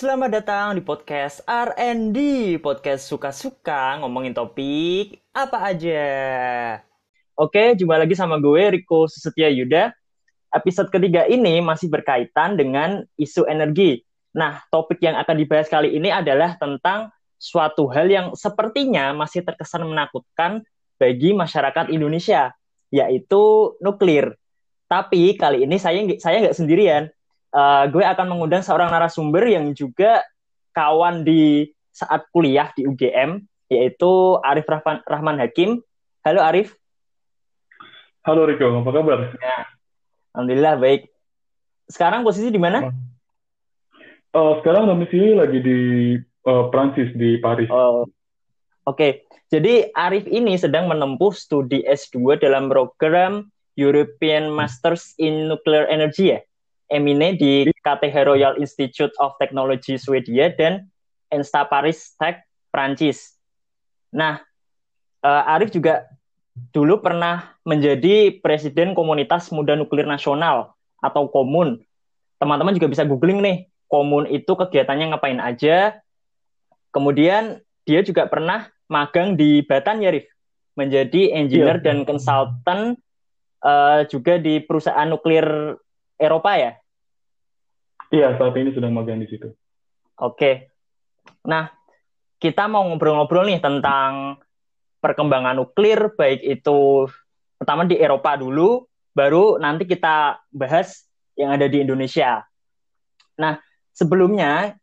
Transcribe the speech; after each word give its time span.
Selamat 0.00 0.32
datang 0.32 0.72
di 0.72 0.80
podcast 0.80 1.44
R&D, 1.44 2.16
podcast 2.64 3.04
suka-suka 3.04 4.00
ngomongin 4.00 4.32
topik 4.32 5.20
apa 5.36 5.76
aja. 5.76 6.04
Oke, 7.36 7.76
jumpa 7.76 8.00
lagi 8.00 8.16
sama 8.16 8.40
gue 8.40 8.80
Riko 8.80 9.04
Susetia 9.12 9.52
Yuda. 9.52 9.92
Episode 10.56 10.88
ketiga 10.88 11.28
ini 11.28 11.60
masih 11.60 11.92
berkaitan 11.92 12.56
dengan 12.56 13.04
isu 13.20 13.44
energi. 13.44 14.00
Nah, 14.32 14.64
topik 14.72 15.04
yang 15.04 15.20
akan 15.20 15.36
dibahas 15.36 15.68
kali 15.68 15.92
ini 15.92 16.08
adalah 16.08 16.56
tentang 16.56 17.12
suatu 17.36 17.84
hal 17.92 18.08
yang 18.08 18.26
sepertinya 18.32 19.12
masih 19.12 19.44
terkesan 19.44 19.84
menakutkan 19.84 20.64
bagi 20.96 21.36
masyarakat 21.36 21.92
Indonesia, 21.92 22.56
yaitu 22.88 23.76
nuklir. 23.84 24.32
Tapi 24.88 25.36
kali 25.36 25.68
ini 25.68 25.76
saya 25.76 26.00
saya 26.16 26.40
nggak 26.48 26.56
sendirian 26.56 27.12
uh, 27.54 27.84
gue 27.90 28.02
akan 28.02 28.26
mengundang 28.30 28.62
seorang 28.62 28.90
narasumber 28.90 29.46
yang 29.46 29.70
juga 29.74 30.22
kawan 30.74 31.26
di 31.26 31.70
saat 31.90 32.26
kuliah 32.30 32.70
di 32.74 32.86
UGM, 32.86 33.42
yaitu 33.68 34.38
Arif 34.46 34.66
Rahman, 34.66 35.02
Rahman 35.04 35.36
Hakim. 35.42 35.82
Halo 36.22 36.40
Arif. 36.42 36.76
Halo 38.20 38.44
Riko, 38.44 38.84
apa 38.84 38.90
kabar? 38.92 39.18
Ya. 39.40 39.64
Alhamdulillah 40.36 40.76
baik. 40.78 41.08
Sekarang 41.90 42.22
posisi 42.22 42.52
di 42.52 42.60
mana? 42.60 42.92
Uh, 44.30 44.62
sekarang 44.62 44.86
domisili 44.86 45.34
lagi 45.34 45.58
di 45.58 45.78
uh, 46.46 46.70
Prancis 46.70 47.10
di 47.18 47.40
Paris. 47.42 47.66
Oh. 47.72 48.06
Oke, 48.88 48.96
okay. 48.96 49.12
jadi 49.52 49.92
Arif 49.92 50.24
ini 50.24 50.56
sedang 50.56 50.88
menempuh 50.88 51.36
studi 51.36 51.84
S2 51.84 52.40
dalam 52.40 52.72
program 52.72 53.52
European 53.76 54.48
Masters 54.48 55.12
in 55.20 55.52
Nuclear 55.52 55.84
Energy 55.92 56.32
ya? 56.32 56.40
Emine 56.90 57.38
di 57.38 57.70
KTH 57.70 58.26
Royal 58.26 58.58
Institute 58.58 59.14
of 59.22 59.38
Technology 59.38 59.94
Swedia 59.94 60.50
dan 60.50 60.90
Ensta 61.30 61.62
Paris 61.64 62.18
Tech 62.18 62.42
Prancis. 62.74 63.38
Nah, 64.10 64.42
uh, 65.22 65.52
Arif 65.54 65.70
juga 65.70 66.10
dulu 66.74 66.98
pernah 66.98 67.54
menjadi 67.62 68.42
presiden 68.42 68.92
komunitas 68.92 69.48
muda 69.54 69.78
nuklir 69.78 70.04
nasional 70.04 70.74
atau 70.98 71.30
komun. 71.30 71.80
Teman-teman 72.42 72.74
juga 72.74 72.90
bisa 72.90 73.06
googling 73.06 73.38
nih, 73.40 73.56
komun 73.86 74.26
itu 74.26 74.50
kegiatannya 74.50 75.14
ngapain 75.14 75.38
aja. 75.38 76.02
Kemudian 76.90 77.62
dia 77.86 78.02
juga 78.02 78.26
pernah 78.26 78.66
magang 78.90 79.38
di 79.38 79.62
Batan 79.62 80.02
ya, 80.02 80.10
Rif. 80.10 80.26
Menjadi 80.74 81.34
engineer 81.34 81.78
yeah. 81.78 81.84
dan 81.86 81.96
konsultan 82.02 82.98
uh, 83.62 84.02
juga 84.08 84.40
di 84.40 84.58
perusahaan 84.64 85.06
nuklir 85.06 85.76
Eropa 86.20 86.52
ya? 86.60 86.72
Iya, 88.12 88.36
saat 88.36 88.52
ini 88.60 88.76
sedang 88.76 88.92
magang 88.92 89.22
di 89.22 89.28
situ. 89.30 89.48
Oke. 90.20 90.68
Nah, 91.48 91.72
kita 92.36 92.68
mau 92.68 92.84
ngobrol-ngobrol 92.84 93.48
nih 93.48 93.64
tentang 93.64 94.36
perkembangan 95.00 95.56
nuklir, 95.56 96.12
baik 96.12 96.44
itu 96.44 97.08
pertama 97.56 97.88
di 97.88 97.96
Eropa 97.96 98.36
dulu, 98.36 98.84
baru 99.16 99.56
nanti 99.56 99.88
kita 99.88 100.44
bahas 100.52 101.08
yang 101.40 101.56
ada 101.56 101.64
di 101.64 101.80
Indonesia. 101.80 102.44
Nah, 103.40 103.56
sebelumnya 103.96 104.76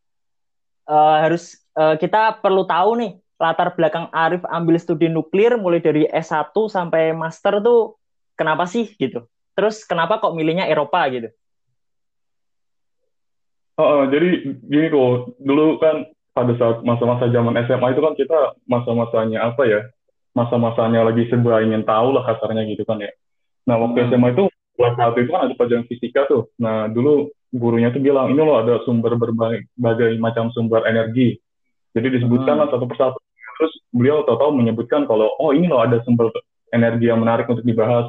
uh, 0.89 1.17
harus 1.21 1.61
uh, 1.77 1.93
kita 2.01 2.41
perlu 2.41 2.65
tahu 2.65 2.97
nih 2.97 3.11
latar 3.37 3.77
belakang 3.77 4.09
Arif 4.09 4.41
ambil 4.49 4.81
studi 4.81 5.05
nuklir 5.05 5.61
mulai 5.61 5.77
dari 5.77 6.09
S1 6.09 6.49
sampai 6.53 7.13
master 7.13 7.61
tuh 7.61 8.01
kenapa 8.33 8.65
sih 8.65 8.89
gitu? 8.97 9.29
Terus 9.57 9.81
kenapa 9.89 10.21
kok 10.21 10.37
milihnya 10.37 10.69
Eropa 10.69 11.01
gitu? 11.09 11.33
Oh, 13.81 14.01
oh, 14.01 14.03
jadi 14.09 14.57
gini 14.69 14.87
kok, 14.93 15.37
dulu 15.41 15.81
kan 15.81 16.05
pada 16.37 16.53
saat 16.61 16.85
masa-masa 16.85 17.33
zaman 17.33 17.57
SMA 17.65 17.97
itu 17.97 18.01
kan 18.05 18.13
kita 18.13 18.39
masa-masanya 18.69 19.49
apa 19.49 19.65
ya? 19.65 19.81
Masa-masanya 20.37 21.09
lagi 21.09 21.25
serba 21.33 21.65
ingin 21.65 21.81
tahu 21.81 22.13
lah 22.13 22.21
kasarnya 22.29 22.69
gitu 22.69 22.85
kan 22.85 23.01
ya. 23.01 23.09
Nah, 23.65 23.81
waktu 23.81 24.05
hmm. 24.05 24.07
SMA 24.13 24.27
itu 24.37 24.43
buat 24.77 24.93
saat 24.93 25.17
itu 25.17 25.29
kan 25.33 25.49
ada 25.49 25.53
pelajaran 25.57 25.85
fisika 25.89 26.29
tuh. 26.29 26.53
Nah, 26.61 26.85
dulu 26.93 27.33
gurunya 27.49 27.89
tuh 27.89 28.01
bilang, 28.01 28.29
ini 28.29 28.37
loh 28.37 28.61
ada 28.61 28.81
sumber 28.85 29.17
berbagai 29.17 30.17
macam 30.21 30.53
sumber 30.53 30.85
energi. 30.85 31.37
Jadi 31.97 32.21
disebutkan 32.21 32.57
hmm. 32.57 32.61
lah 32.61 32.67
satu 32.69 32.85
persatu. 32.85 33.17
Terus 33.57 33.73
beliau 33.89 34.21
tahu-tahu 34.21 34.53
menyebutkan 34.53 35.09
kalau, 35.09 35.33
oh 35.41 35.49
ini 35.49 35.65
loh 35.65 35.81
ada 35.81 35.97
sumber 36.05 36.29
energi 36.69 37.09
yang 37.09 37.21
menarik 37.21 37.49
untuk 37.49 37.65
dibahas 37.65 38.05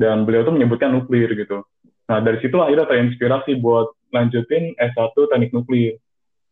dan 0.00 0.24
beliau 0.24 0.48
tuh 0.48 0.56
menyebutkan 0.56 0.96
nuklir 0.96 1.28
gitu. 1.36 1.60
Nah 2.08 2.24
dari 2.24 2.40
situ 2.40 2.56
akhirnya 2.56 2.88
terinspirasi 2.88 3.60
buat 3.60 3.92
lanjutin 4.08 4.72
S1 4.80 5.12
teknik 5.12 5.52
nuklir. 5.52 6.00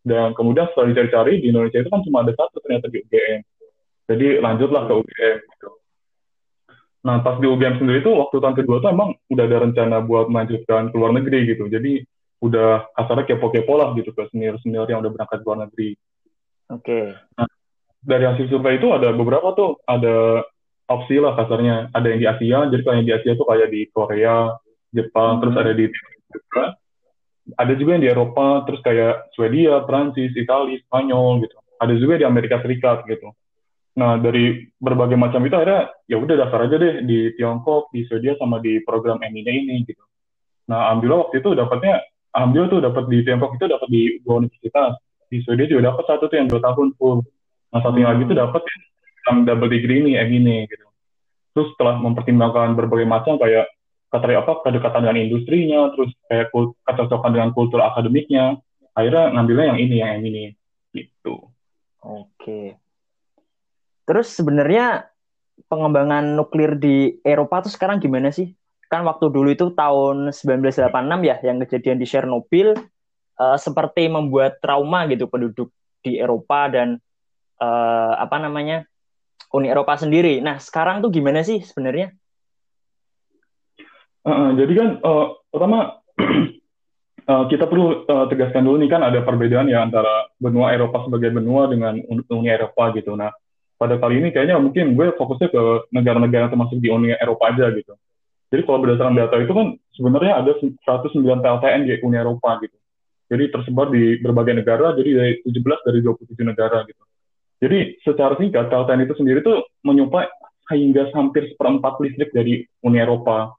Dan 0.05 0.37
kemudian 0.37 0.69
setelah 0.71 0.93
dicari-cari 0.93 1.41
di 1.41 1.49
Indonesia 1.49 1.81
itu 1.81 1.89
kan 1.89 2.05
cuma 2.05 2.21
ada 2.21 2.31
satu 2.37 2.61
ternyata 2.61 2.87
di 2.87 3.01
UGM. 3.03 3.41
Jadi 4.09 4.27
lanjutlah 4.39 4.85
ke 4.85 4.93
UGM 5.01 5.37
gitu. 5.43 5.69
Nah 7.09 7.25
pas 7.25 7.35
di 7.41 7.47
UGM 7.49 7.81
sendiri 7.81 8.05
tuh 8.05 8.15
waktu 8.21 8.37
tahun 8.37 8.55
kedua 8.55 8.77
tuh 8.85 8.89
emang 8.93 9.17
udah 9.27 9.43
ada 9.49 9.57
rencana 9.65 9.97
buat 10.05 10.29
melanjutkan 10.29 10.93
ke 10.93 10.95
luar 10.95 11.11
negeri 11.17 11.39
gitu. 11.49 11.65
Jadi 11.67 12.05
udah 12.39 12.87
kasarnya 12.95 13.35
kepo-kepo 13.35 13.73
lah 13.75 13.91
gitu 13.99 14.15
ke 14.15 14.29
senior-senior 14.31 14.87
yang 14.87 15.03
udah 15.03 15.11
berangkat 15.11 15.43
ke 15.43 15.47
luar 15.49 15.59
negeri. 15.67 15.89
Oke. 16.71 16.85
Okay. 16.85 17.05
Nah, 17.35 17.49
dari 17.99 18.23
hasil 18.23 18.47
survei 18.47 18.79
itu 18.79 18.87
ada 18.95 19.11
beberapa 19.11 19.51
tuh, 19.51 19.75
ada 19.83 20.47
opsi 20.89 21.21
lah 21.21 21.37
kasarnya. 21.37 21.93
Ada 21.93 22.07
yang 22.09 22.19
di 22.19 22.27
Asia, 22.27 22.59
jadi 22.67 22.81
kalau 22.81 22.95
yang 22.97 23.07
di 23.07 23.15
Asia 23.15 23.31
tuh 23.37 23.47
kayak 23.47 23.69
di 23.69 23.81
Korea, 23.93 24.57
Jepang, 24.89 25.37
hmm. 25.37 25.41
terus 25.45 25.55
ada 25.55 25.71
di 25.77 25.85
juga. 25.89 26.63
Ada 27.49 27.73
juga 27.81 27.89
yang 27.97 28.03
di 28.05 28.11
Eropa, 28.13 28.47
terus 28.69 28.81
kayak 28.85 29.33
Swedia, 29.33 29.81
Prancis, 29.85 30.33
Italia, 30.37 30.77
Spanyol 30.85 31.45
gitu. 31.45 31.57
Ada 31.81 31.93
juga 31.97 32.13
di 32.21 32.25
Amerika 32.25 32.61
Serikat 32.61 33.05
gitu. 33.09 33.33
Nah 33.97 34.21
dari 34.21 34.69
berbagai 34.77 35.17
macam 35.17 35.41
itu 35.43 35.55
akhirnya 35.57 35.91
ya 36.05 36.21
udah 36.21 36.35
daftar 36.45 36.69
aja 36.69 36.75
deh 36.77 36.93
di 37.03 37.33
Tiongkok, 37.35 37.89
di 37.89 38.05
Swedia 38.05 38.37
sama 38.37 38.61
di 38.61 38.79
program 38.85 39.17
MINE 39.17 39.49
ini 39.49 39.75
gitu. 39.83 40.03
Nah 40.69 40.93
alhamdulillah 40.93 41.27
waktu 41.27 41.41
itu 41.41 41.49
dapatnya, 41.57 41.95
alhamdulillah 42.31 42.69
tuh 42.69 42.81
dapat 42.85 43.03
di 43.09 43.17
Tiongkok 43.25 43.51
itu 43.57 43.65
dapat 43.65 43.87
di 43.89 44.01
dua 44.21 44.45
universitas. 44.45 44.93
Di 45.29 45.37
Swedia 45.41 45.65
juga 45.65 45.91
dapat 45.91 46.03
satu 46.05 46.29
tuh 46.29 46.37
yang 46.37 46.47
dua 46.47 46.61
tahun 46.61 46.87
full. 46.95 47.25
Nah 47.73 47.79
satu 47.81 47.97
yang 47.97 48.09
lagi 48.13 48.23
tuh 48.29 48.37
dapat 48.37 48.61
yang 49.29 49.45
double 49.45 49.69
degree 49.69 50.01
ini, 50.01 50.17
MINE 50.17 50.65
gitu. 50.65 50.87
Terus 51.53 51.67
setelah 51.77 52.01
mempertimbangkan 52.01 52.73
berbagai 52.73 53.05
macam 53.05 53.37
kayak 53.37 53.69
kata 54.09 54.25
apa 54.41 54.53
kedekatan 54.65 55.05
dengan 55.05 55.17
industrinya, 55.21 55.93
terus 55.93 56.11
kayak 56.25 56.49
kecocokan 56.85 57.31
dengan 57.31 57.49
kultur 57.53 57.85
akademiknya, 57.85 58.57
akhirnya 58.97 59.37
ngambilnya 59.37 59.65
yang 59.73 59.79
ini, 59.79 59.95
yang 60.01 60.21
ini, 60.25 60.43
gitu. 60.97 61.45
Oke. 62.01 62.75
Terus 64.09 64.33
sebenarnya 64.33 65.05
pengembangan 65.69 66.33
nuklir 66.33 66.81
di 66.81 67.21
Eropa 67.21 67.61
tuh 67.61 67.73
sekarang 67.73 68.01
gimana 68.01 68.33
sih? 68.33 68.57
Kan 68.89 69.05
waktu 69.05 69.29
dulu 69.29 69.53
itu 69.53 69.69
tahun 69.77 70.33
1986 70.33 70.89
ya, 71.21 71.35
yang 71.45 71.61
kejadian 71.61 71.97
di 72.01 72.09
Chernobyl 72.09 72.73
uh, 73.37 73.57
seperti 73.61 74.09
membuat 74.09 74.57
trauma 74.57 75.05
gitu 75.05 75.29
penduduk 75.29 75.69
di 76.01 76.17
Eropa 76.17 76.71
dan 76.73 76.97
uh, 77.61 78.13
apa 78.17 78.41
namanya 78.41 78.89
Uni 79.49 79.67
Eropa 79.69 79.97
sendiri. 79.97 80.39
Nah 80.39 80.61
sekarang 80.61 81.01
tuh 81.01 81.09
gimana 81.09 81.41
sih 81.41 81.65
sebenarnya? 81.65 82.13
Uh, 84.21 84.53
jadi 84.59 84.73
kan 84.75 84.89
uh, 85.01 85.25
pertama 85.49 86.03
uh, 87.25 87.45
kita 87.51 87.65
perlu 87.65 88.05
uh, 88.05 88.25
tegaskan 88.29 88.67
dulu 88.67 88.77
nih 88.83 88.91
kan 88.91 89.01
ada 89.01 89.25
perbedaan 89.25 89.71
ya 89.71 89.81
antara 89.81 90.29
benua 90.37 90.75
Eropa 90.75 91.07
sebagai 91.07 91.33
benua 91.33 91.65
dengan 91.71 91.97
Uni 92.09 92.49
Eropa 92.49 92.93
gitu. 92.93 93.17
Nah 93.17 93.33
pada 93.79 93.95
kali 93.95 94.19
ini 94.19 94.35
kayaknya 94.35 94.59
mungkin 94.59 94.93
gue 94.93 95.15
fokusnya 95.15 95.49
ke 95.49 95.63
negara-negara 95.95 96.51
termasuk 96.51 96.77
di 96.83 96.91
Uni 96.91 97.15
Eropa 97.15 97.49
aja 97.49 97.71
gitu. 97.71 97.95
Jadi 98.49 98.61
kalau 98.65 98.81
berdasarkan 98.81 99.15
data 99.15 99.35
itu 99.39 99.53
kan 99.53 99.67
sebenarnya 99.93 100.33
ada 100.41 100.51
109 100.57 100.83
PLTN 101.21 101.81
di 101.85 101.93
Uni 102.01 102.17
Eropa 102.17 102.59
gitu. 102.59 102.75
Jadi 103.29 103.43
tersebar 103.53 103.93
di 103.93 104.17
berbagai 104.17 104.57
negara, 104.57 104.97
jadi 104.97 105.09
dari 105.13 105.33
17 105.45 105.85
dari 105.85 105.99
27 106.01 106.33
negara 106.49 106.81
gitu. 106.89 107.03
Jadi 107.59 107.99
secara 108.07 108.39
singkat 108.39 108.71
PLTN 108.71 109.03
itu 109.03 109.13
sendiri 109.19 109.43
tuh 109.43 109.67
menyuplai 109.83 110.31
hingga 110.71 111.11
hampir 111.11 111.49
seperempat 111.51 111.99
listrik 111.99 112.31
dari 112.31 112.63
Uni 112.85 112.97
Eropa. 113.01 113.51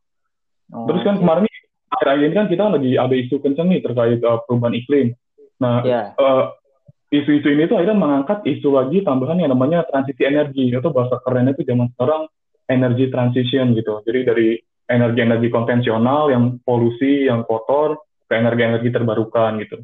Oh, 0.71 0.87
Terus 0.89 1.03
kan 1.03 1.19
kemarin 1.19 1.45
nih, 1.45 1.57
akhir-akhir 1.91 2.25
ini 2.25 2.35
kan 2.39 2.47
kita 2.49 2.65
lagi 2.71 2.91
ada 2.97 3.15
isu 3.15 3.37
kenceng 3.43 3.69
nih 3.69 3.83
terkait 3.83 4.23
uh, 4.23 4.41
perubahan 4.47 4.79
iklim. 4.79 5.13
Nah, 5.61 5.83
yeah. 5.85 6.15
Uh, 6.17 6.55
isu-isu 7.11 7.51
ini 7.51 7.67
tuh 7.67 7.83
akhirnya 7.83 7.99
mengangkat 7.99 8.47
isu 8.47 8.71
lagi 8.71 9.03
tambahan 9.03 9.43
yang 9.43 9.51
namanya 9.51 9.83
transisi 9.91 10.23
energi 10.23 10.71
atau 10.71 10.95
bahasa 10.95 11.19
kerennya 11.21 11.59
itu 11.59 11.67
zaman 11.67 11.91
sekarang 11.99 12.23
energy 12.71 13.11
transition 13.11 13.75
gitu. 13.75 13.99
Jadi 14.07 14.21
dari 14.23 14.49
energi-energi 14.87 15.51
konvensional 15.51 16.31
yang 16.31 16.63
polusi, 16.63 17.27
yang 17.27 17.43
kotor 17.45 17.99
ke 18.31 18.35
energi-energi 18.39 18.95
terbarukan 18.95 19.59
gitu. 19.59 19.83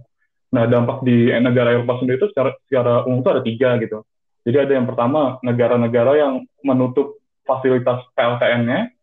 Nah 0.54 0.64
dampak 0.70 1.02
di 1.02 1.30
negara 1.42 1.74
Eropa 1.74 1.98
sendiri 1.98 2.22
itu 2.22 2.28
secara, 2.30 2.54
secara 2.66 3.02
umum 3.08 3.22
itu 3.22 3.30
ada 3.30 3.42
tiga 3.42 3.70
gitu. 3.82 3.98
Jadi 4.46 4.56
ada 4.62 4.72
yang 4.78 4.86
pertama 4.86 5.42
negara-negara 5.42 6.12
yang 6.18 6.46
menutup 6.62 7.18
fasilitas 7.42 8.06
PLTN-nya 8.14 8.94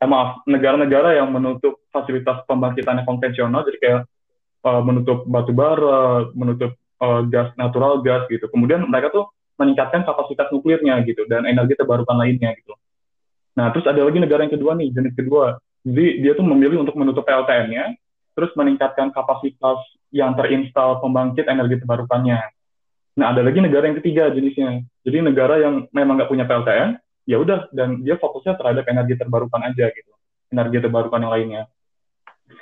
eh, 0.00 0.08
maaf 0.08 0.40
negara-negara 0.48 1.18
yang 1.20 1.28
menutup 1.28 1.84
fasilitas 1.92 2.40
pembangkitan 2.48 3.04
konvensional 3.04 3.64
jadi 3.68 3.78
kayak 3.80 4.00
uh, 4.64 4.82
menutup 4.84 5.24
batu 5.28 5.52
bara, 5.52 6.28
menutup 6.32 6.76
uh, 7.02 7.22
gas 7.26 7.52
natural 7.58 8.00
gas 8.02 8.26
gitu. 8.30 8.46
Kemudian 8.48 8.84
mereka 8.86 9.12
tuh 9.12 9.28
meningkatkan 9.58 10.06
kapasitas 10.06 10.48
nuklirnya 10.54 11.02
gitu 11.02 11.26
dan 11.26 11.44
energi 11.44 11.74
terbarukan 11.74 12.14
lainnya 12.14 12.54
gitu. 12.54 12.74
Nah, 13.58 13.74
terus 13.74 13.90
ada 13.90 14.06
lagi 14.06 14.22
negara 14.22 14.46
yang 14.46 14.54
kedua 14.54 14.78
nih, 14.78 14.94
jenis 14.94 15.14
kedua. 15.18 15.58
Jadi 15.82 16.22
dia 16.22 16.32
tuh 16.38 16.46
memilih 16.46 16.86
untuk 16.86 16.94
menutup 16.94 17.26
PLTN-nya, 17.26 17.98
terus 18.38 18.54
meningkatkan 18.54 19.10
kapasitas 19.10 19.82
yang 20.14 20.36
terinstal 20.36 21.00
pembangkit 21.04 21.44
energi 21.48 21.80
terbarukannya. 21.84 22.40
Nah, 23.18 23.26
ada 23.34 23.42
lagi 23.42 23.58
negara 23.58 23.90
yang 23.90 23.98
ketiga 23.98 24.30
jenisnya. 24.30 24.86
Jadi 25.02 25.18
negara 25.20 25.58
yang 25.58 25.90
memang 25.90 26.22
nggak 26.22 26.30
punya 26.30 26.46
PLTN, 26.46 26.96
ya 27.26 27.36
udah 27.42 27.68
dan 27.74 28.00
dia 28.06 28.16
fokusnya 28.16 28.56
terhadap 28.56 28.86
energi 28.88 29.18
terbarukan 29.18 29.60
aja 29.66 29.90
gitu, 29.90 30.12
energi 30.54 30.78
terbarukan 30.80 31.20
yang 31.20 31.32
lainnya. 31.34 31.62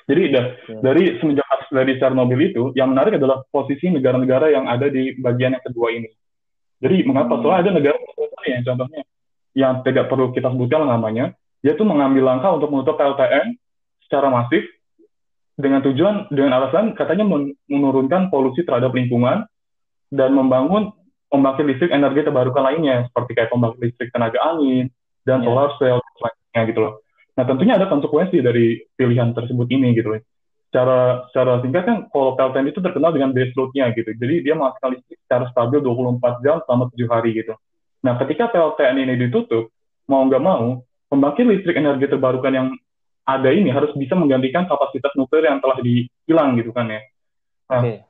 Jadi 0.06 0.22
ya. 0.34 0.42
dari 0.82 1.18
semenjak 1.18 1.46
dari 1.70 1.98
Chernobyl 1.98 2.40
itu, 2.50 2.62
yang 2.78 2.94
menarik 2.94 3.18
adalah 3.18 3.42
posisi 3.50 3.90
negara-negara 3.90 4.54
yang 4.54 4.70
ada 4.70 4.86
di 4.86 5.14
bagian 5.18 5.58
yang 5.58 5.64
kedua 5.66 5.90
ini. 5.94 6.10
Jadi 6.78 7.06
mengapa? 7.06 7.36
Hmm. 7.36 7.42
Soalnya 7.42 7.60
ada 7.68 7.72
negara 7.74 7.96
yang 8.46 8.62
contohnya 8.62 9.02
yang 9.56 9.72
tidak 9.82 10.12
perlu 10.12 10.30
kita 10.36 10.52
sebutkan 10.52 10.86
namanya, 10.86 11.32
dia 11.64 11.72
tuh 11.74 11.88
mengambil 11.88 12.28
langkah 12.28 12.52
untuk 12.52 12.68
menutup 12.70 12.94
PLTN 13.00 13.56
secara 14.06 14.28
masif 14.30 14.62
dengan 15.56 15.80
tujuan 15.80 16.28
dengan 16.28 16.52
alasan 16.60 16.92
katanya 16.92 17.24
menurunkan 17.66 18.28
polusi 18.28 18.60
terhadap 18.62 18.92
lingkungan 18.92 19.48
dan 20.12 20.30
membangun 20.36 20.92
pembangkit 21.32 21.64
listrik 21.64 21.92
energi 21.96 22.22
terbarukan 22.22 22.62
lainnya 22.62 23.08
seperti 23.10 23.32
kayak 23.34 23.50
pembangkit 23.50 23.80
listrik 23.80 24.12
tenaga 24.12 24.36
angin 24.44 24.92
dan 25.24 25.40
yeah. 25.42 25.46
solar 25.48 25.68
cell 25.80 25.98
lainnya 26.22 26.62
gitu 26.70 26.80
loh. 26.84 26.94
Nah 27.36 27.44
tentunya 27.48 27.74
ada 27.80 27.88
konsekuensi 27.88 28.40
dari 28.44 28.84
pilihan 28.94 29.32
tersebut 29.32 29.66
ini 29.72 29.96
gitu 29.96 30.16
loh. 30.16 30.20
Secara 30.68 31.24
secara 31.32 31.52
singkat 31.64 31.84
kan 31.88 31.96
kalau 32.12 32.36
PLTN 32.36 32.68
itu 32.68 32.80
terkenal 32.84 33.10
dengan 33.16 33.32
base 33.32 33.56
load-nya 33.56 33.96
gitu. 33.96 34.12
Jadi 34.12 34.44
dia 34.44 34.54
menghasilkan 34.56 34.92
listrik 34.92 35.18
secara 35.24 35.44
stabil 35.50 35.80
24 35.80 36.44
jam 36.44 36.56
selama 36.68 36.84
7 36.92 37.08
hari 37.08 37.30
gitu. 37.32 37.56
Nah 38.04 38.20
ketika 38.20 38.52
PLTN 38.52 38.96
ini 39.08 39.14
ditutup, 39.16 39.72
mau 40.04 40.20
nggak 40.28 40.42
mau, 40.44 40.84
pembangkit 41.08 41.44
listrik 41.48 41.80
energi 41.80 42.12
terbarukan 42.12 42.52
yang 42.52 42.68
ada 43.26 43.50
ini 43.50 43.74
harus 43.74 43.90
bisa 43.98 44.14
menggantikan 44.14 44.70
kapasitas 44.70 45.10
nuklir 45.18 45.44
yang 45.50 45.58
telah 45.58 45.82
dihilang 45.82 46.54
gitu 46.56 46.70
kan 46.70 46.86
ya. 46.86 47.00
Nah, 47.66 47.82
okay. 47.82 48.06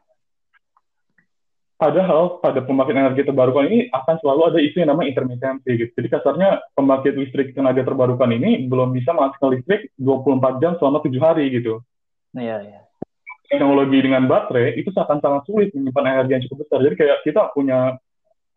Padahal 1.76 2.40
pada 2.40 2.64
pembangkit 2.64 2.96
energi 2.96 3.20
terbarukan 3.28 3.68
ini 3.68 3.92
akan 3.92 4.16
selalu 4.24 4.40
ada 4.48 4.58
isu 4.64 4.80
yang 4.80 4.96
namanya 4.96 5.12
intermittency 5.12 5.76
gitu. 5.76 5.92
Jadi 5.92 6.08
kasarnya 6.08 6.64
pembangkit 6.72 7.12
listrik 7.20 7.52
tenaga 7.52 7.84
terbarukan 7.84 8.32
ini 8.32 8.64
belum 8.64 8.96
bisa 8.96 9.12
menghasilkan 9.12 9.60
listrik 9.60 9.92
24 10.00 10.56
jam 10.64 10.72
selama 10.80 11.04
7 11.04 11.20
hari 11.20 11.52
gitu. 11.52 11.84
Iya, 12.32 12.64
iya. 12.64 12.80
Teknologi 13.52 13.98
dengan 14.00 14.24
baterai 14.24 14.72
itu 14.80 14.88
akan 14.88 15.20
sangat 15.20 15.42
sulit 15.44 15.68
menyimpan 15.76 16.16
energi 16.16 16.32
yang 16.32 16.42
cukup 16.48 16.64
besar. 16.64 16.80
Jadi 16.80 16.96
kayak 16.96 17.18
kita 17.28 17.42
punya 17.52 18.00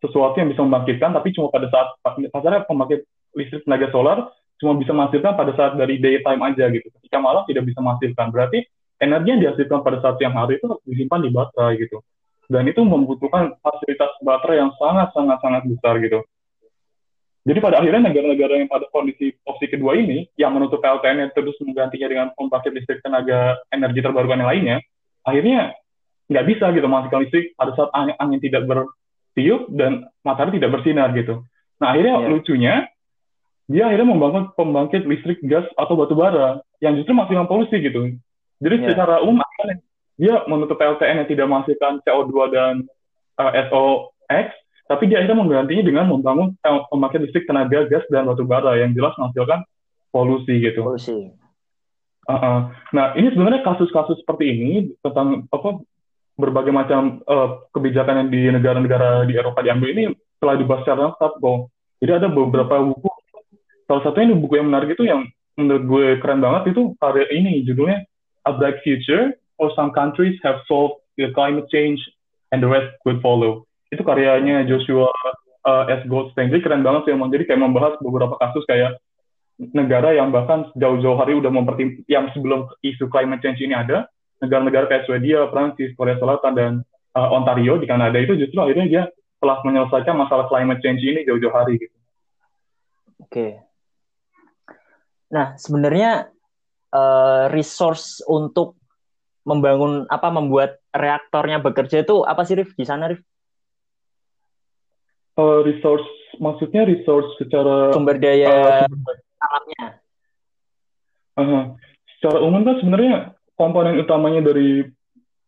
sesuatu 0.00 0.40
yang 0.40 0.48
bisa 0.48 0.64
membangkitkan 0.64 1.12
tapi 1.12 1.28
cuma 1.36 1.52
pada 1.52 1.68
saat 1.68 1.92
kasarnya 2.08 2.64
pembangkit 2.64 3.04
listrik 3.36 3.68
tenaga 3.68 3.92
solar 3.92 4.32
cuma 4.60 4.76
bisa 4.76 4.92
menghasilkan 4.92 5.32
pada 5.34 5.52
saat 5.56 5.72
dari 5.80 5.96
daytime 5.96 6.40
aja 6.44 6.68
gitu. 6.68 6.86
Ketika 7.00 7.18
malam 7.18 7.42
tidak 7.48 7.64
bisa 7.66 7.80
menghasilkan. 7.80 8.28
Berarti 8.30 8.62
energi 9.00 9.28
yang 9.32 9.40
dihasilkan 9.40 9.80
pada 9.80 9.98
saat 10.04 10.20
siang 10.20 10.36
hari 10.36 10.60
itu 10.60 10.68
harus 10.68 10.84
disimpan 10.84 11.24
di 11.24 11.32
baterai 11.32 11.80
gitu 11.80 12.04
dan 12.50 12.66
itu 12.66 12.82
membutuhkan 12.82 13.54
fasilitas 13.62 14.10
baterai 14.26 14.58
yang 14.58 14.74
sangat 14.74 15.14
sangat 15.14 15.38
sangat 15.38 15.62
besar 15.70 16.02
gitu. 16.02 16.20
Jadi 17.46 17.58
pada 17.62 17.80
akhirnya 17.80 18.10
negara-negara 18.12 18.60
yang 18.60 18.68
pada 18.68 18.84
kondisi 18.92 19.32
opsi 19.48 19.70
kedua 19.70 19.96
ini 19.96 20.28
yang 20.36 20.52
menutup 20.52 20.82
PLTN 20.82 21.24
yang 21.24 21.32
terus 21.32 21.56
menggantinya 21.62 22.08
dengan 22.10 22.26
pembangkit 22.36 22.74
listrik 22.74 23.00
tenaga 23.00 23.56
energi 23.72 24.04
terbarukan 24.04 24.44
yang 24.44 24.50
lainnya, 24.50 24.76
akhirnya 25.24 25.72
nggak 26.28 26.46
bisa 26.50 26.68
gitu 26.74 26.86
menghasilkan 26.90 27.20
listrik 27.24 27.46
pada 27.56 27.72
saat 27.78 27.90
angin, 27.96 28.14
angin 28.20 28.40
tidak 28.44 28.62
bertiup 28.68 29.72
dan 29.72 30.04
matahari 30.26 30.58
tidak 30.60 30.70
bersinar 30.74 31.14
gitu. 31.16 31.46
Nah 31.80 31.96
akhirnya 31.96 32.14
yeah. 32.18 32.28
lucunya 32.28 32.74
dia 33.70 33.86
akhirnya 33.86 34.10
membangun 34.10 34.50
pembangkit 34.58 35.06
listrik 35.06 35.38
gas 35.46 35.62
atau 35.78 35.94
batu 35.94 36.18
bara 36.18 36.58
yang 36.82 36.98
justru 36.98 37.14
masih 37.14 37.38
polusi 37.46 37.78
gitu. 37.78 38.18
Jadi 38.58 38.76
yeah. 38.82 38.88
secara 38.90 39.22
umum 39.22 39.38
dia 40.18 40.42
menutup 40.50 40.76
PLTN 40.76 41.24
yang 41.24 41.28
tidak 41.30 41.46
menghasilkan 41.46 42.02
CO2 42.04 42.34
dan 42.52 42.74
uh, 43.40 43.52
eh, 43.54 43.64
SOX, 43.70 44.52
tapi 44.90 45.06
dia 45.06 45.22
akhirnya 45.22 45.38
menggantinya 45.38 45.86
dengan 45.86 46.04
membangun 46.10 46.58
pembangkit 46.60 47.24
listrik 47.24 47.46
tenaga 47.46 47.86
gas 47.86 48.04
dan 48.10 48.26
batu 48.26 48.42
bara 48.42 48.74
yang 48.74 48.90
jelas 48.92 49.14
menghasilkan 49.16 49.62
polusi 50.10 50.60
gitu. 50.60 50.82
Polusi. 50.82 51.30
Uh 52.26 52.34
-uh. 52.34 52.58
Nah 52.90 53.14
ini 53.14 53.32
sebenarnya 53.32 53.62
kasus-kasus 53.64 54.18
seperti 54.20 54.50
ini 54.50 54.72
tentang 55.00 55.46
apa 55.48 55.78
berbagai 56.36 56.74
macam 56.74 57.22
uh, 57.24 57.64
kebijakan 57.70 58.26
yang 58.26 58.28
di 58.28 58.40
negara-negara 58.50 59.24
di 59.30 59.38
Eropa 59.38 59.62
diambil 59.62 59.88
ini 59.94 60.04
telah 60.42 60.58
dibahas 60.58 60.82
secara 60.82 61.00
lengkap 61.14 61.32
kok. 61.38 61.58
Jadi 62.02 62.12
ada 62.18 62.28
beberapa 62.28 62.74
buku. 62.82 63.19
Salah 63.90 64.06
satunya 64.06 64.38
buku 64.38 64.54
yang 64.54 64.70
menarik 64.70 64.94
itu 64.94 65.02
yang 65.02 65.26
menurut 65.58 65.82
gue 65.90 66.06
keren 66.22 66.38
banget 66.38 66.70
itu 66.70 66.94
karya 67.02 67.26
ini 67.34 67.66
judulnya 67.66 68.06
A 68.46 68.54
Black 68.54 68.86
Future 68.86 69.34
or 69.58 69.74
some 69.74 69.90
countries 69.90 70.38
have 70.46 70.62
solved 70.70 71.02
the 71.18 71.34
climate 71.34 71.66
change 71.74 71.98
and 72.54 72.62
the 72.62 72.70
rest 72.70 72.94
could 73.02 73.18
follow. 73.18 73.66
Itu 73.90 74.06
karyanya 74.06 74.62
Joshua 74.70 75.10
uh, 75.66 75.90
S. 75.90 76.06
Goldstein. 76.06 76.54
Jadi 76.54 76.62
keren 76.62 76.86
banget 76.86 77.10
sih 77.10 77.12
emang. 77.18 77.34
Jadi 77.34 77.50
kayak 77.50 77.66
membahas 77.66 77.98
beberapa 77.98 78.38
kasus 78.38 78.62
kayak 78.70 79.02
negara 79.58 80.14
yang 80.14 80.30
bahkan 80.30 80.70
jauh-jauh 80.78 81.18
hari 81.18 81.34
udah 81.34 81.50
mempertim 81.50 82.00
yang 82.06 82.30
sebelum 82.32 82.70
isu 82.86 83.10
climate 83.10 83.42
change 83.44 83.58
ini 83.60 83.74
ada, 83.74 84.06
negara-negara 84.40 84.86
kayak 84.88 85.04
Swedia, 85.04 85.50
Prancis, 85.52 85.92
Korea 85.98 86.16
Selatan, 86.16 86.52
dan 86.54 86.72
uh, 87.18 87.28
Ontario 87.34 87.76
di 87.76 87.84
Kanada 87.84 88.16
itu 88.16 88.38
justru 88.38 88.56
akhirnya 88.62 88.86
dia 88.86 89.02
telah 89.42 89.60
menyelesaikan 89.66 90.16
masalah 90.16 90.48
climate 90.48 90.80
change 90.80 91.02
ini 91.04 91.26
jauh-jauh 91.28 91.52
hari 91.52 91.76
gitu. 91.76 91.96
Oke. 93.20 93.69
Nah, 95.30 95.54
sebenarnya 95.54 96.30
uh, 96.90 97.46
resource 97.54 98.22
untuk 98.26 98.78
membangun 99.46 100.04
apa 100.10 100.28
membuat 100.28 100.82
reaktornya 100.92 101.62
bekerja 101.62 102.04
itu 102.04 102.22
apa 102.26 102.44
sih 102.44 102.58
Rif 102.58 102.76
di 102.76 102.84
sana 102.84 103.08
Rif? 103.08 103.22
Uh, 105.38 105.64
resource 105.64 106.04
maksudnya 106.36 106.84
resource 106.84 107.30
secara 107.40 107.94
sumber 107.94 108.20
daya 108.20 108.84
uh, 108.84 108.90
alamnya. 109.40 109.84
Uh, 111.38 111.62
secara 112.18 112.38
umum 112.44 112.66
kan 112.66 112.76
sebenarnya 112.82 113.32
komponen 113.56 113.96
utamanya 113.96 114.44
dari 114.44 114.84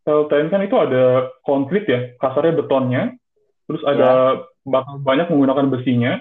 PLTN 0.02 0.48
kan 0.50 0.62
itu 0.66 0.76
ada 0.78 1.30
konkret 1.46 1.86
ya, 1.86 2.00
kasarnya 2.18 2.58
betonnya, 2.58 3.02
terus 3.70 3.82
ada 3.86 4.42
ya. 4.66 4.82
banyak 4.98 5.30
menggunakan 5.30 5.70
besinya, 5.70 6.18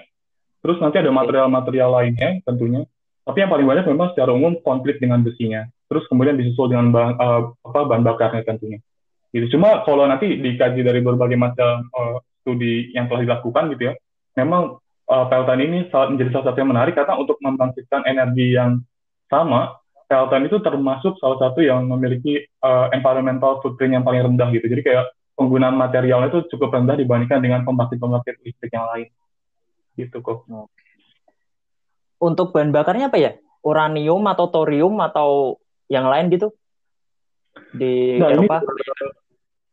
terus 0.62 0.78
nanti 0.78 1.02
ada 1.02 1.10
material-material 1.10 1.90
lainnya 1.90 2.38
tentunya. 2.46 2.86
Tapi 3.22 3.38
yang 3.38 3.50
paling 3.50 3.66
banyak 3.66 3.86
memang 3.86 4.12
secara 4.14 4.34
umum 4.34 4.58
konflik 4.66 4.98
dengan 4.98 5.22
besinya 5.22 5.66
terus 5.92 6.08
kemudian 6.08 6.40
disusul 6.40 6.72
dengan 6.72 6.88
bahan, 6.88 7.14
uh, 7.20 7.52
apa, 7.68 7.80
bahan 7.84 8.00
bakarnya 8.00 8.48
tentunya. 8.48 8.80
Gitu. 9.28 9.52
Cuma 9.52 9.84
kalau 9.84 10.08
nanti 10.08 10.40
dikaji 10.40 10.80
dari 10.80 11.04
berbagai 11.04 11.36
macam 11.36 11.84
uh, 11.92 12.16
studi 12.40 12.96
yang 12.96 13.12
telah 13.12 13.28
dilakukan 13.28 13.76
gitu 13.76 13.92
ya, 13.92 13.94
memang 14.40 14.80
uh, 15.12 15.24
PLTN 15.28 15.60
ini 15.68 15.78
saat 15.92 16.08
menjadi 16.08 16.32
salah 16.32 16.48
satu 16.48 16.64
yang 16.64 16.72
menarik 16.72 16.96
karena 16.96 17.20
untuk 17.20 17.36
membangkitkan 17.44 18.08
energi 18.08 18.56
yang 18.56 18.80
sama, 19.28 19.76
PLTN 20.08 20.48
itu 20.48 20.64
termasuk 20.64 21.20
salah 21.20 21.36
satu 21.44 21.60
yang 21.60 21.84
memiliki 21.84 22.40
uh, 22.64 22.88
environmental 22.96 23.60
footprint 23.60 24.00
yang 24.00 24.04
paling 24.04 24.32
rendah 24.32 24.48
gitu. 24.48 24.64
Jadi 24.72 24.80
kayak 24.80 25.12
penggunaan 25.36 25.76
materialnya 25.76 26.32
itu 26.32 26.48
cukup 26.56 26.72
rendah 26.72 26.96
dibandingkan 26.96 27.44
dengan 27.44 27.68
pembangkit-pembangkit 27.68 28.40
listrik 28.48 28.72
yang 28.72 28.88
lain. 28.88 29.12
Gitu 29.92 30.24
kok. 30.24 30.48
Untuk 32.22 32.54
bahan 32.54 32.70
bakarnya 32.70 33.10
apa 33.10 33.18
ya? 33.18 33.32
Uranium 33.66 34.22
atau 34.30 34.46
thorium 34.46 34.94
atau 35.02 35.58
yang 35.90 36.06
lain 36.06 36.30
gitu 36.30 36.54
di 37.74 38.22
nah, 38.22 38.30
Eropa? 38.30 38.62
Ini, 38.62 39.06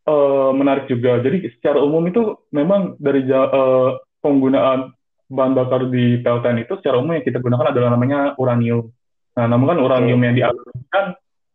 uh, 0.09 0.51
menarik 0.53 0.85
juga. 0.89 1.21
Jadi 1.21 1.45
secara 1.57 1.79
umum 1.81 2.01
itu 2.09 2.37
memang 2.49 2.97
dari 2.97 3.25
uh, 3.29 4.01
penggunaan 4.19 4.93
bahan 5.29 5.53
bakar 5.53 5.85
di 5.93 6.19
PLTN 6.25 6.65
itu 6.65 6.73
secara 6.81 6.97
umum 6.97 7.13
yang 7.13 7.25
kita 7.25 7.37
gunakan 7.37 7.69
adalah 7.69 7.93
namanya 7.93 8.33
uranium. 8.41 8.89
Nah, 9.37 9.45
namun 9.45 9.77
kan 9.77 9.79
uranium 9.79 10.19
okay. 10.19 10.25
yang 10.25 10.35
dialirkan 10.35 11.05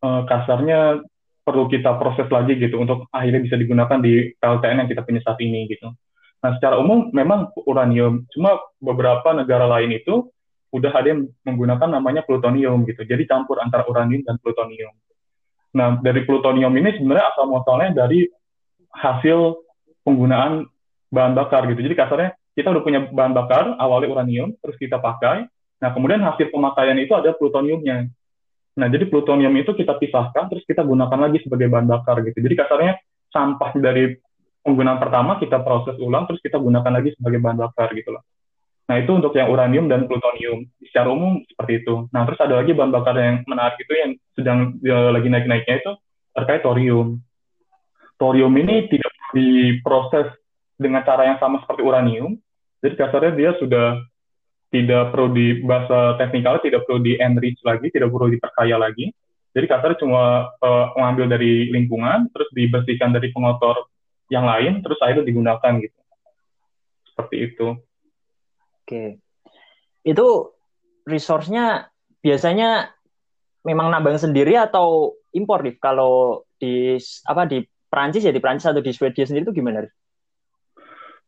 uh, 0.00 0.22
kasarnya 0.30 1.02
perlu 1.44 1.68
kita 1.68 2.00
proses 2.00 2.24
lagi 2.32 2.56
gitu 2.56 2.80
untuk 2.80 3.04
akhirnya 3.12 3.44
bisa 3.44 3.60
digunakan 3.60 3.98
di 4.00 4.32
PLTN 4.40 4.86
yang 4.86 4.88
kita 4.88 5.02
punya 5.04 5.20
saat 5.20 5.36
ini 5.42 5.68
gitu. 5.68 5.92
Nah, 6.40 6.50
secara 6.56 6.80
umum 6.80 7.12
memang 7.12 7.52
uranium, 7.68 8.24
cuma 8.32 8.60
beberapa 8.80 9.32
negara 9.32 9.68
lain 9.68 9.96
itu 9.96 10.28
udah 10.74 10.90
ada 10.90 11.14
yang 11.14 11.30
menggunakan 11.46 11.86
namanya 11.86 12.26
plutonium 12.26 12.82
gitu. 12.90 13.06
Jadi 13.06 13.30
campur 13.30 13.62
antara 13.62 13.86
uranium 13.86 14.26
dan 14.26 14.42
plutonium. 14.42 14.90
Nah, 15.74 16.02
dari 16.02 16.26
plutonium 16.26 16.74
ini 16.74 16.98
sebenarnya 16.98 17.30
asal 17.30 17.46
muasalnya 17.46 17.94
dari 17.94 18.26
hasil 18.90 19.58
penggunaan 20.02 20.66
bahan 21.14 21.32
bakar 21.38 21.70
gitu. 21.70 21.78
Jadi 21.78 21.94
kasarnya 21.94 22.30
kita 22.58 22.74
udah 22.74 22.82
punya 22.82 23.00
bahan 23.06 23.34
bakar 23.34 23.78
awalnya 23.78 24.10
uranium, 24.10 24.54
terus 24.58 24.74
kita 24.78 24.98
pakai. 24.98 25.46
Nah, 25.78 25.90
kemudian 25.94 26.22
hasil 26.22 26.50
pemakaian 26.50 26.98
itu 26.98 27.14
ada 27.14 27.34
plutoniumnya. 27.34 28.10
Nah, 28.74 28.86
jadi 28.90 29.06
plutonium 29.06 29.54
itu 29.54 29.70
kita 29.78 29.94
pisahkan, 29.98 30.50
terus 30.50 30.66
kita 30.66 30.82
gunakan 30.82 31.18
lagi 31.18 31.38
sebagai 31.46 31.70
bahan 31.70 31.86
bakar 31.86 32.18
gitu. 32.26 32.38
Jadi 32.42 32.54
kasarnya 32.58 32.92
sampah 33.30 33.70
dari 33.78 34.18
penggunaan 34.66 34.98
pertama 34.98 35.38
kita 35.38 35.62
proses 35.62 35.94
ulang, 36.02 36.26
terus 36.26 36.42
kita 36.42 36.58
gunakan 36.58 36.90
lagi 36.90 37.14
sebagai 37.14 37.38
bahan 37.38 37.58
bakar 37.62 37.94
gitu 37.94 38.10
loh. 38.14 38.22
Nah, 38.84 39.00
itu 39.00 39.12
untuk 39.16 39.32
yang 39.32 39.48
uranium 39.48 39.88
dan 39.88 40.04
plutonium. 40.04 40.68
Secara 40.84 41.08
umum 41.08 41.40
seperti 41.48 41.84
itu. 41.84 42.04
Nah, 42.12 42.28
terus 42.28 42.40
ada 42.40 42.60
lagi 42.60 42.76
bahan 42.76 42.92
bakar 42.92 43.16
yang 43.16 43.40
menarik 43.48 43.80
itu 43.80 43.92
yang 43.96 44.10
sedang 44.36 44.58
ya, 44.84 45.08
lagi 45.08 45.32
naik-naiknya 45.32 45.80
itu 45.80 45.92
terkait 46.36 46.60
thorium. 46.60 47.16
Thorium 48.20 48.52
ini 48.60 48.86
tidak 48.92 49.12
diproses 49.32 50.28
dengan 50.76 51.00
cara 51.02 51.32
yang 51.32 51.40
sama 51.40 51.64
seperti 51.64 51.80
uranium. 51.80 52.36
Jadi 52.84 52.94
kasarnya 53.00 53.32
dia 53.32 53.50
sudah 53.56 54.04
tidak 54.68 55.14
perlu 55.14 55.32
di 55.32 55.62
bahasa 55.62 56.18
teknikal 56.20 56.58
tidak 56.60 56.84
perlu 56.84 57.00
di 57.00 57.16
enrich 57.16 57.62
lagi, 57.64 57.88
tidak 57.88 58.12
perlu 58.12 58.28
diperkaya 58.28 58.76
lagi. 58.76 59.08
Jadi 59.54 59.66
kasarnya 59.70 60.02
cuma 60.02 60.50
uh, 60.58 60.86
mengambil 60.98 61.38
dari 61.38 61.70
lingkungan, 61.70 62.26
terus 62.34 62.50
dibersihkan 62.52 63.14
dari 63.14 63.30
pengotor 63.30 63.86
yang 64.28 64.44
lain, 64.44 64.82
terus 64.82 64.98
akhirnya 64.98 65.24
digunakan 65.24 65.72
gitu. 65.78 66.00
Seperti 67.14 67.36
itu. 67.48 67.66
Oke. 68.84 69.18
Itu 70.04 70.52
resource-nya 71.08 71.88
biasanya 72.20 72.92
memang 73.64 73.88
nambang 73.88 74.20
sendiri 74.20 74.60
atau 74.60 75.16
impor 75.32 75.64
nih? 75.64 75.80
Kalau 75.80 76.44
di 76.60 77.00
apa 77.24 77.48
di 77.48 77.64
Prancis 77.88 78.28
ya 78.28 78.32
di 78.32 78.44
Prancis 78.44 78.68
atau 78.68 78.84
di 78.84 78.92
Swedia 78.92 79.24
sendiri 79.24 79.48
itu 79.48 79.56
gimana? 79.56 79.88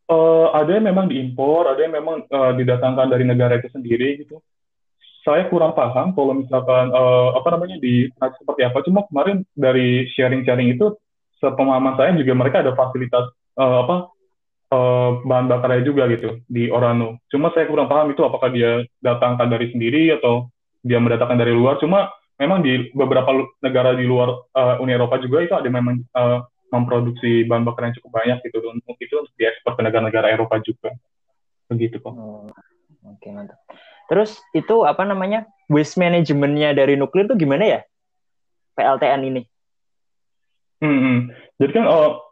Uh, 0.06 0.52
ada 0.54 0.76
yang 0.76 0.86
memang 0.86 1.08
diimpor, 1.10 1.66
ada 1.66 1.80
yang 1.82 1.96
memang 1.96 2.28
uh, 2.30 2.52
didatangkan 2.54 3.10
dari 3.10 3.24
negara 3.24 3.58
itu 3.58 3.72
sendiri 3.72 4.22
gitu. 4.22 4.38
Saya 5.26 5.50
kurang 5.50 5.74
paham 5.74 6.14
kalau 6.14 6.38
misalkan 6.38 6.94
uh, 6.94 7.34
apa 7.34 7.48
namanya 7.56 7.80
di 7.82 8.06
seperti 8.14 8.62
apa. 8.62 8.84
Cuma 8.86 9.02
kemarin 9.10 9.42
dari 9.58 10.06
sharing-sharing 10.14 10.78
itu, 10.78 10.94
sepemahaman 11.42 11.98
saya 11.98 12.14
juga 12.14 12.38
mereka 12.38 12.62
ada 12.62 12.78
fasilitas 12.78 13.26
uh, 13.58 13.82
apa 13.82 13.96
uh, 14.72 15.20
bahan 15.22 15.46
bakarnya 15.46 15.82
juga 15.86 16.08
gitu 16.10 16.42
di 16.50 16.70
Orano. 16.70 17.22
Cuma 17.30 17.52
saya 17.54 17.68
kurang 17.70 17.90
paham 17.90 18.10
itu 18.10 18.22
apakah 18.22 18.50
dia 18.50 18.82
datangkan 19.02 19.46
dari 19.46 19.70
sendiri 19.70 20.14
atau 20.16 20.50
dia 20.82 20.98
mendatangkan 20.98 21.38
dari 21.38 21.52
luar. 21.54 21.78
Cuma 21.78 22.10
memang 22.38 22.62
di 22.62 22.90
beberapa 22.92 23.30
negara 23.62 23.96
di 23.96 24.04
luar 24.06 24.32
uh, 24.54 24.82
Uni 24.82 24.92
Eropa 24.94 25.18
juga 25.22 25.42
itu 25.42 25.54
ada 25.54 25.68
memang 25.70 26.02
uh, 26.14 26.44
memproduksi 26.70 27.46
bahan 27.46 27.62
bakar 27.62 27.90
yang 27.90 27.96
cukup 28.02 28.10
banyak 28.22 28.38
gitu 28.42 28.58
untuk 28.66 28.96
itu 28.98 29.14
untuk 29.14 29.34
diekspor 29.38 29.78
ke 29.78 29.82
negara-negara 29.86 30.34
Eropa 30.34 30.58
juga 30.60 30.90
begitu 31.66 31.98
kok. 32.02 32.14
Oh, 32.14 32.46
Oke 33.06 33.22
okay, 33.22 33.30
mantap. 33.30 33.58
Terus 34.06 34.38
itu 34.54 34.86
apa 34.86 35.02
namanya 35.06 35.46
waste 35.70 35.98
manajemennya 35.98 36.74
dari 36.74 36.94
nuklir 36.98 37.26
itu 37.26 37.38
gimana 37.38 37.64
ya 37.66 37.80
PLTN 38.78 39.22
ini? 39.30 39.42
Hmm, 40.76 41.00
hmm. 41.00 41.18
jadi 41.56 41.72
kan 41.72 41.84
oh, 41.88 42.25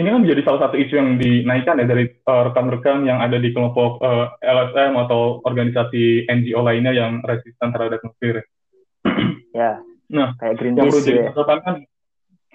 ini 0.00 0.08
kan 0.08 0.24
menjadi 0.24 0.42
salah 0.42 0.60
satu 0.66 0.76
isu 0.80 0.96
yang 0.96 1.20
dinaikkan 1.20 1.80
ya 1.80 1.86
dari 1.86 2.04
uh, 2.24 2.42
rekan-rekan 2.50 3.04
yang 3.04 3.20
ada 3.20 3.36
di 3.36 3.52
kelompok 3.52 4.00
uh, 4.00 4.32
LSM 4.40 4.96
atau 4.96 5.44
organisasi 5.44 6.24
NGO 6.26 6.64
lainnya 6.64 6.96
yang 6.96 7.20
resisten 7.20 7.68
terhadap 7.70 8.00
nuklir. 8.02 8.42
Ya. 9.50 9.82
Nah, 10.06 10.38
kayak 10.38 10.62
Greenpeace 10.62 10.78
yang 10.78 10.94
perlu 10.94 11.02
jadi 11.02 11.26
ya. 11.26 11.58
kan 11.58 11.82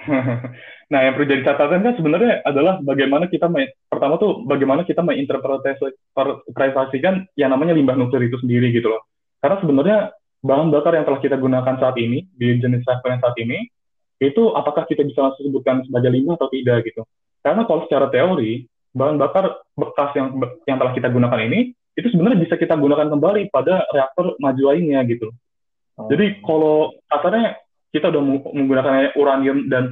nah, 0.92 1.00
yang 1.04 1.20
perlu 1.20 1.28
jadi 1.28 1.44
catatan 1.44 1.84
kan 1.84 2.00
sebenarnya 2.00 2.40
adalah 2.48 2.80
bagaimana 2.80 3.28
kita 3.28 3.52
main, 3.52 3.68
pertama 3.92 4.16
tuh 4.16 4.48
bagaimana 4.48 4.88
kita 4.88 5.04
menginterpretasikan 5.04 7.28
yang 7.36 7.52
namanya 7.52 7.76
limbah 7.76 8.00
nuklir 8.00 8.32
itu 8.32 8.40
sendiri 8.40 8.72
gitu 8.72 8.96
loh. 8.96 9.04
Karena 9.44 9.60
sebenarnya 9.60 10.16
bahan 10.40 10.72
bakar 10.72 10.96
yang 10.96 11.04
telah 11.04 11.20
kita 11.20 11.36
gunakan 11.36 11.76
saat 11.76 12.00
ini 12.00 12.32
di 12.32 12.64
jenis 12.64 12.88
reaktor 12.88 13.12
yang 13.12 13.20
saat 13.20 13.36
ini 13.44 13.68
itu 14.24 14.56
apakah 14.56 14.88
kita 14.88 15.04
bisa 15.04 15.20
langsung 15.20 15.52
sebutkan 15.52 15.84
sebagai 15.84 16.16
limbah 16.16 16.40
atau 16.40 16.48
tidak 16.48 16.80
gitu. 16.88 17.04
Karena 17.46 17.62
kalau 17.70 17.86
secara 17.86 18.10
teori 18.10 18.66
bahan 18.98 19.22
bakar 19.22 19.62
bekas 19.78 20.18
yang 20.18 20.34
yang 20.66 20.82
telah 20.82 20.98
kita 20.98 21.14
gunakan 21.14 21.42
ini 21.46 21.78
itu 21.94 22.08
sebenarnya 22.10 22.42
bisa 22.42 22.58
kita 22.58 22.74
gunakan 22.74 23.06
kembali 23.06 23.54
pada 23.54 23.86
reaktor 23.94 24.34
maju 24.42 24.64
lainnya 24.74 25.06
gitu. 25.06 25.30
Oh. 25.96 26.10
Jadi 26.10 26.42
kalau 26.42 26.98
kasarnya 27.08 27.62
kita 27.94 28.10
udah 28.10 28.22
menggunakan 28.52 29.16
uranium 29.16 29.70
dan 29.70 29.88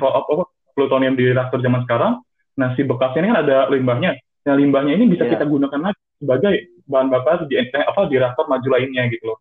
plutonium 0.76 1.16
di 1.16 1.32
reaktor 1.32 1.62
zaman 1.62 1.86
sekarang, 1.88 2.20
nah 2.58 2.74
si 2.76 2.84
bekasnya 2.84 3.22
ini 3.22 3.30
kan 3.32 3.40
ada 3.46 3.58
limbahnya. 3.72 4.12
Nah 4.50 4.56
limbahnya 4.58 4.98
ini 4.98 5.06
bisa 5.08 5.30
yeah. 5.30 5.38
kita 5.38 5.46
gunakan 5.48 5.80
lagi 5.94 6.02
sebagai 6.20 6.54
bahan 6.84 7.08
bakar 7.08 7.48
di 7.48 7.56
eh, 7.56 7.70
apa 7.70 8.12
di 8.12 8.16
reaktor 8.20 8.50
maju 8.50 8.68
lainnya 8.68 9.08
gitu 9.14 9.24
loh. 9.32 9.40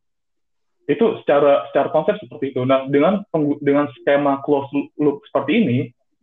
Itu 0.87 1.25
secara 1.25 1.66
secara 1.73 1.88
konsep 1.90 2.21
seperti 2.23 2.54
itu. 2.54 2.62
Nah 2.62 2.87
dengan 2.87 3.26
dengan 3.59 3.90
skema 3.99 4.38
closed 4.47 4.71
loop 5.00 5.26
seperti 5.26 5.52
ini, 5.64 5.78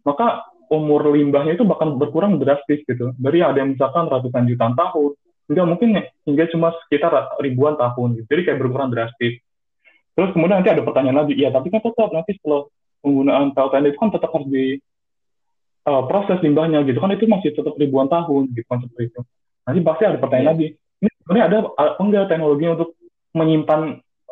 maka 0.08 0.48
umur 0.70 1.10
limbahnya 1.12 1.58
itu 1.58 1.66
bakal 1.66 1.98
berkurang 1.98 2.38
drastis 2.38 2.86
gitu. 2.86 3.12
Dari 3.18 3.42
ada 3.42 3.58
yang 3.60 3.74
misalkan 3.74 4.06
ratusan 4.08 4.46
jutaan 4.46 4.78
tahun, 4.78 5.18
hingga 5.50 5.64
mungkin 5.66 5.90
hingga 6.30 6.46
cuma 6.54 6.72
sekitar 6.86 7.12
ribuan 7.42 7.76
tahun. 7.76 8.22
Gitu. 8.22 8.28
Jadi 8.30 8.42
kayak 8.46 8.60
berkurang 8.62 8.94
drastis. 8.94 9.42
Terus 10.14 10.30
kemudian 10.36 10.62
nanti 10.62 10.72
ada 10.72 10.86
pertanyaan 10.86 11.26
lagi, 11.26 11.34
ya 11.36 11.50
tapi 11.50 11.74
kan 11.74 11.82
tetap 11.82 12.12
nanti 12.14 12.38
setelah 12.38 12.68
penggunaan 13.00 13.56
PLTN 13.56 13.90
itu 13.90 13.98
kan 13.98 14.10
tetap 14.12 14.30
harus 14.36 14.50
di 14.52 14.66
uh, 15.88 16.04
proses 16.06 16.38
limbahnya 16.44 16.84
gitu 16.84 17.00
kan 17.00 17.16
itu 17.16 17.26
masih 17.26 17.56
tetap 17.56 17.74
ribuan 17.80 18.12
tahun 18.12 18.52
gitu 18.52 18.68
kan 18.68 18.84
seperti 18.84 19.16
itu. 19.16 19.22
Nanti 19.64 19.80
pasti 19.86 20.04
ada 20.06 20.18
pertanyaan 20.20 20.46
yeah. 20.46 20.54
lagi, 20.54 20.68
ini 21.02 21.10
sebenarnya 21.24 21.46
ada 21.48 21.58
apa 21.78 22.02
enggak 22.04 22.26
teknologi 22.28 22.66
untuk 22.68 22.90
menyimpan 23.32 23.82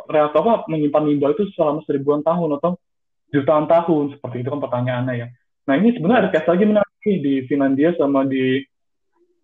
reaktor 0.08 0.40
apa 0.42 0.54
menyimpan 0.72 1.04
limbah 1.08 1.30
itu 1.36 1.44
selama 1.54 1.80
seribuan 1.86 2.22
tahun 2.26 2.58
atau 2.60 2.72
jutaan 3.32 3.66
tahun 3.68 4.18
seperti 4.18 4.44
itu 4.44 4.50
kan 4.52 4.62
pertanyaannya 4.64 5.14
ya. 5.18 5.28
Nah 5.68 5.74
ini 5.76 5.94
sebenarnya 5.94 6.20
ada 6.28 6.32
case 6.34 6.48
lagi 6.48 6.66
menarik 6.66 7.04
di 7.04 7.34
Finlandia 7.46 7.92
sama 8.00 8.24
di 8.24 8.64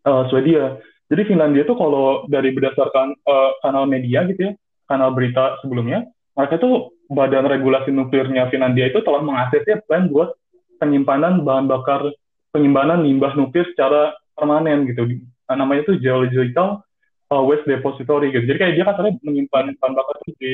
uh, 0.08 0.24
Swedia. 0.32 0.80
Jadi 1.12 1.22
Finlandia 1.28 1.68
itu 1.68 1.76
kalau 1.76 2.26
dari 2.32 2.56
berdasarkan 2.56 3.14
uh, 3.28 3.52
kanal 3.62 3.86
media 3.86 4.24
gitu 4.26 4.50
ya, 4.50 4.54
kanal 4.88 5.12
berita 5.12 5.60
sebelumnya, 5.62 6.08
mereka 6.34 6.58
tuh 6.58 6.96
badan 7.12 7.46
regulasi 7.46 7.92
nuklirnya 7.92 8.48
Finlandia 8.50 8.90
itu 8.90 9.04
telah 9.04 9.22
mengaksesnya 9.22 9.84
plan 9.86 10.10
buat 10.10 10.34
penyimpanan 10.82 11.44
bahan 11.46 11.70
bakar 11.70 12.08
penyimpanan 12.56 13.04
limbah 13.04 13.36
nuklir 13.36 13.68
secara 13.76 14.16
permanen 14.34 14.90
gitu. 14.90 15.06
Nah, 15.52 15.56
namanya 15.60 15.86
itu 15.86 16.00
geological 16.02 16.82
uh, 17.30 17.44
waste 17.44 17.68
depository 17.68 18.34
gitu. 18.34 18.48
Jadi 18.48 18.58
kayak 18.58 18.74
dia 18.80 18.86
katanya 18.88 19.12
menyimpan 19.22 19.76
bahan 19.78 19.94
bakar 19.94 20.16
itu 20.24 20.32
di 20.40 20.54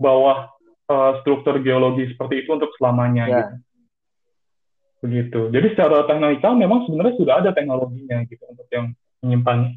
bawah 0.00 0.50
uh, 0.90 1.12
struktur 1.22 1.60
geologi 1.62 2.10
seperti 2.10 2.42
itu 2.42 2.50
untuk 2.56 2.72
selamanya 2.80 3.24
yeah. 3.28 3.36
gitu. 3.38 3.54
Begitu. 5.04 5.52
Jadi 5.52 5.66
secara 5.76 6.08
teknikal 6.08 6.56
memang 6.56 6.88
sebenarnya 6.88 7.14
sudah 7.20 7.34
ada 7.44 7.50
teknologinya 7.52 8.24
gitu 8.24 8.40
untuk 8.48 8.64
yang 8.72 8.96
menyimpan 9.20 9.76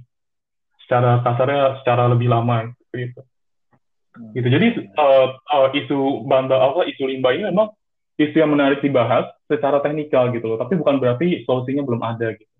secara 0.88 1.20
kasarnya 1.20 1.84
secara 1.84 2.08
lebih 2.08 2.32
lama 2.32 2.72
gitu. 2.96 3.22
Gitu. 4.32 4.48
Jadi 4.48 4.68
uh, 4.96 5.36
uh, 5.36 5.68
isu 5.76 6.24
banda 6.24 6.56
apa 6.56 6.88
isu 6.88 7.12
limbah 7.12 7.36
ini 7.36 7.52
memang 7.52 7.76
isu 8.16 8.40
yang 8.40 8.56
menarik 8.56 8.80
dibahas 8.80 9.28
secara 9.52 9.84
teknikal 9.84 10.32
gitu 10.32 10.48
loh. 10.48 10.58
Tapi 10.64 10.80
bukan 10.80 10.96
berarti 10.96 11.44
solusinya 11.44 11.84
belum 11.84 12.02
ada 12.08 12.32
gitu. 12.32 12.54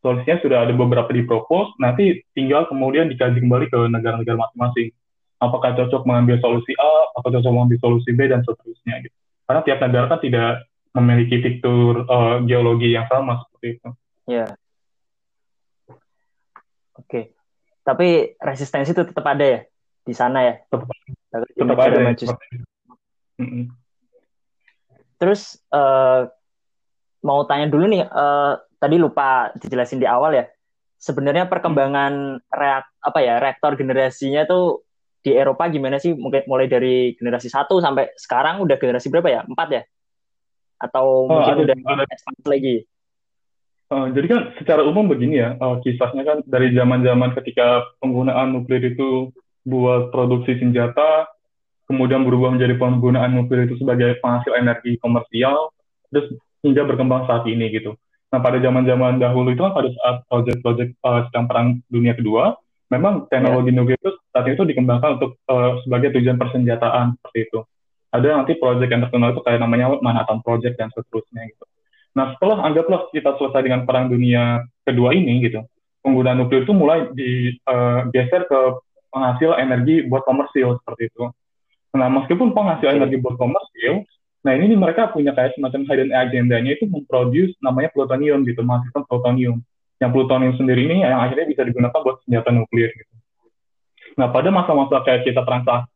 Solusinya 0.00 0.40
sudah 0.40 0.58
ada 0.64 0.72
beberapa 0.72 1.12
dipropos 1.12 1.76
nanti 1.76 2.24
tinggal 2.32 2.72
kemudian 2.72 3.12
dikaji 3.12 3.36
kembali 3.36 3.68
ke 3.68 3.78
negara-negara 3.92 4.48
masing-masing. 4.48 4.96
Apakah 5.44 5.76
cocok 5.76 6.08
mengambil 6.08 6.40
solusi 6.40 6.72
A 6.80 7.20
atau 7.20 7.28
cocok 7.28 7.52
mengambil 7.52 7.78
solusi 7.84 8.10
B 8.16 8.32
dan 8.32 8.40
seterusnya 8.48 9.04
gitu. 9.04 9.14
Karena 9.44 9.60
tiap 9.60 9.78
negara 9.84 10.06
kan 10.08 10.20
tidak 10.24 10.64
memiliki 10.92 11.40
fitur 11.40 12.04
uh, 12.06 12.40
geologi 12.44 12.92
yang 12.92 13.08
sama 13.08 13.40
seperti 13.46 13.66
itu 13.80 13.88
ya 14.28 14.34
yeah. 14.44 14.48
oke 16.96 17.08
okay. 17.08 17.24
tapi 17.84 18.36
resistensi 18.38 18.92
itu 18.92 19.02
tetap 19.08 19.24
ada 19.24 19.44
ya 19.44 19.60
di 20.02 20.14
sana 20.14 20.38
ya. 20.42 20.54
Tetap, 20.66 21.78
ada. 21.78 21.98
Ya. 22.14 22.14
Terus 25.18 25.62
uh, 25.70 26.26
mau 27.22 27.46
tanya 27.46 27.70
dulu 27.70 27.86
nih, 27.86 28.02
uh, 28.10 28.58
tadi 28.82 28.98
lupa 28.98 29.54
dijelasin 29.58 30.02
di 30.02 30.08
awal 30.10 30.34
ya. 30.34 30.46
Sebenarnya 31.02 31.50
perkembangan 31.50 32.38
reak 32.46 32.86
apa 33.02 33.18
ya 33.18 33.42
reaktor 33.42 33.74
generasinya 33.74 34.46
tuh 34.46 34.86
di 35.22 35.34
Eropa 35.34 35.66
gimana 35.70 35.98
sih? 35.98 36.14
Mungkin 36.14 36.46
mulai 36.46 36.66
dari 36.66 37.14
generasi 37.18 37.50
satu 37.50 37.78
sampai 37.78 38.14
sekarang 38.18 38.62
udah 38.62 38.78
generasi 38.78 39.10
berapa 39.10 39.30
ya? 39.30 39.40
Empat 39.46 39.68
ya? 39.70 39.82
Atau 40.82 41.30
oh, 41.30 41.38
mungkin 41.38 41.62
ada, 41.62 41.74
udah 41.78 41.94
ada. 42.02 42.50
lagi? 42.50 42.82
Uh, 43.92 44.08
jadi 44.16 44.26
kan 44.26 44.40
secara 44.56 44.82
umum 44.82 45.04
begini 45.06 45.38
ya, 45.38 45.54
uh, 45.60 45.78
kisahnya 45.84 46.24
kan 46.24 46.38
dari 46.48 46.72
zaman-zaman 46.72 47.36
ketika 47.38 47.86
penggunaan 48.00 48.56
nuklir 48.56 48.80
itu 48.82 49.30
buat 49.62 50.10
produksi 50.10 50.58
senjata, 50.58 51.28
kemudian 51.86 52.24
berubah 52.24 52.56
menjadi 52.56 52.80
penggunaan 52.80 53.36
nuklir 53.36 53.68
itu 53.68 53.76
sebagai 53.78 54.16
penghasil 54.24 54.56
energi 54.56 54.96
komersial, 54.98 55.70
terus 56.08 56.34
hingga 56.64 56.88
berkembang 56.88 57.28
saat 57.28 57.44
ini 57.44 57.68
gitu. 57.68 57.92
Nah 58.32 58.40
pada 58.40 58.56
zaman-zaman 58.64 59.20
dahulu 59.20 59.52
itu 59.52 59.60
kan 59.60 59.76
pada 59.76 59.92
saat 59.92 60.16
proyek-proyek 60.24 60.96
uh, 61.04 61.28
sedang 61.28 61.44
perang 61.44 61.68
dunia 61.92 62.16
kedua, 62.16 62.56
memang 62.88 63.28
teknologi 63.28 63.70
yeah. 63.70 63.76
nuklir 63.76 63.98
itu 64.00 64.10
saat 64.32 64.46
itu 64.48 64.62
dikembangkan 64.64 65.20
untuk 65.20 65.36
uh, 65.52 65.76
sebagai 65.84 66.16
tujuan 66.16 66.40
persenjataan 66.40 67.20
seperti 67.20 67.38
itu. 67.44 67.60
Ada 68.12 68.28
nanti 68.36 68.52
project 68.60 68.90
yang 68.92 69.02
terkenal 69.08 69.32
itu 69.32 69.40
kayak 69.40 69.60
namanya 69.64 69.96
Manhattan 70.04 70.44
Project 70.44 70.76
dan 70.76 70.92
seterusnya 70.92 71.48
gitu. 71.48 71.64
Nah 72.12 72.36
setelah 72.36 72.60
anggaplah 72.68 73.08
kita 73.08 73.40
selesai 73.40 73.62
dengan 73.64 73.88
perang 73.88 74.12
dunia 74.12 74.60
kedua 74.84 75.16
ini 75.16 75.40
gitu, 75.48 75.64
penggunaan 76.04 76.44
nuklir 76.44 76.68
itu 76.68 76.76
mulai 76.76 77.08
digeser 77.16 78.44
uh, 78.44 78.48
ke 78.48 78.60
penghasil 79.08 79.56
energi 79.56 80.04
buat 80.04 80.28
komersil 80.28 80.76
seperti 80.84 81.08
itu. 81.08 81.24
Nah 81.96 82.08
meskipun 82.12 82.52
penghasil 82.52 82.92
energi 82.92 83.16
buat 83.16 83.40
komersil, 83.40 84.04
nah 84.44 84.52
ini 84.52 84.76
mereka 84.76 85.08
punya 85.08 85.32
kayak 85.32 85.56
semacam 85.56 85.88
hidden 85.88 86.12
agendanya 86.12 86.76
itu 86.76 86.84
memproduce 86.84 87.56
namanya 87.64 87.88
plutonium 87.96 88.44
gitu, 88.44 88.60
menghasilkan 88.60 89.08
plutonium. 89.08 89.64
Yang 89.96 90.10
plutonium 90.12 90.54
sendiri 90.60 90.84
ini 90.84 91.00
yang 91.00 91.16
akhirnya 91.22 91.48
bisa 91.48 91.62
digunakan 91.64 91.96
buat 91.96 92.20
senjata 92.28 92.50
nuklir 92.52 92.92
gitu. 92.92 93.12
Nah, 94.18 94.28
pada 94.28 94.52
masa-masa 94.52 95.00
kayak 95.06 95.24
kita 95.24 95.40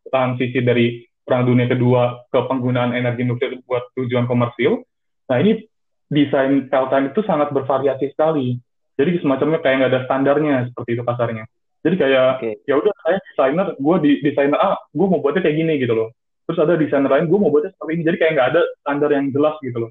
transisi 0.09 0.63
dari 0.65 1.05
Perang 1.27 1.43
Dunia 1.43 1.67
Kedua 1.67 2.23
ke 2.31 2.39
penggunaan 2.47 2.95
energi 2.95 3.27
nuklir 3.27 3.59
buat 3.67 3.91
tujuan 3.99 4.31
komersil, 4.31 4.87
nah 5.27 5.43
ini 5.43 5.67
desain 6.07 6.71
PLTN 6.71 7.11
itu 7.11 7.21
sangat 7.27 7.51
bervariasi 7.51 8.15
sekali. 8.15 8.55
Jadi 8.97 9.21
semacamnya 9.21 9.59
kayak 9.61 9.77
nggak 9.83 9.93
ada 9.93 10.03
standarnya 10.07 10.55
seperti 10.71 10.97
itu 10.97 11.03
kasarnya. 11.03 11.45
Jadi 11.85 11.95
kayak 11.99 12.27
okay. 12.41 12.55
ya 12.65 12.75
udah 12.79 12.95
saya 13.03 13.19
desainer, 13.31 13.67
gue 13.77 13.97
di 14.03 14.11
desainer 14.23 14.59
A, 14.59 14.79
gue 14.79 15.07
mau 15.07 15.21
buatnya 15.21 15.45
kayak 15.45 15.59
gini 15.59 15.83
gitu 15.83 15.95
loh. 15.95 16.09
Terus 16.47 16.63
ada 16.63 16.79
desainer 16.79 17.11
lain, 17.11 17.27
gue 17.27 17.39
mau 17.39 17.51
buatnya 17.51 17.75
seperti 17.75 17.93
ini. 17.99 18.03
Jadi 18.07 18.17
kayak 18.23 18.33
nggak 18.39 18.49
ada 18.55 18.63
standar 18.83 19.11
yang 19.11 19.27
jelas 19.35 19.55
gitu 19.61 19.79
loh. 19.83 19.91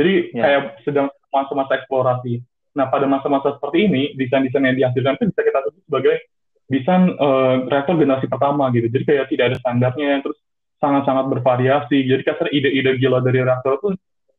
Jadi 0.00 0.12
yeah. 0.32 0.42
kayak 0.44 0.62
sedang 0.84 1.06
masa-masa 1.28 1.72
eksplorasi. 1.80 2.40
Nah 2.74 2.88
pada 2.88 3.06
masa-masa 3.06 3.56
seperti 3.56 3.78
ini, 3.86 4.02
desain-desain 4.16 4.64
yang 4.64 4.76
dihasilkan 4.76 5.20
itu 5.20 5.24
bisa 5.28 5.40
kita 5.44 5.58
sebut 5.68 5.82
sebagai 5.86 6.14
desain 6.70 7.02
uh, 7.18 7.66
reaktor 7.66 7.94
generasi 7.98 8.26
pertama 8.30 8.68
gitu. 8.72 8.86
Jadi 8.88 9.04
kayak 9.04 9.26
tidak 9.28 9.44
ada 9.54 9.56
standarnya, 9.60 10.22
terus 10.24 10.38
sangat-sangat 10.80 11.28
bervariasi. 11.28 12.08
Jadi 12.08 12.22
kasar 12.24 12.48
ide-ide 12.50 12.96
gila 12.96 13.20
dari 13.20 13.44
reaktor 13.44 13.78
itu 13.78 13.88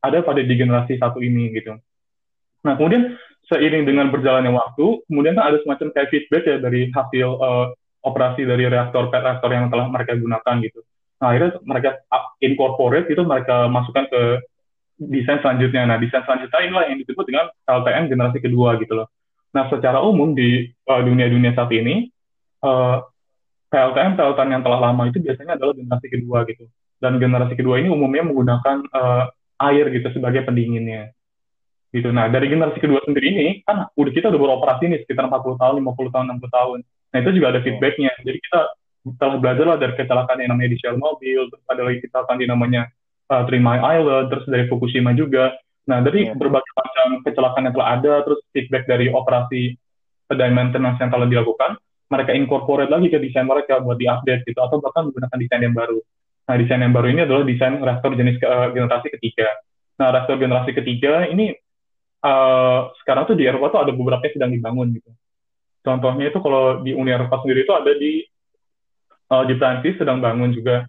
ada 0.01 0.25
pada 0.25 0.41
di 0.41 0.53
generasi 0.57 0.98
satu 0.98 1.21
ini 1.21 1.53
gitu. 1.53 1.77
Nah 2.65 2.74
kemudian 2.75 3.15
seiring 3.48 3.86
dengan 3.86 4.10
berjalannya 4.10 4.51
waktu, 4.53 5.05
kemudian 5.05 5.38
kan 5.38 5.53
ada 5.53 5.57
semacam 5.62 5.88
kayak 5.93 6.10
feedback 6.10 6.43
ya 6.50 6.57
dari 6.57 6.89
hasil 6.89 7.27
uh, 7.38 7.65
operasi 8.01 8.45
dari 8.50 8.65
reaktor 8.65 9.13
reaktor 9.13 9.50
yang 9.53 9.69
telah 9.69 9.88
mereka 9.88 10.17
gunakan 10.17 10.55
gitu. 10.65 10.81
Nah 11.21 11.27
akhirnya 11.29 11.51
mereka 11.62 11.89
incorporate 12.41 13.07
itu 13.13 13.21
mereka 13.21 13.69
masukkan 13.69 14.10
ke 14.10 14.21
desain 14.98 15.41
selanjutnya. 15.45 15.86
Nah 15.86 15.98
desain 16.01 16.25
selanjutnya 16.25 16.60
inilah 16.65 16.86
yang 16.89 16.98
disebut 17.01 17.25
dengan 17.29 17.45
LTM 17.69 18.10
generasi 18.10 18.38
kedua 18.41 18.81
gitu 18.81 18.98
loh. 18.98 19.07
Nah 19.53 19.69
secara 19.69 20.01
umum 20.01 20.33
di 20.33 20.65
uh, 20.89 21.01
dunia-dunia 21.05 21.53
saat 21.53 21.69
ini 21.74 22.10
uh, 22.65 23.05
PLTN 23.71 24.19
PLTN 24.19 24.49
yang 24.59 24.63
telah 24.67 24.79
lama 24.91 25.07
itu 25.07 25.23
biasanya 25.23 25.55
adalah 25.55 25.71
generasi 25.71 26.07
kedua 26.11 26.43
gitu. 26.43 26.67
Dan 26.99 27.17
generasi 27.17 27.55
kedua 27.55 27.79
ini 27.79 27.87
umumnya 27.87 28.27
menggunakan 28.27 28.83
uh, 28.91 29.25
air 29.71 29.87
gitu 29.95 30.11
sebagai 30.11 30.43
pendinginnya. 30.43 31.15
Gitu. 31.95 32.11
Nah 32.11 32.27
dari 32.27 32.51
generasi 32.51 32.79
kedua 32.83 32.99
sendiri 33.07 33.31
ini 33.31 33.47
kan 33.63 33.87
udah 33.95 34.11
kita 34.11 34.27
udah 34.27 34.39
beroperasi 34.39 34.91
nih 34.91 34.99
sekitar 35.07 35.31
40 35.31 35.55
tahun 35.55 35.75
50 35.87 36.13
tahun 36.13 36.25
60 36.39 36.51
tahun. 36.51 36.79
Nah 36.83 37.17
itu 37.23 37.29
juga 37.31 37.47
ada 37.55 37.59
feedbacknya. 37.63 38.11
Jadi 38.27 38.37
kita 38.43 38.59
telah 39.17 39.37
belajar 39.39 39.65
lah 39.65 39.77
dari 39.79 39.93
kecelakaan 39.97 40.39
yang 40.43 40.51
namanya 40.53 40.69
di 40.71 40.77
Chernobyl 40.77 41.41
terus 41.49 41.63
ada 41.65 41.81
lagi 41.81 41.99
kecelakaan 42.05 42.37
di 42.37 42.47
namanya 42.47 42.81
uh, 43.33 43.43
Three 43.47 43.63
Mile 43.63 43.81
Island 43.81 44.25
terus 44.29 44.45
dari 44.51 44.67
Fukushima 44.67 45.15
juga. 45.15 45.55
Nah 45.87 46.03
dari 46.03 46.27
yeah. 46.27 46.35
berbagai 46.35 46.73
macam 46.75 47.07
kecelakaan 47.23 47.63
yang 47.71 47.75
telah 47.75 47.87
ada 47.97 48.13
terus 48.27 48.39
feedback 48.51 48.83
dari 48.85 49.07
operasi 49.09 49.79
dan 50.31 50.55
maintenance 50.55 50.99
yang 50.99 51.12
telah 51.12 51.27
dilakukan 51.27 51.75
mereka 52.12 52.36
incorporate 52.36 52.91
lagi 52.91 53.08
ke 53.08 53.17
desain 53.24 53.47
mereka 53.47 53.80
buat 53.80 53.95
diupdate 53.95 54.43
gitu 54.43 54.60
atau 54.60 54.84
bahkan 54.84 55.08
menggunakan 55.08 55.38
desain 55.39 55.63
yang 55.63 55.76
baru. 55.76 56.00
Nah, 56.52 56.56
desain 56.60 56.84
yang 56.84 56.91
baru 56.91 57.08
ini 57.15 57.21
adalah 57.24 57.43
desain 57.47 57.80
reaktor 57.80 58.12
jenis 58.19 58.36
ke, 58.36 58.45
uh, 58.45 58.67
generasi 58.76 59.08
ketiga. 59.15 59.47
Nah, 59.95 60.12
reaktor 60.12 60.36
generasi 60.36 60.71
ketiga 60.76 61.24
ini 61.32 61.56
uh, 62.28 62.91
sekarang 63.00 63.32
tuh 63.32 63.39
di 63.39 63.47
Eropa 63.47 63.71
tuh 63.71 63.82
ada 63.88 63.91
beberapa 63.95 64.19
yang 64.28 64.36
sedang 64.36 64.52
dibangun 64.52 64.88
gitu. 65.00 65.12
Contohnya 65.82 66.30
itu 66.30 66.39
kalau 66.43 66.84
di 66.84 66.91
Uni 66.93 67.10
Eropa 67.10 67.41
sendiri 67.41 67.63
itu 67.63 67.74
ada 67.74 67.91
di 67.95 68.21
uh, 69.32 69.43
di 69.47 69.54
Prancis 69.56 69.95
sedang 69.97 70.19
bangun 70.19 70.52
juga 70.52 70.86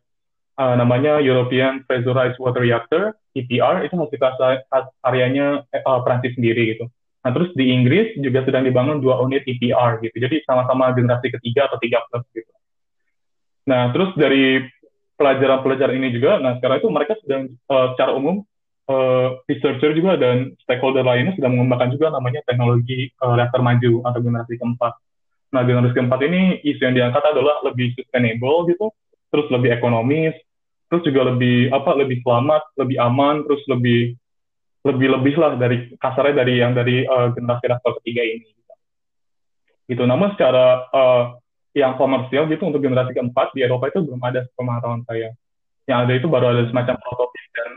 uh, 0.58 0.74
namanya 0.74 1.22
European 1.22 1.86
Pressurized 1.86 2.36
Water 2.42 2.66
Reactor 2.66 3.14
EPR 3.32 3.88
itu 3.88 3.94
masih 3.96 4.18
areanya 5.00 5.64
uh, 5.86 6.00
Prancis 6.04 6.36
sendiri 6.36 6.76
gitu. 6.76 6.90
Nah, 7.22 7.30
terus 7.30 7.54
di 7.54 7.70
Inggris 7.70 8.18
juga 8.18 8.42
sedang 8.42 8.66
dibangun 8.66 8.98
dua 8.98 9.22
unit 9.22 9.46
EPR 9.46 10.02
gitu. 10.02 10.16
Jadi 10.18 10.42
sama-sama 10.42 10.90
generasi 10.90 11.30
ketiga 11.30 11.70
atau 11.70 11.78
tiga 11.78 12.02
plus 12.10 12.26
gitu. 12.34 12.50
Nah, 13.70 13.94
terus 13.94 14.10
dari 14.18 14.66
pelajaran-pelajaran 15.14 15.94
ini 16.02 16.10
juga, 16.10 16.42
nah 16.42 16.58
sekarang 16.58 16.82
itu 16.82 16.88
mereka 16.90 17.14
sedang 17.22 17.46
uh, 17.70 17.94
secara 17.94 18.10
umum 18.18 18.42
uh, 18.90 19.38
researcher 19.46 19.94
juga 19.94 20.18
dan 20.18 20.58
stakeholder 20.66 21.06
lainnya 21.06 21.38
sedang 21.38 21.54
mengembangkan 21.54 21.94
juga 21.94 22.10
namanya 22.10 22.42
teknologi 22.42 23.14
uh, 23.22 23.38
reaktor 23.38 23.62
maju 23.62 24.02
atau 24.02 24.18
generasi 24.18 24.58
keempat. 24.58 24.92
Nah, 25.54 25.62
generasi 25.62 25.94
keempat 25.94 26.20
ini 26.26 26.58
isu 26.66 26.80
yang 26.80 26.96
diangkat 26.98 27.22
adalah 27.22 27.62
lebih 27.62 27.94
sustainable 27.94 28.66
gitu, 28.66 28.90
terus 29.30 29.46
lebih 29.54 29.70
ekonomis, 29.78 30.34
terus 30.90 31.06
juga 31.06 31.30
lebih 31.30 31.70
apa 31.70 31.94
lebih 31.94 32.18
selamat, 32.24 32.62
lebih 32.82 32.96
aman, 32.98 33.46
terus 33.46 33.62
lebih 33.70 34.18
lebih-lebih 34.82 35.34
lah 35.38 35.54
dari 35.54 35.94
kasarnya 35.94 36.42
dari 36.42 36.54
yang 36.58 36.74
dari 36.74 37.06
uh, 37.06 37.30
generasi 37.30 37.64
reaktor 37.70 37.92
ketiga 38.02 38.22
ini. 38.26 38.50
Gitu. 39.86 40.02
Namun 40.02 40.34
secara 40.34 40.90
uh, 40.90 41.24
yang 41.72 41.94
komersial 41.96 42.50
gitu 42.50 42.68
untuk 42.68 42.82
generasi 42.82 43.14
keempat 43.14 43.54
di 43.54 43.64
Eropa 43.64 43.88
itu 43.88 44.02
belum 44.02 44.20
ada 44.20 44.44
pemahaman 44.58 45.06
saya. 45.06 45.32
Yang 45.86 45.98
ada 45.98 46.12
itu 46.18 46.26
baru 46.26 46.46
ada 46.54 46.62
semacam 46.66 46.94
prototip 46.98 47.46
dan 47.54 47.70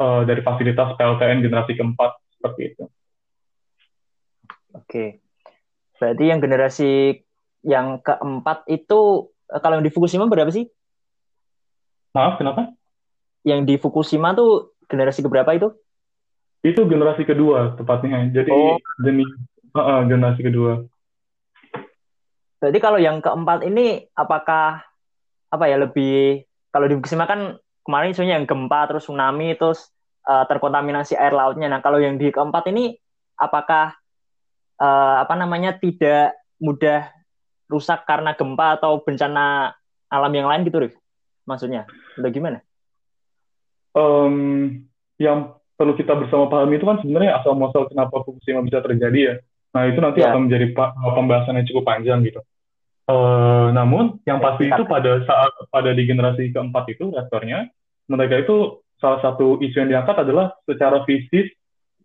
uh, 0.00 0.22
dari 0.28 0.40
fasilitas 0.44 0.92
PLTN 0.96 1.44
generasi 1.44 1.72
keempat 1.76 2.10
seperti 2.36 2.60
itu. 2.72 2.84
Oke, 4.72 5.20
berarti 6.00 6.24
yang 6.32 6.40
generasi 6.40 7.20
yang 7.62 8.00
keempat 8.00 8.64
itu 8.72 9.28
kalau 9.60 9.74
yang 9.76 9.84
di 9.84 9.92
Fukushima 9.92 10.24
berapa 10.24 10.48
sih? 10.48 10.64
Maaf, 12.16 12.40
kenapa? 12.40 12.72
Yang 13.44 13.60
di 13.68 13.74
Fukushima 13.76 14.32
tuh 14.32 14.72
generasi 14.88 15.20
keberapa 15.20 15.52
itu? 15.52 15.72
Itu 16.62 16.86
generasi 16.86 17.26
kedua 17.26 17.74
tepatnya. 17.74 18.22
Jadi 18.30 18.50
oh. 18.50 18.78
jenis 19.02 19.28
uh, 19.74 20.02
generasi 20.06 20.40
kedua. 20.46 20.86
Berarti 22.62 22.78
kalau 22.78 23.02
yang 23.02 23.18
keempat 23.18 23.66
ini 23.66 24.06
apakah 24.14 24.86
apa 25.52 25.64
ya 25.66 25.76
lebih 25.82 26.46
kalau 26.70 26.86
di 26.86 26.94
Fukushima 26.96 27.26
kan 27.26 27.58
kemarin 27.82 28.14
isunya 28.14 28.38
yang 28.38 28.46
gempa 28.46 28.86
terus 28.86 29.04
tsunami 29.04 29.58
terus 29.58 29.90
uh, 30.30 30.46
terkontaminasi 30.46 31.18
air 31.18 31.34
lautnya. 31.34 31.66
Nah 31.66 31.82
kalau 31.82 31.98
yang 31.98 32.16
di 32.16 32.30
keempat 32.30 32.70
ini 32.70 32.94
apakah 33.34 33.98
uh, 34.78 35.16
apa 35.26 35.34
namanya 35.34 35.74
tidak 35.74 36.38
mudah 36.62 37.10
rusak 37.66 38.06
karena 38.06 38.38
gempa 38.38 38.78
atau 38.78 39.02
bencana 39.02 39.74
alam 40.12 40.32
yang 40.36 40.46
lain 40.46 40.62
gitu, 40.68 40.78
Rif? 40.84 40.94
Maksudnya, 41.48 41.88
udah 42.20 42.30
gimana? 42.30 42.58
Um, 43.96 44.84
yang 45.16 45.56
perlu 45.82 45.98
kita 45.98 46.14
bersama 46.14 46.46
pahami 46.46 46.78
itu 46.78 46.86
kan 46.86 47.02
sebenarnya 47.02 47.42
asal 47.42 47.58
muasal 47.58 47.90
kenapa 47.90 48.22
Fukushima 48.22 48.62
bisa 48.62 48.78
terjadi 48.78 49.18
ya. 49.18 49.34
Nah 49.74 49.90
itu 49.90 49.98
nanti 49.98 50.22
ya. 50.22 50.30
akan 50.30 50.46
menjadi 50.46 50.66
pembahasan 51.02 51.58
yang 51.58 51.66
cukup 51.66 51.84
panjang 51.90 52.22
gitu. 52.22 52.38
Uh, 53.10 53.74
namun 53.74 54.22
yang 54.22 54.38
pasti 54.38 54.70
itu 54.70 54.86
pada 54.86 55.26
saat 55.26 55.50
pada 55.74 55.90
di 55.90 56.06
generasi 56.06 56.54
keempat 56.54 56.86
itu 56.94 57.10
reaktornya 57.10 57.66
mereka 58.06 58.38
itu 58.38 58.78
salah 59.02 59.18
satu 59.18 59.58
isu 59.58 59.82
yang 59.82 59.90
diangkat 59.90 60.22
adalah 60.22 60.54
secara 60.62 61.02
fisik 61.02 61.58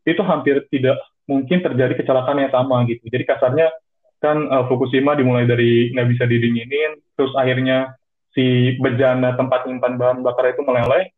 itu 0.09 0.21
hampir 0.25 0.65
tidak 0.73 0.97
mungkin 1.29 1.61
terjadi 1.61 1.93
kecelakaan 2.01 2.41
yang 2.41 2.49
sama 2.49 2.81
gitu. 2.89 3.05
Jadi 3.13 3.29
kasarnya 3.29 3.69
kan 4.17 4.49
uh, 4.49 4.65
Fukushima 4.65 5.13
dimulai 5.13 5.45
dari 5.45 5.93
nggak 5.93 6.07
bisa 6.17 6.25
didinginin, 6.25 6.97
terus 7.13 7.29
akhirnya 7.37 7.93
si 8.33 8.73
bejana 8.81 9.37
tempat 9.37 9.69
nyimpan 9.69 9.93
bahan 10.01 10.17
bakar 10.25 10.49
itu 10.49 10.65
meleleh, 10.65 11.13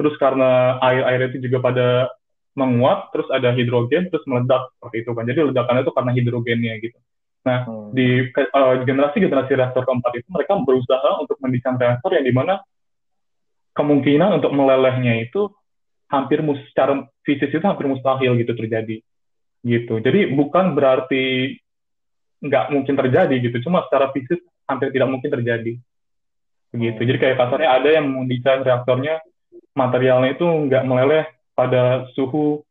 terus 0.00 0.16
karena 0.16 0.80
air-air 0.80 1.28
itu 1.28 1.44
juga 1.44 1.60
pada 1.60 2.08
menguap, 2.56 3.12
terus 3.12 3.28
ada 3.28 3.52
hidrogen, 3.52 4.08
terus 4.08 4.24
meledak 4.24 4.72
seperti 4.80 5.04
itu 5.04 5.10
kan. 5.12 5.28
Jadi 5.28 5.40
ledakannya 5.52 5.82
itu 5.84 5.92
karena 5.92 6.12
hidrogennya 6.16 6.72
gitu. 6.80 6.98
Nah, 7.44 7.68
hmm. 7.68 7.92
di 7.92 8.08
uh, 8.32 8.74
generasi-generasi 8.80 9.52
reaktor 9.60 9.84
keempat 9.84 10.12
itu 10.24 10.28
mereka 10.32 10.56
berusaha 10.56 11.20
untuk 11.20 11.36
mendesain 11.44 11.76
reaktor 11.76 12.16
yang 12.16 12.24
di 12.24 12.32
mana 12.32 12.64
kemungkinan 13.76 14.40
untuk 14.40 14.56
melelehnya 14.56 15.20
itu 15.20 15.52
hampir 16.10 16.42
mus 16.42 16.58
secara 16.72 17.06
fisik 17.22 17.52
itu 17.52 17.62
hampir 17.62 17.86
mustahil 17.86 18.34
gitu 18.40 18.56
terjadi 18.56 19.04
gitu. 19.60 19.94
Jadi 20.00 20.32
bukan 20.32 20.72
berarti 20.72 21.54
nggak 22.40 22.72
mungkin 22.72 22.94
terjadi 22.96 23.36
gitu, 23.36 23.68
cuma 23.68 23.84
secara 23.84 24.08
fisik 24.16 24.40
hampir 24.64 24.88
tidak 24.92 25.12
mungkin 25.12 25.28
terjadi 25.28 25.76
begitu. 26.72 27.00
Jadi 27.04 27.18
kayak 27.20 27.36
kasarnya 27.36 27.68
ada 27.68 27.88
yang 27.88 28.06
mendesain 28.08 28.64
reaktornya 28.64 29.20
materialnya 29.76 30.36
itu 30.36 30.46
nggak 30.46 30.84
meleleh 30.86 31.24
pada 31.54 32.08
suhu 32.16 32.64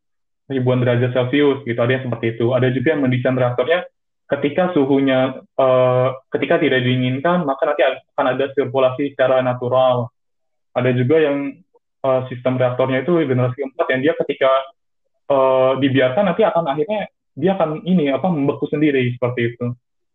ribuan 0.50 0.82
derajat 0.82 1.14
Celcius 1.14 1.62
gitu. 1.64 1.78
Ada 1.78 2.02
yang 2.02 2.04
seperti 2.10 2.26
itu. 2.36 2.46
Ada 2.52 2.68
juga 2.74 2.98
yang 2.98 3.02
mendesain 3.06 3.38
reaktornya 3.38 3.86
ketika 4.30 4.70
suhunya 4.78 5.42
uh, 5.58 6.08
ketika 6.30 6.62
tidak 6.62 6.86
diinginkan 6.86 7.50
maka 7.50 7.66
nanti 7.66 7.82
akan 7.86 8.26
ada 8.26 8.46
sirkulasi 8.54 9.14
secara 9.14 9.42
natural. 9.46 10.10
Ada 10.74 10.94
juga 10.94 11.18
yang 11.22 11.38
uh, 12.06 12.22
sistem 12.30 12.58
reaktornya 12.58 13.06
itu 13.06 13.14
generasi 13.26 13.58
keempat 13.58 13.88
yang 13.90 14.02
dia 14.06 14.14
ketika 14.26 14.52
uh, 15.34 15.72
dibiarkan 15.82 16.30
nanti 16.30 16.42
akan 16.46 16.66
akhirnya 16.70 17.10
dia 17.40 17.56
akan 17.56 17.86
ini 17.86 18.12
apa 18.12 18.28
membeku 18.28 18.66
sendiri 18.70 19.16
seperti 19.16 19.56
itu. 19.56 19.66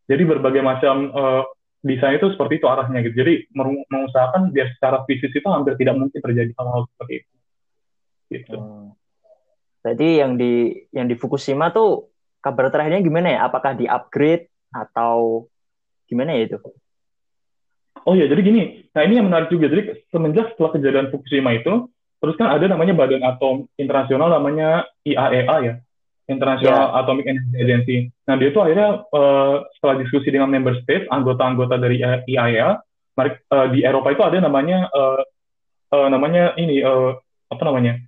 Jadi 0.05 0.23
berbagai 0.29 0.61
macam 0.61 1.09
uh, 1.15 1.43
desain 1.85 2.17
itu 2.17 2.33
seperti 2.33 2.59
itu 2.59 2.67
arahnya 2.67 3.05
gitu. 3.05 3.21
Jadi 3.21 3.53
mengusahakan 3.93 4.49
biar 4.51 4.73
secara 4.73 5.05
fisik 5.05 5.37
itu 5.37 5.49
hampir 5.53 5.77
tidak 5.77 6.01
mungkin 6.01 6.17
terjadi 6.17 6.51
hal-hal 6.57 6.89
seperti 6.97 7.13
itu. 7.21 7.33
Gitu. 8.33 8.57
Hmm. 8.57 8.97
Berarti 9.85 10.09
yang 10.17 10.41
di 10.41 10.73
yang 10.97 11.07
di 11.07 11.15
Fukushima 11.21 11.69
tuh 11.69 12.09
kabar 12.41 12.73
terakhirnya 12.73 13.05
gimana 13.05 13.29
ya? 13.37 13.41
Apakah 13.45 13.77
di 13.77 13.85
upgrade 13.85 14.49
atau 14.73 15.45
gimana 16.09 16.33
ya 16.41 16.49
itu? 16.49 16.59
Oh 18.09 18.17
ya, 18.17 18.25
jadi 18.25 18.41
gini. 18.41 18.89
Nah 18.97 19.03
ini 19.05 19.21
yang 19.21 19.29
menarik 19.29 19.53
juga. 19.53 19.69
Jadi 19.69 20.09
semenjak 20.09 20.57
setelah 20.57 20.73
kejadian 20.73 21.13
Fukushima 21.13 21.53
itu, 21.53 21.93
terus 22.21 22.35
kan 22.41 22.49
ada 22.49 22.65
namanya 22.65 22.97
Badan 22.97 23.21
Atom 23.29 23.69
Internasional 23.77 24.33
namanya 24.33 24.89
IAEA 25.05 25.45
e 25.45 25.67
ya, 25.69 25.75
International 26.25 26.89
yeah. 26.89 26.99
Atomic 27.05 27.29
Energy 27.29 27.57
Agency. 27.61 27.97
Nah 28.25 28.35
dia 28.41 28.49
itu 28.49 28.61
akhirnya 28.61 29.05
uh, 29.13 29.61
setelah 29.77 30.01
diskusi 30.01 30.33
dengan 30.33 30.49
member 30.49 30.81
state, 30.81 31.05
anggota-anggota 31.13 31.77
dari 31.77 32.01
IAEA, 32.01 32.81
uh, 32.81 33.25
eh, 33.29 33.69
di 33.77 33.81
Eropa 33.85 34.09
itu 34.09 34.25
ada 34.25 34.41
namanya 34.41 34.89
uh, 34.89 35.21
uh, 35.93 36.09
namanya 36.09 36.57
ini 36.57 36.81
uh, 36.81 37.21
apa 37.53 37.63
namanya? 37.69 38.01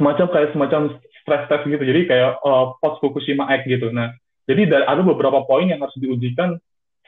Semacam 0.00 0.26
kayak 0.32 0.56
semacam 0.56 0.96
stress 1.20 1.44
test 1.52 1.68
gitu. 1.68 1.84
Jadi 1.84 2.08
kayak 2.08 2.40
uh, 2.40 2.72
post 2.80 3.04
Fukushima 3.04 3.52
Act 3.52 3.68
gitu. 3.68 3.92
Nah 3.92 4.16
jadi 4.48 4.66
ada 4.72 5.04
beberapa 5.04 5.44
poin 5.44 5.68
yang 5.68 5.84
harus 5.84 5.94
diujikan 6.00 6.56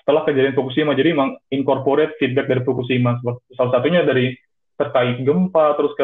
setelah 0.05 0.29
kejadian 0.29 0.53
Fukushima. 0.53 0.93
Jadi 0.93 1.17
memang 1.17 1.41
incorporate 1.49 2.21
feedback 2.21 2.53
dari 2.53 2.61
Fukushima. 2.63 3.17
Salah 3.57 3.73
satunya 3.73 4.05
dari 4.05 4.37
terkait 4.77 5.23
gempa, 5.25 5.73
terus 5.79 5.97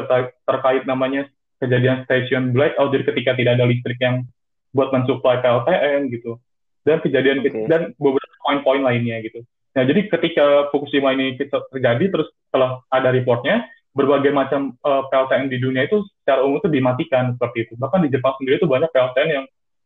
terkait 0.47 0.89
namanya 0.89 1.29
kejadian 1.61 2.09
stasiun 2.09 2.57
blackout, 2.57 2.91
jadi 2.91 3.05
ketika 3.13 3.31
tidak 3.37 3.53
ada 3.61 3.69
listrik 3.69 4.01
yang 4.01 4.25
buat 4.73 4.91
mensuplai 4.91 5.39
PLTN 5.45 6.09
gitu. 6.11 6.41
Dan 6.81 7.05
kejadian 7.05 7.45
okay. 7.45 7.69
dan 7.69 7.93
beberapa 8.01 8.37
poin-poin 8.41 8.81
lainnya 8.81 9.21
gitu. 9.21 9.45
Nah, 9.77 9.85
jadi 9.85 10.09
ketika 10.09 10.73
Fukushima 10.73 11.13
ini 11.15 11.37
terjadi, 11.37 12.05
terus 12.09 12.33
setelah 12.49 12.81
ada 12.89 13.13
reportnya, 13.13 13.69
berbagai 13.93 14.33
macam 14.33 14.75
uh, 14.83 15.03
eh, 15.03 15.03
PLTN 15.13 15.47
di 15.51 15.59
dunia 15.61 15.85
itu 15.87 16.03
secara 16.23 16.47
umum 16.47 16.63
itu 16.63 16.71
dimatikan 16.73 17.37
seperti 17.37 17.69
itu. 17.69 17.73
Bahkan 17.77 18.07
di 18.07 18.11
Jepang 18.11 18.35
sendiri 18.39 18.59
itu 18.59 18.67
banyak 18.67 18.91
PLTN 18.91 19.29
yang 19.31 19.45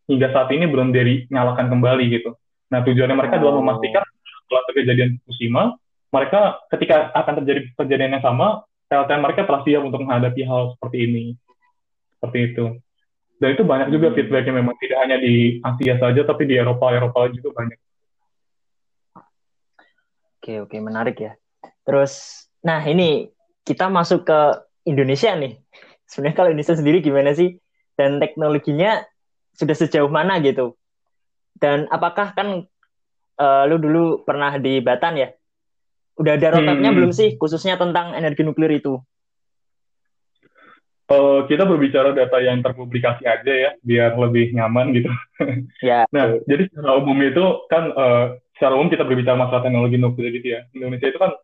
hingga 0.09 0.29
saat 0.33 0.49
ini 0.53 0.69
belum 0.69 0.93
dinyalakan 0.93 1.67
kembali 1.73 2.05
gitu. 2.13 2.37
Nah, 2.71 2.81
tujuannya 2.85 3.17
mereka 3.17 3.37
oh. 3.37 3.39
adalah 3.43 3.55
memastikan 3.61 4.03
setelah 4.45 4.63
kejadian 4.73 5.11
Fukushima, 5.25 5.63
mereka 6.15 6.41
ketika 6.71 7.11
akan 7.17 7.35
terjadi 7.43 7.61
kejadian 7.75 8.13
yang 8.21 8.25
sama, 8.25 8.63
PLTN 8.93 9.21
mereka 9.25 9.49
telah 9.49 9.61
siap 9.67 9.83
untuk 9.83 10.05
menghadapi 10.05 10.43
hal 10.47 10.77
seperti 10.77 10.99
ini. 11.11 11.25
Seperti 12.25 12.57
itu. 12.57 12.65
Dan 13.37 13.53
itu 13.53 13.63
banyak 13.69 13.93
juga 13.93 14.09
hmm. 14.09 14.17
feedbacknya 14.17 14.55
memang 14.57 14.73
tidak 14.81 14.99
hanya 15.05 15.21
di 15.21 15.61
Asia 15.61 16.01
saja, 16.01 16.21
tapi 16.25 16.49
di 16.49 16.57
Eropa, 16.57 16.89
Eropa 16.97 17.29
juga 17.29 17.53
banyak. 17.53 17.79
Oke, 20.41 20.65
oke, 20.65 20.77
menarik 20.81 21.21
ya. 21.21 21.33
Terus, 21.85 22.45
nah 22.65 22.81
ini 22.81 23.29
kita 23.69 23.93
masuk 23.93 24.25
ke 24.25 24.41
Indonesia 24.89 25.37
nih. 25.37 25.61
Sebenarnya 26.09 26.37
kalau 26.37 26.49
Indonesia 26.53 26.77
sendiri 26.81 27.05
gimana 27.05 27.37
sih? 27.37 27.61
Dan 28.01 28.17
teknologinya 28.17 29.05
sudah 29.53 29.77
sejauh 29.77 30.09
mana 30.09 30.41
gitu? 30.41 30.81
Dan 31.61 31.85
apakah 31.93 32.33
kan 32.33 32.65
uh, 33.37 33.63
lu 33.69 33.77
dulu 33.77 34.25
pernah 34.25 34.57
di 34.57 34.81
Batan 34.81 35.21
ya? 35.21 35.29
Udah 36.17 36.41
ada 36.41 36.57
roadmapnya 36.57 36.91
hmm. 36.95 36.99
belum 36.99 37.13
sih 37.13 37.37
khususnya 37.37 37.77
tentang 37.77 38.17
energi 38.17 38.41
nuklir 38.41 38.73
itu? 38.73 39.05
Uh, 41.05 41.45
kita 41.45 41.69
berbicara 41.69 42.17
data 42.17 42.41
yang 42.41 42.65
terpublikasi 42.65 43.29
aja 43.29 43.53
ya, 43.53 43.71
biar 43.85 44.17
lebih 44.17 44.57
nyaman 44.57 44.97
gitu. 44.97 45.13
Ya. 45.85 46.09
nah, 46.15 46.41
jadi 46.49 46.65
secara 46.73 46.97
umum 46.97 47.21
itu 47.21 47.45
kan 47.69 47.93
uh, 47.93 48.41
secara 48.57 48.73
umum 48.73 48.89
kita 48.89 49.05
berbicara 49.05 49.37
masalah 49.37 49.61
teknologi 49.61 50.01
nuklir 50.01 50.33
gitu 50.33 50.57
ya. 50.57 50.65
Indonesia 50.73 51.13
itu 51.13 51.21
kan 51.21 51.37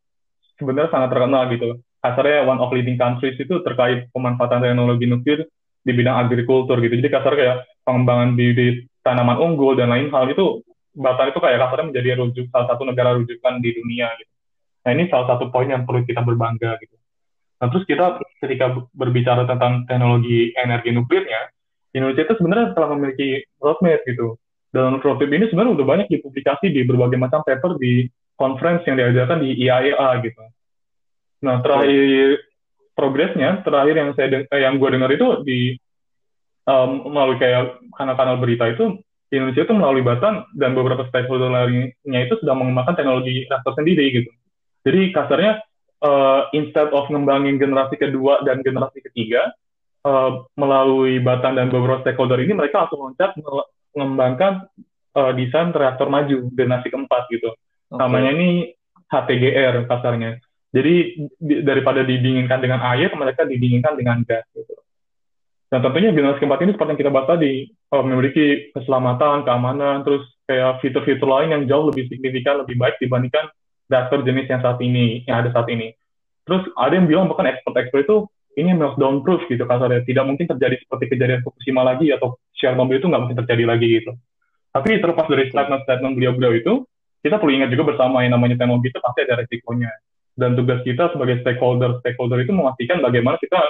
sebenarnya 0.57 0.89
sangat 0.89 1.09
terkenal 1.13 1.43
gitu. 1.53 1.69
Kasarnya 2.01 2.49
one 2.49 2.57
of 2.57 2.73
leading 2.73 2.97
countries 2.97 3.37
itu 3.37 3.61
terkait 3.61 4.09
pemanfaatan 4.17 4.65
teknologi 4.65 5.05
nuklir 5.05 5.45
di 5.85 5.93
bidang 5.93 6.17
agrikultur 6.17 6.81
gitu. 6.81 6.97
Jadi 6.97 7.09
kasar 7.13 7.37
kayak 7.37 7.57
pengembangan 7.85 8.41
bibit 8.41 8.89
tanaman 9.05 9.37
unggul 9.37 9.77
dan 9.77 9.93
lain 9.93 10.09
hal 10.09 10.29
itu 10.29 10.65
Batam 10.91 11.31
itu 11.31 11.39
kayak 11.39 11.63
kasarnya 11.63 11.87
menjadi 11.87 12.09
rujuk 12.19 12.51
salah 12.51 12.67
satu 12.67 12.83
negara 12.83 13.15
rujukan 13.15 13.63
di 13.63 13.71
dunia 13.73 14.11
gitu. 14.19 14.33
Nah 14.83 14.91
ini 14.91 15.07
salah 15.07 15.27
satu 15.31 15.47
poin 15.55 15.71
yang 15.71 15.87
perlu 15.87 16.03
kita 16.03 16.19
berbangga 16.19 16.83
gitu. 16.83 16.99
Nah 17.61 17.67
terus 17.69 17.85
kita 17.85 18.17
ketika 18.41 18.89
berbicara 18.97 19.45
tentang 19.45 19.85
teknologi 19.85 20.57
energi 20.57 20.91
nuklirnya, 20.97 21.53
Indonesia 21.93 22.25
itu 22.25 22.35
sebenarnya 22.41 22.73
telah 22.73 22.89
memiliki 22.97 23.45
roadmap 23.61 24.01
gitu. 24.09 24.41
Dan 24.73 24.99
roadmap 25.03 25.29
ini 25.29 25.47
sebenarnya 25.53 25.77
udah 25.77 25.87
banyak 25.87 26.09
dipublikasi 26.09 26.73
di 26.73 26.89
berbagai 26.89 27.21
macam 27.21 27.45
paper 27.45 27.77
di 27.77 28.09
conference 28.41 28.89
yang 28.89 28.97
diajarkan 28.97 29.45
di 29.45 29.61
IAEA 29.61 30.09
e 30.17 30.23
gitu. 30.25 30.43
Nah 31.45 31.61
terakhir 31.61 32.41
progresnya, 32.97 33.61
terakhir 33.61 33.95
yang 33.97 34.11
saya 34.17 34.45
eh, 34.49 34.61
yang 34.61 34.81
gue 34.81 34.89
dengar 34.93 35.11
itu 35.13 35.27
di 35.45 35.77
um, 36.65 37.13
melalui 37.13 37.37
kayak 37.37 37.81
kanal-kanal 37.97 38.41
berita 38.41 38.73
itu 38.73 39.01
Indonesia 39.31 39.63
itu 39.63 39.75
melalui 39.77 40.03
Batan 40.03 40.43
dan 40.59 40.75
beberapa 40.75 41.07
stakeholder 41.07 41.55
lainnya 41.55 42.21
itu 42.27 42.35
sudah 42.43 42.55
mengembangkan 42.57 42.99
teknologi 42.99 43.47
reaktor 43.47 43.79
sendiri 43.79 44.05
gitu. 44.11 44.31
Jadi 44.83 45.15
kasarnya 45.15 45.63
uh, 46.05 46.49
instead 46.57 46.89
of 46.91 47.09
ngembangin 47.09 47.61
generasi 47.61 47.97
kedua 47.97 48.41
dan 48.45 48.65
generasi 48.65 49.01
ketiga 49.05 49.53
uh, 50.05 50.45
melalui 50.57 51.21
Batan 51.21 51.57
dan 51.57 51.69
beberapa 51.69 52.03
stakeholder 52.05 52.41
ini 52.41 52.57
mereka 52.57 52.87
langsung 52.87 53.05
loncat 53.05 53.37
mengembangkan 53.95 54.69
uh, 55.17 55.33
desain 55.37 55.73
reaktor 55.73 56.09
maju 56.09 56.49
generasi 56.53 56.89
keempat 56.89 57.23
gitu. 57.33 57.53
Okay. 57.91 57.99
Namanya 57.99 58.31
ini 58.37 58.51
HTGR 59.11 59.91
kasarnya. 59.91 60.39
Jadi 60.71 61.27
di, 61.35 61.55
daripada 61.67 62.07
didinginkan 62.07 62.63
dengan 62.63 62.79
air, 62.95 63.11
mereka 63.19 63.43
didinginkan 63.43 63.99
dengan 63.99 64.23
gas 64.23 64.47
gitu. 64.55 64.79
Dan 65.71 65.87
tentunya 65.87 66.11
generasi 66.11 66.39
keempat 66.43 66.63
ini 66.67 66.75
seperti 66.75 66.91
yang 66.95 67.01
kita 67.03 67.15
bahas 67.15 67.29
tadi, 67.31 67.53
uh, 67.95 68.05
memiliki 68.07 68.71
keselamatan, 68.75 69.47
keamanan, 69.47 70.03
terus 70.07 70.23
kayak 70.47 70.83
fitur-fitur 70.83 71.27
lain 71.27 71.55
yang 71.55 71.63
jauh 71.67 71.91
lebih 71.91 72.07
signifikan, 72.11 72.63
lebih 72.63 72.79
baik 72.79 72.99
dibandingkan 73.03 73.51
reaktor 73.91 74.23
jenis 74.23 74.47
yang 74.47 74.63
saat 74.63 74.79
ini, 74.79 75.27
yang 75.27 75.43
ada 75.43 75.51
saat 75.51 75.67
ini. 75.69 75.91
Terus 76.47 76.65
ada 76.79 76.95
yang 76.95 77.11
bilang 77.11 77.27
bahkan 77.27 77.51
expert-expert 77.51 78.07
itu 78.07 78.17
ini 78.59 78.75
meltdown 78.75 79.23
proof 79.23 79.47
gitu 79.47 79.63
kasarnya, 79.67 80.03
tidak 80.07 80.25
mungkin 80.27 80.47
terjadi 80.47 80.79
seperti 80.83 81.05
kejadian 81.11 81.43
Fukushima 81.47 81.83
lagi 81.87 82.11
atau 82.11 82.39
Chernobyl 82.57 82.99
itu 82.99 83.07
nggak 83.07 83.23
mungkin 83.23 83.39
terjadi 83.45 83.65
lagi 83.67 83.89
gitu. 84.03 84.13
Tapi 84.71 85.03
terlepas 85.03 85.27
dari 85.27 85.51
statement-statement 85.51 86.15
beliau-beliau 86.15 86.53
itu, 86.55 86.73
kita 87.21 87.37
perlu 87.43 87.53
ingat 87.53 87.71
juga 87.75 87.95
bersama 87.95 88.23
yang 88.23 88.39
namanya 88.39 88.59
teknologi 88.59 88.91
itu 88.95 88.99
pasti 89.03 89.21
ada 89.27 89.35
resikonya. 89.43 89.91
Dan 90.35 90.55
tugas 90.55 90.81
kita 90.87 91.11
sebagai 91.11 91.43
stakeholder, 91.43 92.01
stakeholder 92.01 92.39
itu 92.43 92.55
memastikan 92.55 93.03
bagaimana 93.03 93.37
kita 93.43 93.61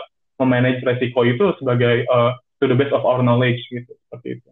memanage 0.40 0.84
resiko 0.84 1.24
itu 1.24 1.56
sebagai 1.60 2.04
uh, 2.08 2.36
to 2.60 2.68
the 2.68 2.76
best 2.76 2.92
of 2.92 3.04
our 3.04 3.24
knowledge 3.24 3.60
gitu 3.68 3.92
seperti 4.08 4.40
itu. 4.40 4.48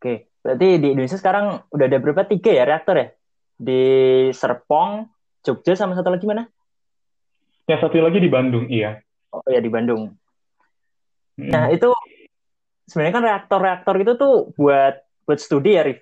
Oke, 0.00 0.14
berarti 0.42 0.68
di 0.80 0.88
Indonesia 0.94 1.18
sekarang 1.18 1.66
udah 1.70 1.86
ada 1.86 1.98
berapa 1.98 2.22
tiga 2.26 2.50
ya 2.50 2.64
reaktor 2.66 2.96
ya? 2.98 3.08
Di 3.60 3.84
Serpong, 4.32 5.04
Jogja 5.44 5.76
sama 5.76 5.92
satu 5.92 6.08
lagi 6.08 6.24
mana? 6.24 6.48
Yang 7.68 7.84
satu 7.84 8.00
lagi 8.00 8.16
di 8.16 8.32
Bandung, 8.32 8.64
iya. 8.72 9.04
Oh 9.28 9.44
ya 9.44 9.60
di 9.60 9.68
Bandung. 9.68 10.16
Hmm. 11.36 11.50
Nah 11.52 11.68
itu 11.68 11.92
sebenarnya 12.88 13.14
kan 13.14 13.24
reaktor-reaktor 13.28 13.94
itu 14.00 14.12
tuh 14.16 14.34
buat 14.56 14.96
buat 15.28 15.38
studi 15.38 15.76
ya, 15.76 15.84
Rif? 15.84 16.00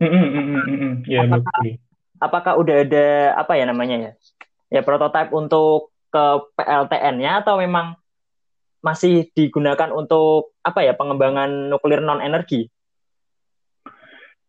Mm 0.00 0.08
-mm, 0.08 0.26
mm 0.28 0.44
-mm, 0.44 0.62
mm 0.68 0.92
Ya, 1.08 1.18
apakah, 1.24 1.60
apakah 2.20 2.52
udah 2.60 2.76
ada 2.84 3.06
apa 3.40 3.52
ya 3.56 3.64
namanya 3.64 3.96
ya? 3.96 4.12
Ya 4.70 4.80
prototipe 4.84 5.32
untuk 5.32 5.90
ke 6.12 6.24
PLTN-nya 6.60 7.40
atau 7.42 7.56
memang 7.58 7.96
masih 8.80 9.28
digunakan 9.36 9.92
untuk 9.92 10.56
apa 10.64 10.84
ya 10.84 10.96
pengembangan 10.96 11.68
nuklir 11.68 12.00
non 12.00 12.20
energi? 12.24 12.68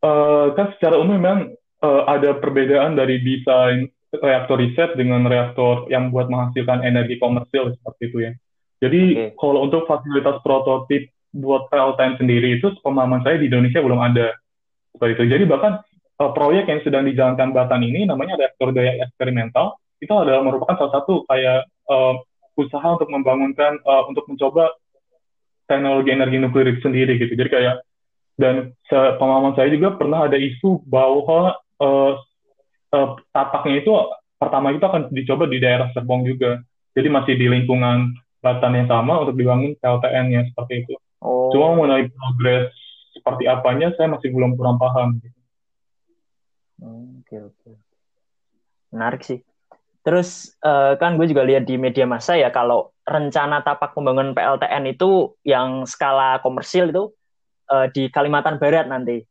Uh, 0.01 0.49
kan 0.57 0.73
secara 0.77 0.97
umum 0.97 1.19
memang 1.21 1.53
uh, 1.81 2.03
ada 2.07 2.37
perbedaan 2.37 2.95
dari 2.95 3.19
desain 3.21 3.89
reaktor 4.11 4.59
riset 4.59 4.93
dengan 4.99 5.23
reaktor 5.23 5.87
yang 5.87 6.11
buat 6.11 6.27
menghasilkan 6.27 6.83
energi 6.83 7.15
komersil 7.17 7.75
seperti 7.79 8.01
itu 8.11 8.17
ya. 8.27 8.31
Jadi 8.81 9.01
okay. 9.13 9.29
kalau 9.37 9.65
untuk 9.65 9.85
fasilitas 9.87 10.41
prototip 10.41 11.07
buat 11.31 11.71
PLTN 11.71 12.19
sendiri 12.19 12.59
itu 12.59 12.75
pemahaman 12.83 13.23
saya 13.23 13.39
di 13.39 13.47
Indonesia 13.47 13.79
belum 13.79 14.01
ada 14.03 14.35
seperti 14.91 15.11
itu. 15.15 15.23
Jadi 15.31 15.43
bahkan 15.47 15.79
uh, 16.19 16.31
proyek 16.35 16.67
yang 16.67 16.81
sedang 16.83 17.07
dijalankan 17.07 17.55
Batan 17.55 17.81
ini 17.87 18.03
namanya 18.03 18.35
reaktor 18.35 18.75
daya 18.75 18.99
eksperimental 19.05 19.79
itu 20.01 20.11
adalah 20.11 20.43
merupakan 20.43 20.75
salah 20.75 20.93
satu 20.99 21.23
kayak 21.29 21.69
uh, 21.87 22.19
usaha 22.59 22.83
untuk 22.83 23.07
membangunkan 23.07 23.79
uh, 23.85 24.03
untuk 24.11 24.27
mencoba 24.27 24.75
teknologi 25.71 26.11
energi 26.11 26.37
nuklir 26.41 26.67
sendiri 26.83 27.15
gitu. 27.15 27.31
Jadi 27.37 27.49
kayak 27.49 27.75
dan 28.35 28.73
pemahaman 28.89 29.53
saya 29.53 29.69
juga 29.69 29.93
pernah 29.95 30.25
ada 30.25 30.35
isu 30.35 30.81
bahwa 30.89 31.53
uh, 31.81 32.13
uh, 32.93 33.09
tapaknya 33.33 33.81
itu 33.81 33.91
pertama 34.37 34.69
itu 34.69 34.85
akan 34.85 35.09
dicoba 35.09 35.49
di 35.49 35.57
daerah 35.57 35.89
Serpong 35.91 36.23
juga. 36.23 36.61
Jadi 36.93 37.07
masih 37.07 37.33
di 37.39 37.47
lingkungan 37.49 38.13
batan 38.41 38.73
yang 38.77 38.87
sama 38.89 39.21
untuk 39.21 39.37
dibangun 39.37 39.77
PLTN-nya 39.79 40.51
seperti 40.51 40.85
itu. 40.85 40.93
Oh. 41.21 41.49
Cuma 41.53 41.77
mengenai 41.77 42.09
progres 42.09 42.73
seperti 43.13 43.45
apanya 43.45 43.93
saya 43.95 44.09
masih 44.09 44.33
belum 44.33 44.57
kurang 44.57 44.81
paham. 44.81 45.21
Oke 46.81 47.37
oke. 47.37 47.71
Menarik 48.91 49.21
sih. 49.21 49.39
Terus 50.01 50.57
uh, 50.65 50.97
kan 50.97 51.15
gue 51.15 51.29
juga 51.29 51.45
lihat 51.45 51.69
di 51.69 51.77
media 51.77 52.09
massa 52.09 52.33
ya 52.33 52.49
kalau 52.49 52.89
rencana 53.05 53.61
tapak 53.61 53.93
pembangunan 53.93 54.33
PLTN 54.33 54.89
itu 54.89 55.37
yang 55.45 55.85
skala 55.85 56.41
komersil 56.41 56.89
itu 56.89 57.03
uh, 57.69 57.85
di 57.93 58.09
Kalimantan 58.09 58.57
Barat 58.57 58.89
nanti. 58.89 59.21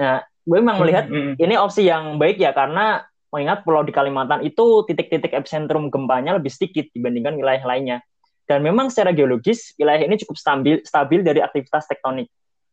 Nah, 0.00 0.24
gue 0.50 0.58
memang 0.58 0.82
melihat 0.82 1.06
mm 1.06 1.14
-hmm. 1.14 1.34
ini 1.38 1.54
opsi 1.54 1.86
yang 1.86 2.18
baik 2.18 2.42
ya 2.42 2.50
karena 2.50 3.06
mengingat 3.30 3.62
pulau 3.62 3.86
di 3.86 3.94
Kalimantan 3.94 4.42
itu 4.42 4.82
titik-titik 4.90 5.30
epicentrum 5.30 5.86
gempanya 5.86 6.34
lebih 6.34 6.50
sedikit 6.50 6.90
dibandingkan 6.90 7.38
wilayah 7.38 7.62
lainnya. 7.62 7.98
Dan 8.42 8.66
memang 8.66 8.90
secara 8.90 9.14
geologis 9.14 9.78
wilayah 9.78 10.02
ini 10.02 10.18
cukup 10.26 10.34
stabil 10.34 10.82
stabil 10.82 11.22
dari 11.22 11.38
aktivitas 11.38 11.86
tektonik. 11.86 12.26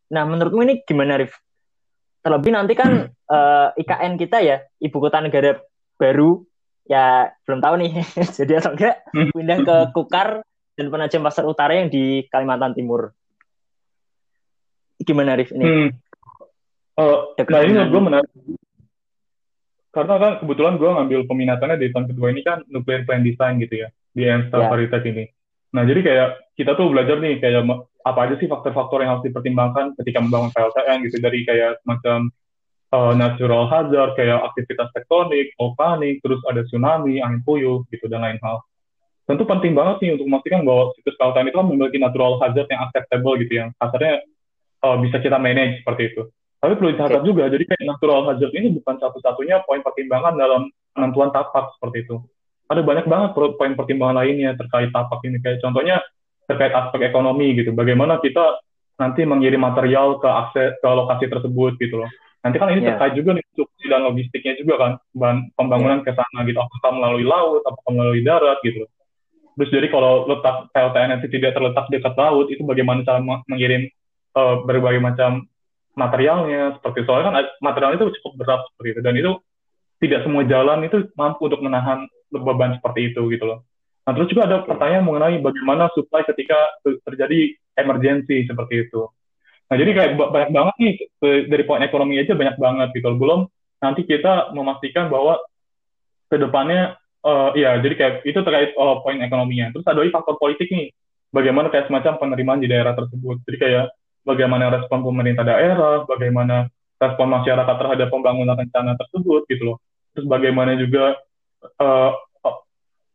Nah, 0.10 0.26
menurutmu 0.26 0.66
ini 0.66 0.82
gimana, 0.82 1.22
Rif? 1.22 1.38
Terlebih 2.26 2.50
nanti 2.50 2.74
kan 2.74 3.14
uh, 3.30 3.70
eh, 3.78 3.86
IKN 3.86 4.18
kita 4.18 4.42
ya, 4.42 4.66
ibu 4.82 4.98
kota 4.98 5.22
negara 5.22 5.62
baru 6.02 6.42
ya 6.88 7.30
belum 7.44 7.60
tahu 7.60 7.76
nih 7.84 7.92
jadi 8.40 8.64
atau 8.64 8.72
enggak 8.74 8.96
hmm. 9.12 9.36
pindah 9.36 9.60
ke 9.62 9.76
Kukar 9.92 10.42
dan 10.80 10.88
Penajam 10.88 11.22
Pasar 11.22 11.44
Utara 11.44 11.76
yang 11.76 11.92
di 11.92 12.24
Kalimantan 12.32 12.72
Timur 12.74 13.12
gimana 15.04 15.36
Rif 15.36 15.52
ini 15.52 15.68
hmm. 15.68 15.90
Uh, 16.98 17.18
nah 17.38 17.60
ini 17.64 17.72
menurut 17.78 17.92
gue 17.94 18.04
menarik 18.04 18.32
karena 19.94 20.16
kan 20.22 20.34
kebetulan 20.44 20.76
gue 20.78 20.90
ngambil 20.90 21.20
peminatannya 21.26 21.78
di 21.82 21.88
tahun 21.90 22.06
kedua 22.14 22.28
ini 22.30 22.42
kan 22.46 22.62
nuclear 22.70 23.02
plant 23.08 23.26
design 23.26 23.58
gitu 23.58 23.88
ya 23.88 23.90
di 24.14 24.30
Enstal 24.30 24.66
yeah. 24.66 24.70
Paritas 24.70 25.04
ini 25.06 25.26
nah 25.74 25.84
jadi 25.86 26.00
kayak 26.02 26.30
kita 26.58 26.74
tuh 26.74 26.90
belajar 26.90 27.18
nih 27.22 27.38
kayak 27.38 27.66
apa 28.08 28.20
aja 28.24 28.36
sih 28.40 28.48
faktor-faktor 28.48 29.04
yang 29.04 29.18
harus 29.18 29.26
dipertimbangkan 29.28 29.94
ketika 30.00 30.24
membangun 30.24 30.50
PLTN 30.56 30.98
gitu 31.06 31.18
dari 31.20 31.44
kayak 31.44 31.84
semacam 31.84 32.32
uh, 32.96 33.14
natural 33.16 33.68
hazard 33.68 34.16
kayak 34.16 34.40
aktivitas 34.54 34.88
tektonik, 34.96 35.52
vulkanik, 35.60 36.24
terus 36.24 36.40
ada 36.48 36.64
tsunami, 36.64 37.20
angin 37.20 37.44
puyuh 37.44 37.84
gitu 37.92 38.08
dan 38.08 38.24
lain 38.24 38.40
hal. 38.40 38.64
Tentu 39.28 39.44
penting 39.44 39.76
banget 39.76 40.00
nih 40.00 40.12
untuk 40.16 40.28
memastikan 40.32 40.64
bahwa 40.64 40.96
situs 40.96 41.20
kelautan 41.20 41.52
itu 41.52 41.58
kan 41.60 41.68
memiliki 41.68 42.00
natural 42.00 42.40
hazard 42.40 42.68
yang 42.72 42.82
acceptable 42.88 43.36
gitu 43.36 43.54
yang 43.60 43.70
kasarnya 43.76 44.24
uh, 44.88 44.96
bisa 45.04 45.20
kita 45.20 45.36
manage 45.36 45.84
seperti 45.84 46.16
itu. 46.16 46.32
Tapi 46.58 46.74
perlu 46.74 46.90
dicatat 46.94 47.22
juga, 47.22 47.46
jadi 47.54 47.64
kayak 47.70 47.86
natural 47.86 48.26
hazard 48.34 48.54
ini 48.58 48.74
bukan 48.82 48.98
satu-satunya 48.98 49.62
poin 49.70 49.86
pertimbangan 49.86 50.34
dalam 50.34 50.74
penentuan 50.90 51.30
tapak 51.30 51.78
seperti 51.78 52.10
itu. 52.10 52.18
Ada 52.68 52.82
banyak 52.82 53.06
banget 53.06 53.30
poin 53.38 53.74
pertimbangan 53.78 54.26
lainnya 54.26 54.58
terkait 54.58 54.90
tapak 54.90 55.22
ini. 55.30 55.38
Kayak 55.38 55.62
contohnya 55.62 56.02
terkait 56.50 56.74
aspek 56.74 57.14
ekonomi 57.14 57.54
gitu. 57.54 57.72
Bagaimana 57.78 58.18
kita 58.18 58.58
nanti 58.98 59.22
mengirim 59.24 59.62
material 59.62 60.18
ke 60.18 60.26
akses 60.26 60.74
ke 60.82 60.88
lokasi 60.90 61.30
tersebut 61.30 61.78
gitu 61.78 62.02
loh. 62.02 62.10
Nanti 62.42 62.58
kan 62.58 62.74
ini 62.74 62.82
yeah. 62.82 62.98
terkait 62.98 63.14
juga 63.14 63.38
nih 63.38 63.44
instruksi 63.46 63.86
dan 63.92 64.02
logistiknya 64.08 64.54
juga 64.58 64.74
kan, 64.80 64.92
bahan 65.14 65.38
pembangunan 65.54 66.00
yeah. 66.02 66.06
ke 66.06 66.12
sana 66.18 66.40
gitu, 66.48 66.58
apakah 66.58 66.92
melalui 66.96 67.26
laut, 67.26 67.62
apakah 67.66 67.92
melalui 67.94 68.22
darat 68.26 68.58
gitu. 68.66 68.88
Terus 69.58 69.70
jadi 69.74 69.88
kalau 69.90 70.30
letak 70.30 70.70
PLTN 70.70 71.10
nanti 71.18 71.28
tidak 71.34 71.58
terletak 71.58 71.86
dekat 71.90 72.14
laut, 72.14 72.46
itu 72.54 72.62
bagaimana 72.62 73.02
cara 73.02 73.20
mengirim 73.22 73.90
uh, 74.38 74.62
berbagai 74.64 75.02
macam 75.02 75.50
materialnya 75.98 76.78
seperti 76.78 77.04
soalnya 77.10 77.34
kan 77.34 77.46
material 77.60 77.98
itu 77.98 78.06
cukup 78.22 78.46
berat 78.46 78.62
seperti 78.72 78.90
itu 78.94 79.02
dan 79.02 79.16
itu 79.18 79.32
tidak 79.98 80.22
semua 80.22 80.46
jalan 80.46 80.86
itu 80.86 81.10
mampu 81.18 81.50
untuk 81.50 81.66
menahan 81.66 82.06
beban 82.30 82.78
seperti 82.78 83.12
itu 83.12 83.22
gitu 83.34 83.50
loh. 83.50 83.66
Nah 84.06 84.14
terus 84.14 84.30
juga 84.30 84.46
ada 84.46 84.58
pertanyaan 84.64 85.04
mengenai 85.04 85.42
bagaimana 85.42 85.90
supply 85.98 86.22
ketika 86.24 86.56
terjadi 87.04 87.58
emergensi 87.76 88.46
seperti 88.46 88.88
itu. 88.88 89.10
Nah 89.68 89.76
jadi 89.76 89.92
kayak 89.92 90.12
banyak 90.16 90.52
banget 90.54 90.76
nih 90.80 90.94
dari 91.50 91.64
poin 91.66 91.82
ekonomi 91.82 92.22
aja 92.22 92.38
banyak 92.38 92.56
banget 92.62 92.90
gitu. 92.94 93.10
Belum 93.18 93.50
nanti 93.82 94.06
kita 94.06 94.54
memastikan 94.54 95.10
bahwa 95.10 95.42
ke 96.30 96.38
depannya 96.38 96.96
uh, 97.26 97.52
ya 97.58 97.82
jadi 97.82 97.96
kayak 97.98 98.14
itu 98.24 98.40
terkait 98.46 98.72
uh, 98.78 99.02
poin 99.02 99.18
ekonominya. 99.18 99.74
Terus 99.74 99.86
ada 99.90 100.00
lagi 100.06 100.14
faktor 100.14 100.38
politik 100.38 100.70
nih. 100.70 100.94
Bagaimana 101.28 101.68
kayak 101.68 101.92
semacam 101.92 102.14
penerimaan 102.22 102.64
di 102.64 102.72
daerah 102.72 102.96
tersebut. 102.96 103.44
Jadi 103.44 103.58
kayak 103.60 103.92
bagaimana 104.28 104.68
respon 104.68 105.08
pemerintah 105.08 105.48
daerah, 105.48 106.04
bagaimana 106.04 106.68
respon 107.00 107.28
masyarakat 107.32 107.76
terhadap 107.80 108.08
pembangunan 108.12 108.60
rencana 108.60 109.00
tersebut 109.00 109.48
gitu 109.48 109.64
loh. 109.74 109.78
Terus 110.12 110.28
bagaimana 110.28 110.76
juga 110.76 111.16
uh, 111.80 112.12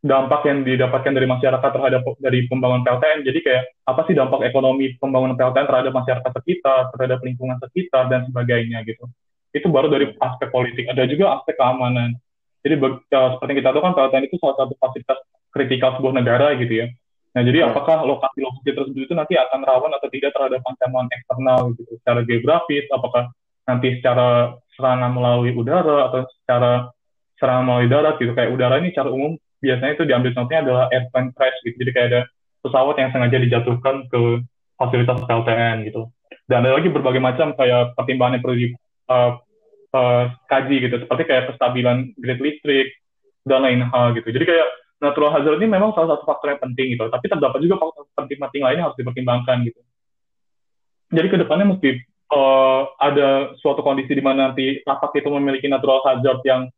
dampak 0.03 0.43
yang 0.43 0.67
didapatkan 0.67 1.15
dari 1.15 1.23
masyarakat 1.23 1.69
terhadap 1.71 2.01
dari 2.19 2.43
pembangunan 2.51 2.83
PLTN. 2.83 3.23
Jadi 3.23 3.39
kayak 3.39 3.63
apa 3.87 4.01
sih 4.09 4.15
dampak 4.17 4.43
ekonomi 4.43 4.99
pembangunan 4.99 5.39
PLTN 5.39 5.67
terhadap 5.69 5.93
masyarakat 5.95 6.31
sekitar, 6.43 6.91
terhadap 6.91 7.19
lingkungan 7.23 7.55
sekitar 7.63 8.11
dan 8.11 8.27
sebagainya 8.27 8.83
gitu. 8.83 9.07
Itu 9.55 9.71
baru 9.71 9.87
dari 9.87 10.11
aspek 10.19 10.51
politik. 10.51 10.91
Ada 10.91 11.07
juga 11.07 11.39
aspek 11.39 11.55
keamanan. 11.55 12.19
Jadi 12.63 12.75
uh, 12.79 13.29
seperti 13.39 13.53
kita 13.63 13.69
tahu 13.71 13.83
kan 13.83 13.93
PLTN 13.95 14.23
itu 14.27 14.35
salah 14.39 14.55
satu 14.59 14.73
fasilitas 14.75 15.19
kritikal 15.55 15.95
sebuah 15.95 16.13
negara 16.19 16.51
gitu 16.59 16.73
ya. 16.83 16.87
Nah 17.33 17.41
jadi 17.41 17.65
apakah 17.65 18.05
lokasi-lokasi 18.05 18.69
tersebut 18.77 19.01
itu 19.09 19.13
nanti 19.17 19.33
akan 19.33 19.65
rawan 19.65 19.91
atau 19.97 20.07
tidak 20.13 20.37
terhadap 20.37 20.61
ancaman 20.63 21.09
eksternal 21.09 21.73
gitu, 21.73 21.91
secara 21.97 22.21
geografis, 22.21 22.85
apakah 22.93 23.33
nanti 23.65 23.97
secara 23.97 24.53
serangan 24.77 25.11
melalui 25.13 25.53
udara 25.53 26.13
atau 26.13 26.29
secara 26.41 26.93
serangan 27.41 27.65
melalui 27.65 27.89
darat 27.89 28.15
gitu 28.21 28.33
kayak 28.37 28.53
udara 28.53 28.77
ini 28.79 28.93
secara 28.93 29.09
umum 29.09 29.33
biasanya 29.63 29.95
itu 29.95 30.03
diambil 30.03 30.31
contohnya 30.35 30.61
adalah 30.67 30.85
airplane 30.91 31.31
crash 31.31 31.57
gitu. 31.63 31.75
Jadi 31.79 31.91
kayak 31.95 32.07
ada 32.11 32.21
pesawat 32.63 32.95
yang 32.99 33.09
sengaja 33.15 33.37
dijatuhkan 33.39 33.95
ke 34.11 34.21
fasilitas 34.75 35.19
PLTN 35.23 35.87
gitu. 35.87 36.11
Dan 36.43 36.67
ada 36.67 36.75
lagi 36.75 36.91
berbagai 36.91 37.23
macam 37.23 37.55
kayak 37.55 37.95
pertimbangan 37.95 38.35
yang 38.35 38.43
perlu 38.43 38.57
di 38.59 38.67
uh, 39.07 39.39
uh, 39.95 40.23
kaji 40.51 40.75
gitu. 40.83 40.95
Seperti 41.07 41.23
kayak 41.23 41.43
kestabilan 41.55 42.11
grid 42.19 42.39
listrik 42.43 42.91
dan 43.47 43.63
lain 43.63 43.87
hal 43.87 44.11
gitu. 44.19 44.27
Jadi 44.35 44.43
kayak 44.43 44.67
natural 45.03 45.35
hazard 45.35 45.59
ini 45.59 45.67
memang 45.67 45.91
salah 45.91 46.15
satu 46.15 46.23
faktor 46.23 46.55
yang 46.55 46.61
penting 46.63 46.95
gitu. 46.95 47.11
Tapi 47.11 47.25
terdapat 47.27 47.59
juga 47.59 47.75
faktor 47.83 48.07
penting-penting 48.15 48.61
lainnya 48.63 48.87
harus 48.87 48.97
dipertimbangkan 48.97 49.67
gitu. 49.67 49.81
Jadi 51.13 51.27
ke 51.27 51.37
depannya 51.43 51.75
mesti 51.75 51.99
uh, 52.31 52.87
ada 52.97 53.51
suatu 53.59 53.83
kondisi 53.83 54.15
di 54.15 54.23
mana 54.23 54.49
nanti 54.49 54.79
tapak 54.87 55.11
itu 55.19 55.27
memiliki 55.27 55.67
natural 55.67 55.99
hazard 56.07 56.39
yang 56.47 56.71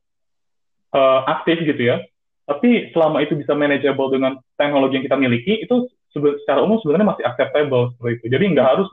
uh, 0.91 1.21
aktif 1.29 1.61
gitu 1.61 1.93
ya 1.93 2.01
tapi 2.45 2.93
selama 2.93 3.25
itu 3.25 3.33
bisa 3.33 3.57
manageable 3.57 4.13
dengan 4.13 4.37
teknologi 4.53 5.01
yang 5.01 5.05
kita 5.09 5.17
miliki, 5.17 5.53
itu 5.65 5.89
secara 6.13 6.61
umum 6.61 6.77
sebenarnya 6.79 7.09
masih 7.09 7.23
acceptable 7.25 7.91
seperti 7.97 8.13
itu. 8.21 8.25
Jadi 8.37 8.45
nggak 8.53 8.67
harus 8.69 8.89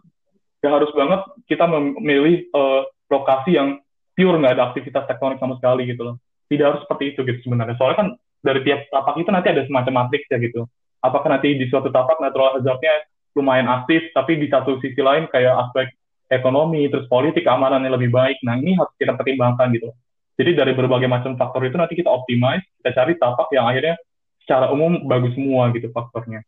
nggak 0.64 0.72
harus 0.72 0.90
banget 0.96 1.20
kita 1.46 1.64
memilih 1.68 2.48
uh, 2.56 2.88
lokasi 3.12 3.60
yang 3.60 3.78
pure 4.16 4.40
nggak 4.40 4.56
ada 4.56 4.72
aktivitas 4.72 5.04
tektonik 5.04 5.36
sama 5.36 5.60
sekali 5.60 5.84
gitu 5.84 6.02
loh. 6.02 6.16
Tidak 6.48 6.64
harus 6.64 6.80
seperti 6.88 7.12
itu 7.12 7.20
gitu 7.28 7.38
sebenarnya. 7.44 7.76
Soalnya 7.76 7.98
kan 8.00 8.08
dari 8.42 8.60
tiap 8.66 8.90
tapak 8.90 9.14
itu 9.22 9.30
nanti 9.30 9.48
ada 9.54 9.62
semacam 9.64 10.04
matrix 10.04 10.26
ya 10.28 10.38
gitu. 10.42 10.66
Apakah 11.02 11.38
nanti 11.38 11.54
di 11.54 11.66
suatu 11.70 11.88
tapak 11.88 12.18
natural 12.18 12.58
hazardnya 12.58 13.06
lumayan 13.32 13.70
aktif, 13.70 14.12
tapi 14.12 14.36
di 14.36 14.50
satu 14.50 14.76
sisi 14.82 14.98
lain 15.00 15.30
kayak 15.30 15.54
aspek 15.66 15.94
ekonomi, 16.28 16.90
terus 16.90 17.08
politik, 17.08 17.46
keamanannya 17.46 17.90
lebih 17.90 18.12
baik. 18.12 18.42
Nah 18.44 18.58
ini 18.58 18.76
harus 18.76 18.92
kita 18.98 19.16
pertimbangkan 19.16 19.72
gitu. 19.72 19.94
Jadi 20.36 20.50
dari 20.56 20.72
berbagai 20.72 21.08
macam 21.08 21.36
faktor 21.36 21.64
itu 21.64 21.76
nanti 21.76 21.94
kita 21.94 22.08
optimize, 22.08 22.64
kita 22.82 22.90
cari 22.96 23.12
tapak 23.20 23.48
yang 23.52 23.68
akhirnya 23.68 23.94
secara 24.42 24.72
umum 24.74 25.06
bagus 25.06 25.32
semua 25.38 25.70
gitu 25.70 25.92
faktornya. 25.94 26.42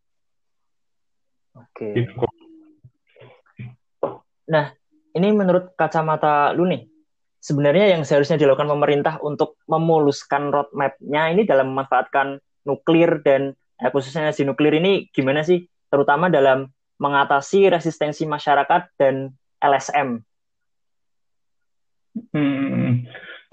Oke. 1.54 1.94
Gitu. 1.94 2.12
Nah, 4.50 4.74
ini 5.14 5.28
menurut 5.30 5.72
kacamata 5.78 6.52
lu 6.52 6.66
nih, 6.68 6.84
sebenarnya 7.44 7.92
yang 7.92 8.08
seharusnya 8.08 8.40
dilakukan 8.40 8.72
pemerintah 8.72 9.20
untuk 9.20 9.60
memuluskan 9.68 10.48
roadmap-nya 10.48 11.36
ini 11.36 11.44
dalam 11.44 11.76
memanfaatkan 11.76 12.40
nuklir 12.64 13.20
dan 13.20 13.52
eh, 13.76 13.90
khususnya 13.92 14.32
si 14.32 14.48
nuklir 14.48 14.80
ini 14.80 15.12
gimana 15.12 15.44
sih? 15.44 15.68
Terutama 15.92 16.32
dalam 16.32 16.72
mengatasi 16.96 17.68
resistensi 17.68 18.24
masyarakat 18.24 18.96
dan 18.96 19.36
LSM. 19.60 20.24
Hmm, 22.32 23.04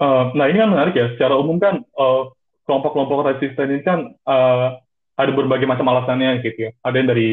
Uh, 0.02 0.34
nah 0.34 0.50
ini 0.50 0.58
kan 0.58 0.70
menarik 0.74 0.94
ya. 0.98 1.06
Secara 1.14 1.38
umum 1.38 1.62
kan 1.62 1.86
uh, 1.94 2.34
kelompok-kelompok 2.66 3.22
resisten 3.22 3.70
ini 3.70 3.86
kan 3.86 4.10
uh, 4.26 4.82
ada 5.14 5.30
berbagai 5.30 5.70
macam 5.70 5.86
alasannya 5.94 6.42
gitu 6.42 6.58
ya. 6.66 6.70
Ada 6.82 6.96
yang 6.98 7.08
dari 7.14 7.28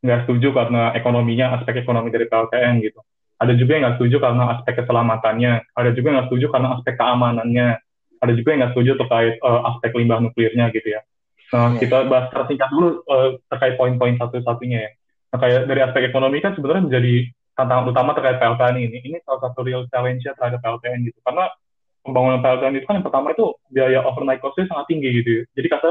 nggak 0.00 0.18
uh, 0.18 0.22
setuju 0.24 0.56
karena 0.56 0.96
ekonominya, 0.96 1.60
aspek 1.60 1.84
ekonomi 1.84 2.08
dari 2.08 2.24
PLTN 2.32 2.80
gitu. 2.80 3.04
Ada 3.38 3.52
juga 3.58 3.70
yang 3.74 3.82
nggak 3.88 3.96
setuju 3.98 4.16
karena 4.22 4.44
aspek 4.58 4.74
keselamatannya. 4.82 5.52
Ada 5.74 5.90
juga 5.92 6.06
yang 6.08 6.16
nggak 6.22 6.28
setuju 6.30 6.46
karena 6.54 6.68
aspek 6.78 6.94
keamanannya. 6.94 7.68
Ada 8.22 8.32
juga 8.32 8.48
yang 8.54 8.60
nggak 8.62 8.72
setuju 8.72 8.90
terkait 9.00 9.34
uh, 9.42 9.60
aspek 9.74 9.90
limbah 9.98 10.18
nuklirnya 10.22 10.66
gitu 10.70 10.88
ya. 10.88 11.00
Nah, 11.52 11.76
yeah. 11.76 11.80
kita 11.82 11.98
bahas 12.08 12.26
tersingkat 12.32 12.68
dulu 12.72 13.04
uh, 13.06 13.38
terkait 13.52 13.74
poin-poin 13.78 14.14
satu-satunya 14.16 14.78
ya. 14.80 14.90
Nah, 15.34 15.38
kayak 15.42 15.60
dari 15.66 15.80
aspek 15.82 16.02
ekonomi 16.08 16.38
kan 16.38 16.54
sebenarnya 16.54 16.86
menjadi 16.86 17.14
tantangan 17.54 17.86
utama 17.90 18.10
terkait 18.14 18.38
PLTN 18.38 18.76
ini. 18.90 18.98
Ini 19.02 19.18
salah 19.26 19.50
satu 19.50 19.66
real 19.66 19.86
challenge 19.90 20.22
terhadap 20.24 20.62
PLTN 20.62 21.06
gitu. 21.06 21.18
Karena 21.22 21.50
pembangunan 22.06 22.40
PLTN 22.42 22.74
itu 22.78 22.86
kan 22.86 22.96
yang 23.00 23.06
pertama 23.06 23.34
itu 23.34 23.44
biaya 23.70 23.98
overnight 24.02 24.42
cost-nya 24.42 24.70
sangat 24.70 24.86
tinggi 24.90 25.08
gitu 25.22 25.30
ya. 25.30 25.42
Jadi 25.58 25.68
kata 25.70 25.90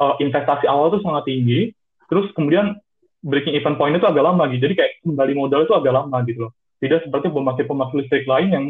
uh, 0.00 0.14
investasi 0.20 0.64
awal 0.66 0.92
itu 0.92 1.00
sangat 1.04 1.24
tinggi, 1.28 1.60
terus 2.08 2.28
kemudian 2.34 2.76
breaking 3.24 3.56
even 3.56 3.76
point 3.80 3.96
itu 3.96 4.04
agak 4.04 4.24
lama 4.24 4.44
gitu. 4.52 4.68
Jadi 4.68 4.74
kayak 4.76 4.92
kembali 5.00 5.32
modal 5.36 5.64
itu 5.64 5.74
agak 5.76 5.92
lama 5.94 6.18
gitu 6.26 6.48
loh. 6.48 6.52
Tidak 6.84 7.08
seperti 7.08 7.32
pembangkit-pembangkit 7.32 7.96
listrik 8.04 8.28
lain 8.28 8.48
yang 8.52 8.64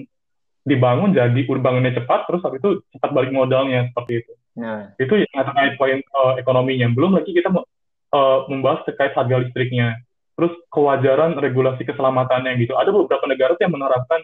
dibangun 0.65 1.13
jadi 1.13 1.35
udah 1.35 1.63
bangunnya 1.63 1.93
cepat, 1.93 2.31
terus 2.31 2.41
habis 2.47 2.63
itu 2.63 2.81
cepat 2.95 3.11
balik 3.11 3.35
modalnya 3.35 3.91
seperti 3.91 4.23
itu. 4.23 4.33
Nah. 4.57 4.95
Itu 4.97 5.19
yang 5.19 5.45
terkait 5.45 5.75
poin 5.77 5.99
uh, 6.15 6.39
ekonominya. 6.39 6.89
Belum 6.95 7.19
lagi 7.19 7.35
kita 7.35 7.51
uh, 7.51 8.39
membahas 8.49 8.87
terkait 8.87 9.13
harga 9.13 9.37
listriknya. 9.45 9.99
Terus 10.35 10.55
kewajaran 10.71 11.39
regulasi 11.39 11.83
keselamatannya 11.87 12.59
gitu. 12.63 12.75
Ada 12.75 12.91
beberapa 12.91 13.27
negara 13.27 13.55
yang 13.61 13.75
menerapkan 13.75 14.23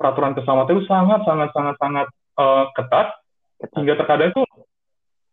peraturan 0.00 0.32
keselamatan 0.32 0.72
itu 0.80 0.84
sangat 0.88 1.20
sangat 1.28 1.50
sangat 1.52 1.76
sangat 1.76 2.06
uh, 2.40 2.64
ketat, 2.72 3.08
ketat 3.60 3.76
hingga 3.76 3.94
terkadang 4.00 4.32
itu 4.32 4.42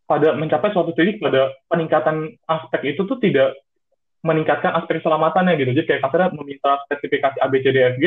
pada 0.08 0.36
mencapai 0.36 0.72
suatu 0.72 0.91
titik 0.96 1.20
pada 1.20 1.52
peningkatan 1.67 2.36
aspek 2.48 2.96
itu 2.96 3.04
tuh 3.04 3.20
tidak 3.20 3.56
meningkatkan 4.25 4.73
aspek 4.77 5.01
keselamatannya 5.01 5.53
gitu. 5.62 5.71
Jadi 5.77 5.86
kayak 5.86 6.01
kasarnya 6.08 6.30
meminta 6.34 6.82
spesifikasi 6.89 7.38
A, 7.41 7.47
B, 7.49 7.62
C, 7.62 7.69
D, 7.69 7.77
F, 7.82 7.95
G, 8.01 8.06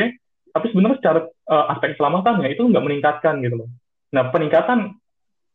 tapi 0.51 0.65
sebenarnya 0.71 0.97
secara 0.99 1.19
uh, 1.47 1.65
aspek 1.71 1.95
keselamatannya 1.95 2.47
itu 2.51 2.63
nggak 2.67 2.83
meningkatkan 2.83 3.39
gitu 3.39 3.55
loh. 3.65 3.69
Nah, 4.11 4.27
peningkatan 4.29 4.99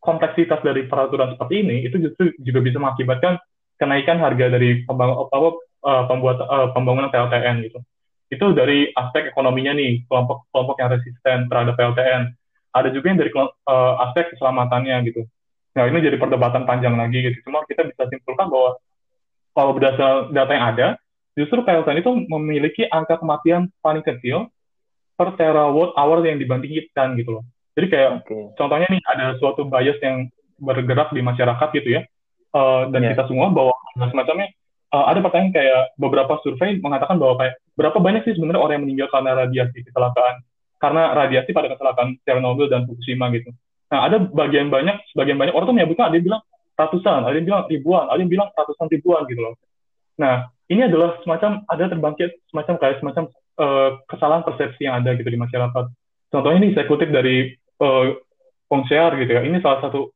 kompleksitas 0.00 0.64
dari 0.64 0.88
peraturan 0.88 1.36
seperti 1.36 1.66
ini 1.66 1.76
itu 1.84 2.00
justru 2.00 2.32
juga 2.40 2.64
bisa 2.64 2.80
mengakibatkan 2.80 3.36
kenaikan 3.76 4.16
harga 4.16 4.48
dari 4.48 4.86
pembangun, 4.88 5.28
apa, 5.28 5.36
uh, 5.84 6.04
pembuat 6.08 6.38
uh, 6.40 6.68
pembangunan 6.72 7.12
PLTN 7.12 7.68
gitu. 7.68 7.78
Itu 8.32 8.56
dari 8.56 8.90
aspek 8.90 9.30
ekonominya 9.30 9.76
nih, 9.76 10.08
kelompok-kelompok 10.08 10.76
yang 10.80 10.90
resisten 10.96 11.38
terhadap 11.46 11.74
PLTN. 11.76 12.22
Ada 12.72 12.88
juga 12.92 13.06
yang 13.12 13.18
dari 13.20 13.30
uh, 13.36 13.94
aspek 14.08 14.32
keselamatannya 14.34 14.96
gitu. 15.12 15.22
Nah, 15.76 15.84
ini 15.92 16.00
jadi 16.00 16.16
perdebatan 16.16 16.64
panjang 16.64 16.96
lagi 16.96 17.20
gitu. 17.20 17.36
Cuma 17.44 17.60
kita 17.68 17.84
bisa 17.84 18.08
simpulkan 18.08 18.48
bahwa 18.48 18.80
kalau 19.56 19.72
berdasar 19.72 20.28
data 20.36 20.52
yang 20.52 20.66
ada, 20.76 20.88
justru 21.32 21.64
PLTN 21.64 22.04
itu 22.04 22.12
memiliki 22.28 22.82
angka 22.92 23.16
kematian 23.16 23.72
paling 23.80 24.04
kecil 24.04 24.52
per 25.16 25.32
terawatt 25.40 25.96
hour 25.96 26.20
yang 26.28 26.36
dibandingkan 26.36 27.16
gitu 27.16 27.40
loh. 27.40 27.44
Jadi 27.72 27.86
kayak 27.88 28.10
okay. 28.20 28.52
contohnya 28.60 28.88
nih 28.92 29.00
ada 29.08 29.36
suatu 29.40 29.64
bias 29.64 29.96
yang 30.04 30.28
bergerak 30.60 31.12
di 31.16 31.24
masyarakat 31.24 31.68
gitu 31.72 31.88
ya, 31.96 32.04
uh, 32.52 32.88
dan 32.92 33.00
yeah. 33.00 33.12
kita 33.16 33.28
semua 33.28 33.48
bahwa 33.48 33.72
semacamnya 33.96 34.52
uh, 34.92 35.04
ada 35.08 35.20
pertanyaan 35.24 35.52
kayak 35.52 35.82
beberapa 35.96 36.36
survei 36.44 36.76
mengatakan 36.80 37.16
bahwa 37.16 37.40
kayak 37.40 37.54
berapa 37.76 37.98
banyak 38.00 38.28
sih 38.28 38.36
sebenarnya 38.36 38.60
orang 38.60 38.74
yang 38.80 38.84
meninggal 38.88 39.08
karena 39.12 39.30
radiasi 39.36 39.78
kecelakaan 39.84 40.36
karena 40.76 41.02
radiasi 41.16 41.50
pada 41.56 41.72
kecelakaan 41.72 42.20
Chernobyl 42.24 42.68
dan 42.68 42.84
Fukushima 42.84 43.32
gitu. 43.32 43.52
Nah 43.88 44.08
ada 44.08 44.20
bagian 44.20 44.68
banyak 44.68 44.96
sebagian 45.12 45.40
banyak 45.40 45.56
orang 45.56 45.66
tuh 45.68 45.76
menyebutkan 45.76 46.12
ada 46.12 46.16
yang 46.20 46.26
bilang 46.32 46.42
ratusan, 46.76 47.24
ada 47.24 47.34
yang 47.34 47.46
bilang 47.48 47.64
ribuan, 47.66 48.04
ada 48.12 48.20
yang 48.20 48.30
bilang 48.30 48.48
ratusan 48.52 48.86
ribuan 48.92 49.24
gitu 49.26 49.40
loh. 49.40 49.54
Nah 50.20 50.48
ini 50.68 50.84
adalah 50.84 51.16
semacam 51.24 51.64
ada 51.66 51.84
terbangkit 51.88 52.30
semacam 52.52 52.74
kayak 52.76 52.96
semacam 53.00 53.24
uh, 53.58 53.90
kesalahan 54.06 54.44
persepsi 54.44 54.84
yang 54.84 55.00
ada 55.00 55.16
gitu 55.16 55.28
di 55.28 55.40
masyarakat. 55.40 55.84
Contohnya 56.30 56.58
ini 56.60 56.74
saya 56.76 56.86
kutip 56.86 57.08
dari 57.08 57.56
uh, 57.80 58.12
gitu 59.16 59.32
ya. 59.32 59.42
Ini 59.46 59.62
salah 59.64 59.80
satu 59.88 60.10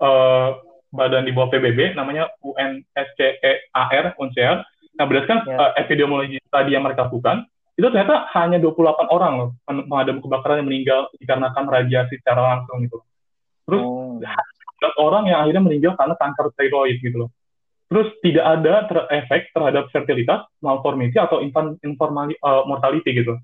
uh, 0.00 0.48
badan 0.94 1.26
di 1.26 1.34
bawah 1.34 1.50
PBB 1.50 1.98
namanya 1.98 2.30
UNSCEAR 2.44 4.14
UNCEAR. 4.14 4.56
Nah, 4.94 5.10
berdasarkan 5.10 5.38
ya. 5.50 5.56
uh, 5.58 5.72
epidemiologi 5.74 6.38
tadi 6.54 6.70
yang 6.78 6.86
mereka 6.86 7.10
lakukan, 7.10 7.42
itu 7.74 7.82
ternyata 7.90 8.30
hanya 8.38 8.62
28 8.62 9.10
orang 9.10 9.32
loh 9.34 9.48
pemadam 9.66 10.22
kebakaran 10.22 10.62
yang 10.62 10.68
meninggal 10.70 11.00
dikarenakan 11.18 11.66
radiasi 11.66 12.22
secara 12.22 12.54
langsung 12.54 12.86
gitu. 12.86 13.02
Terus 13.66 13.82
oh. 13.82 14.22
Orang 15.00 15.30
yang 15.30 15.44
akhirnya 15.44 15.62
meninggal 15.64 15.92
karena 15.96 16.14
kanker 16.18 16.52
tiroid 16.56 16.98
gitu 17.00 17.26
loh. 17.26 17.30
Terus 17.88 18.08
tidak 18.24 18.44
ada 18.44 18.74
ter 18.90 18.98
efek 19.22 19.52
terhadap 19.54 19.92
fertilitas, 19.92 20.48
malformity 20.64 21.20
atau 21.20 21.38
infant 21.44 21.78
informali, 21.84 22.34
uh, 22.40 22.64
mortality 22.66 23.12
gitu. 23.12 23.38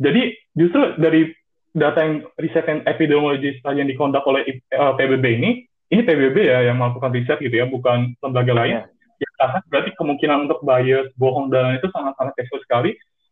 Jadi 0.00 0.32
justru 0.56 0.96
dari 0.96 1.28
data 1.76 2.00
yang 2.00 2.24
riset 2.40 2.64
yang 2.64 2.80
epidemiologis 2.88 3.60
yang 3.60 3.88
dikondak 3.88 4.24
oleh 4.24 4.64
uh, 4.72 4.96
PBB 4.96 5.24
ini 5.40 5.50
ini 5.86 6.02
PBB 6.02 6.36
ya 6.42 6.66
yang 6.66 6.82
melakukan 6.82 7.14
riset 7.14 7.38
gitu 7.38 7.54
ya, 7.54 7.66
bukan 7.68 8.14
lembaga 8.18 8.52
lain. 8.54 8.82
Ya, 9.16 9.28
karena 9.38 9.58
berarti 9.70 9.90
kemungkinan 9.96 10.38
untuk 10.50 10.60
bias, 10.66 11.08
bohong 11.16 11.48
dan 11.48 11.78
itu 11.78 11.88
sangat-sangat 11.94 12.34
kecil 12.36 12.58
sekali. 12.66 12.90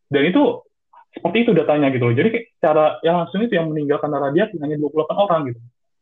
Dan 0.08 0.30
itu 0.30 0.62
seperti 1.12 1.46
itu 1.46 1.50
datanya 1.52 1.90
gitu 1.90 2.10
loh. 2.10 2.16
Jadi 2.16 2.30
cara 2.62 2.98
yang 3.02 3.24
langsung 3.24 3.42
itu 3.42 3.54
yang 3.58 3.70
meninggal 3.70 3.98
karena 4.00 4.30
radiasi 4.30 4.56
hanya 4.62 4.78
28 4.78 5.24
orang 5.28 5.40
gitu. 5.50 5.60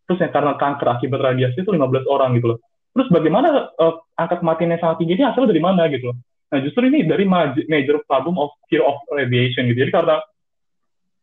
Terus 0.08 0.18
yang 0.18 0.32
karena 0.34 0.52
kanker 0.58 0.88
akibat 0.98 1.20
radiasi 1.20 1.62
itu 1.62 1.70
15 1.70 2.06
orang 2.10 2.34
gitu 2.36 2.56
loh. 2.56 2.58
Terus 2.92 3.08
bagaimana 3.08 3.72
uh, 3.76 3.94
angka 4.18 4.44
kematian 4.44 4.76
yang 4.76 4.82
sangat 4.82 4.96
tinggi 5.00 5.16
ini 5.16 5.24
asalnya 5.24 5.54
dari 5.54 5.62
mana 5.62 5.88
gitu 5.88 6.12
loh. 6.12 6.16
Nah 6.52 6.58
justru 6.60 6.84
ini 6.90 7.08
dari 7.08 7.24
major 7.68 8.04
problem 8.04 8.36
of 8.36 8.52
fear 8.68 8.84
of 8.84 9.00
radiation 9.08 9.70
gitu. 9.72 9.88
Jadi 9.88 9.92
karena 9.94 10.20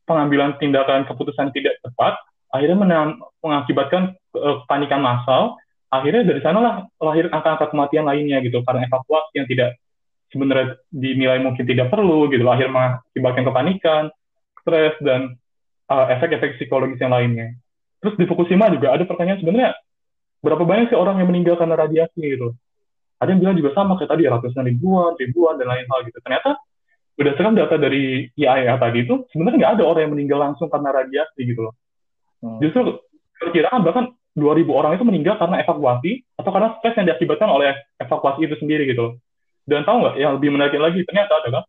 pengambilan 0.09 0.57
tindakan 0.57 1.05
keputusan 1.05 1.53
tidak 1.53 1.77
tepat, 1.85 2.17
akhirnya 2.49 2.77
mengakibatkan 3.45 4.17
uh, 4.33 4.65
kepanikan 4.65 5.01
massal 5.05 5.61
akhirnya 5.89 6.21
dari 6.21 6.41
sanalah 6.45 6.85
lahir 7.01 7.29
angka-angka 7.33 7.73
kematian 7.73 8.05
lainnya 8.05 8.41
gitu 8.45 8.61
karena 8.61 8.85
evakuasi 8.85 9.33
yang 9.41 9.47
tidak 9.49 9.69
sebenarnya 10.29 10.77
dinilai 10.93 11.41
mungkin 11.41 11.65
tidak 11.65 11.89
perlu 11.89 12.29
gitu 12.29 12.45
akhirnya 12.45 12.73
mengakibatkan 12.73 13.43
kepanikan 13.49 14.03
stres 14.61 14.93
dan 15.01 15.33
uh, 15.89 16.05
efek-efek 16.13 16.61
psikologis 16.61 17.01
yang 17.01 17.13
lainnya 17.13 17.57
terus 17.99 18.15
di 18.15 18.25
Fukushima 18.25 18.71
juga 18.71 18.95
ada 18.95 19.03
pertanyaan 19.03 19.39
sebenarnya 19.43 19.71
berapa 20.39 20.63
banyak 20.63 20.91
sih 20.91 20.97
orang 20.97 21.19
yang 21.19 21.27
meninggal 21.29 21.59
karena 21.59 21.75
radiasi 21.75 22.19
gitu 22.19 22.55
ada 23.19 23.29
yang 23.31 23.39
bilang 23.43 23.55
juga 23.59 23.75
sama 23.75 23.99
kayak 23.99 24.15
tadi 24.15 24.23
ratusan 24.27 24.63
ribuan 24.63 25.13
ribuan 25.19 25.59
dan 25.59 25.67
lain 25.67 25.85
hal 25.87 25.99
gitu 26.07 26.19
ternyata 26.23 26.55
berdasarkan 27.19 27.53
data 27.59 27.75
dari 27.75 28.31
IAEA 28.39 28.79
tadi 28.79 29.03
itu 29.03 29.27
sebenarnya 29.35 29.57
nggak 29.59 29.73
ada 29.75 29.83
orang 29.83 30.01
yang 30.07 30.13
meninggal 30.15 30.39
langsung 30.39 30.71
karena 30.71 30.89
radiasi 30.95 31.43
gitu 31.43 31.67
loh 31.67 31.75
Hmm. 32.39 32.59
Justru 32.63 33.03
perkiraan 33.39 33.83
bahkan 33.83 34.15
2000 34.35 34.71
orang 34.71 34.95
itu 34.95 35.03
meninggal 35.03 35.35
karena 35.35 35.59
evakuasi 35.63 36.23
atau 36.39 36.51
karena 36.51 36.69
stres 36.79 36.95
yang 36.95 37.07
diakibatkan 37.11 37.49
oleh 37.51 37.75
evakuasi 37.99 38.47
itu 38.47 38.55
sendiri 38.59 38.87
gitu. 38.87 39.19
Dan 39.67 39.83
tahu 39.83 40.01
nggak 40.01 40.15
yang 40.17 40.39
lebih 40.39 40.49
menarik 40.55 40.79
lagi 40.79 41.03
ternyata 41.03 41.43
adalah 41.43 41.63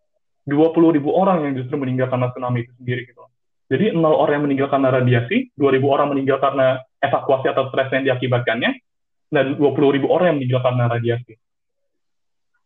20 0.47 0.97
ribu 0.97 1.11
orang 1.13 1.45
yang 1.45 1.53
justru 1.59 1.77
meninggal 1.77 2.09
karena 2.09 2.31
tsunami 2.31 2.65
itu 2.65 2.73
sendiri 2.79 3.03
gitu. 3.11 3.23
Jadi 3.71 3.95
nol 3.95 4.19
orang 4.19 4.43
yang 4.43 4.45
meninggal 4.51 4.69
karena 4.69 4.91
radiasi, 4.91 5.55
2000 5.55 5.87
orang 5.87 6.11
meninggal 6.11 6.43
karena 6.43 6.83
evakuasi 6.99 7.47
atau 7.55 7.71
stres 7.71 7.95
yang 7.95 8.03
diakibatkannya, 8.03 8.71
dan 9.31 9.55
20 9.55 9.95
ribu 9.95 10.11
orang 10.11 10.35
yang 10.35 10.39
meninggal 10.43 10.61
karena 10.67 10.91
radiasi. 10.91 11.39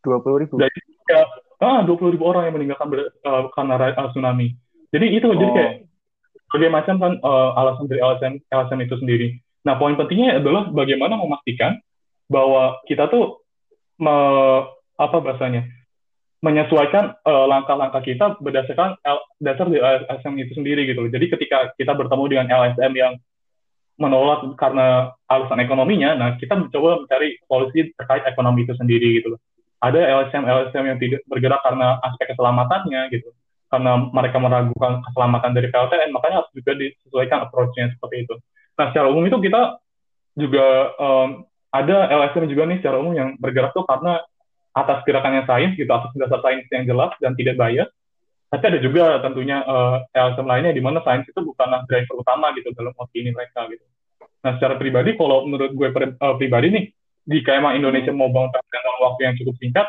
20 0.01 0.41
ribu? 0.49 0.55
Jadi 0.57 0.81
ya, 1.13 1.29
ah, 1.61 1.85
20 1.85 2.15
ribu 2.17 2.25
orang 2.25 2.49
yang 2.49 2.57
meninggal 2.57 2.81
karena, 2.81 3.05
uh, 3.29 3.53
karena 3.53 3.75
uh, 4.01 4.09
tsunami. 4.17 4.57
Jadi 4.97 5.07
itu 5.13 5.29
oh. 5.29 5.37
jadi 5.37 5.53
kayak 5.53 5.73
berbagai 6.49 6.71
macam 6.73 6.95
kan 6.97 7.13
uh, 7.21 7.61
alasan 7.61 7.85
dari 7.85 8.01
LSM, 8.01 8.35
LSM 8.49 8.81
itu 8.89 8.97
sendiri. 8.97 9.29
Nah, 9.65 9.77
poin 9.77 9.97
pentingnya 9.97 10.41
adalah 10.41 10.73
bagaimana 10.73 11.21
memastikan 11.21 11.77
bahwa 12.33 12.81
kita 12.89 13.13
tuh 13.13 13.45
me, 14.01 14.15
apa 14.97 15.17
bahasanya 15.21 15.69
menyesuaikan 16.45 17.17
uh, 17.25 17.49
langkah-langkah 17.49 18.05
kita 18.05 18.37
berdasarkan 18.37 19.01
L, 19.01 19.19
dasar 19.41 19.65
dari 19.65 19.81
LSM 19.81 20.37
itu 20.37 20.53
sendiri 20.53 20.85
gitu. 20.85 21.09
Jadi 21.09 21.33
ketika 21.33 21.73
kita 21.81 21.97
bertemu 21.97 22.25
dengan 22.29 22.47
LSM 22.53 22.93
yang 22.93 23.17
menolak 23.97 24.53
karena 24.61 25.17
alasan 25.25 25.65
ekonominya, 25.65 26.13
nah 26.13 26.31
kita 26.37 26.53
mencoba 26.53 27.09
mencari 27.09 27.41
solusi 27.49 27.97
terkait 27.97 28.29
ekonomi 28.29 28.69
itu 28.69 28.77
sendiri 28.77 29.25
gitu. 29.25 29.41
Ada 29.81 30.21
LSM 30.21 30.45
LSM 30.45 30.85
yang 30.85 30.99
tidak 31.01 31.21
bergerak 31.25 31.65
karena 31.65 31.97
aspek 32.05 32.37
keselamatannya 32.37 33.09
gitu 33.09 33.33
karena 33.73 34.07
mereka 34.07 34.39
meragukan 34.39 35.03
keselamatan 35.03 35.51
dari 35.51 35.67
PLTN, 35.67 36.15
makanya 36.15 36.47
harus 36.47 36.53
juga 36.55 36.73
disesuaikan 36.79 37.43
approach-nya 37.43 37.91
seperti 37.91 38.23
itu. 38.23 38.35
Nah, 38.79 38.95
secara 38.95 39.11
umum 39.11 39.27
itu 39.27 39.35
kita 39.43 39.83
juga 40.39 40.95
um, 40.95 41.43
ada 41.75 42.07
LSM 42.07 42.47
juga 42.47 42.71
nih 42.71 42.79
secara 42.79 43.03
umum 43.03 43.19
yang 43.19 43.35
bergerak 43.43 43.75
tuh 43.75 43.83
karena 43.83 44.23
atas 44.75 45.07
gerakannya 45.07 45.47
sains 45.47 45.79
gitu, 45.79 45.89
atas 45.89 46.11
dasar 46.19 46.43
sains 46.43 46.67
yang 46.69 46.85
jelas 46.85 47.15
dan 47.23 47.39
tidak 47.39 47.55
bias. 47.57 47.91
Tapi 48.51 48.65
ada 48.71 48.79
juga 48.79 49.19
tentunya 49.23 49.63
uh, 49.67 50.03
LSM 50.15 50.47
lainnya 50.47 50.75
di 50.75 50.83
mana 50.83 51.03
sains 51.03 51.27
itu 51.27 51.41
bukanlah 51.43 51.87
driver 51.87 52.23
utama 52.23 52.55
gitu 52.55 52.71
dalam 52.75 52.95
opini 52.99 53.31
mereka 53.31 53.67
gitu. 53.71 53.83
Nah, 54.45 54.61
secara 54.61 54.77
pribadi 54.77 55.17
kalau 55.17 55.49
menurut 55.49 55.73
gue 55.73 55.89
pri 55.91 56.15
uh, 56.19 56.35
pribadi 56.37 56.69
nih, 56.71 56.85
jika 57.25 57.57
emang 57.57 57.79
Indonesia 57.79 58.13
mau 58.13 58.29
bangun 58.29 58.53
dalam 58.53 58.97
waktu 59.11 59.21
yang 59.27 59.35
cukup 59.41 59.57
singkat, 59.59 59.87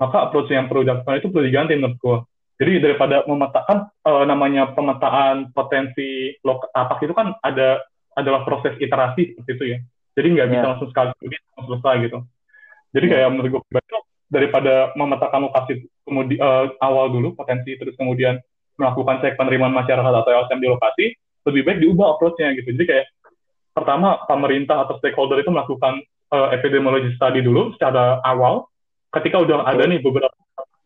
maka 0.00 0.16
approach 0.26 0.48
yang 0.48 0.66
perlu 0.66 0.82
dilakukan 0.82 1.20
itu 1.20 1.28
perlu 1.28 1.44
diganti 1.44 1.76
menurut 1.76 1.98
gue 2.00 2.18
jadi 2.60 2.76
daripada 2.76 3.24
memetakan 3.24 3.88
uh, 4.04 4.24
namanya 4.28 4.76
pemetaan 4.76 5.48
potensi 5.56 6.36
lokal 6.44 6.68
tapak 6.76 7.00
itu 7.08 7.16
kan 7.16 7.32
ada 7.40 7.80
adalah 8.12 8.44
proses 8.44 8.76
iterasi 8.76 9.32
seperti 9.32 9.50
itu 9.56 9.64
ya. 9.64 9.78
Jadi 10.12 10.26
nggak 10.36 10.48
bisa 10.52 10.60
yeah. 10.60 10.68
langsung 10.68 10.88
sekali 10.92 11.08
langsung 11.16 11.66
selesai 11.72 11.94
gitu. 12.04 12.18
Jadi 12.92 13.06
yeah. 13.08 13.14
kayak 13.16 13.28
menurut 13.32 13.48
gue 13.48 13.60
pribadi 13.64 13.88
daripada 14.30 14.94
memetakan 14.94 15.50
lokasi 15.50 15.90
kemudian 16.06 16.38
uh, 16.38 16.70
awal 16.78 17.10
dulu 17.10 17.34
potensi 17.34 17.74
terus 17.74 17.98
kemudian 17.98 18.38
melakukan 18.80 19.20
cek 19.20 19.36
penerimaan 19.36 19.76
masyarakat 19.76 20.08
atau 20.08 20.30
LSM 20.32 20.58
di 20.64 20.68
lokasi, 20.72 21.04
lebih 21.44 21.62
baik 21.68 21.78
diubah 21.84 22.16
approach-nya 22.16 22.56
gitu. 22.56 22.72
Jadi 22.72 22.86
kayak 22.88 23.06
pertama 23.76 24.24
pemerintah 24.24 24.88
atau 24.88 24.96
stakeholder 24.96 25.44
itu 25.44 25.52
melakukan 25.52 26.00
uh, 26.32 26.48
epidemiologi 26.56 27.12
study 27.20 27.44
dulu 27.44 27.76
secara 27.76 28.24
awal. 28.24 28.72
Ketika 29.12 29.42
udah 29.42 29.68
ada 29.68 29.84
nih 29.84 30.00
beberapa 30.00 30.32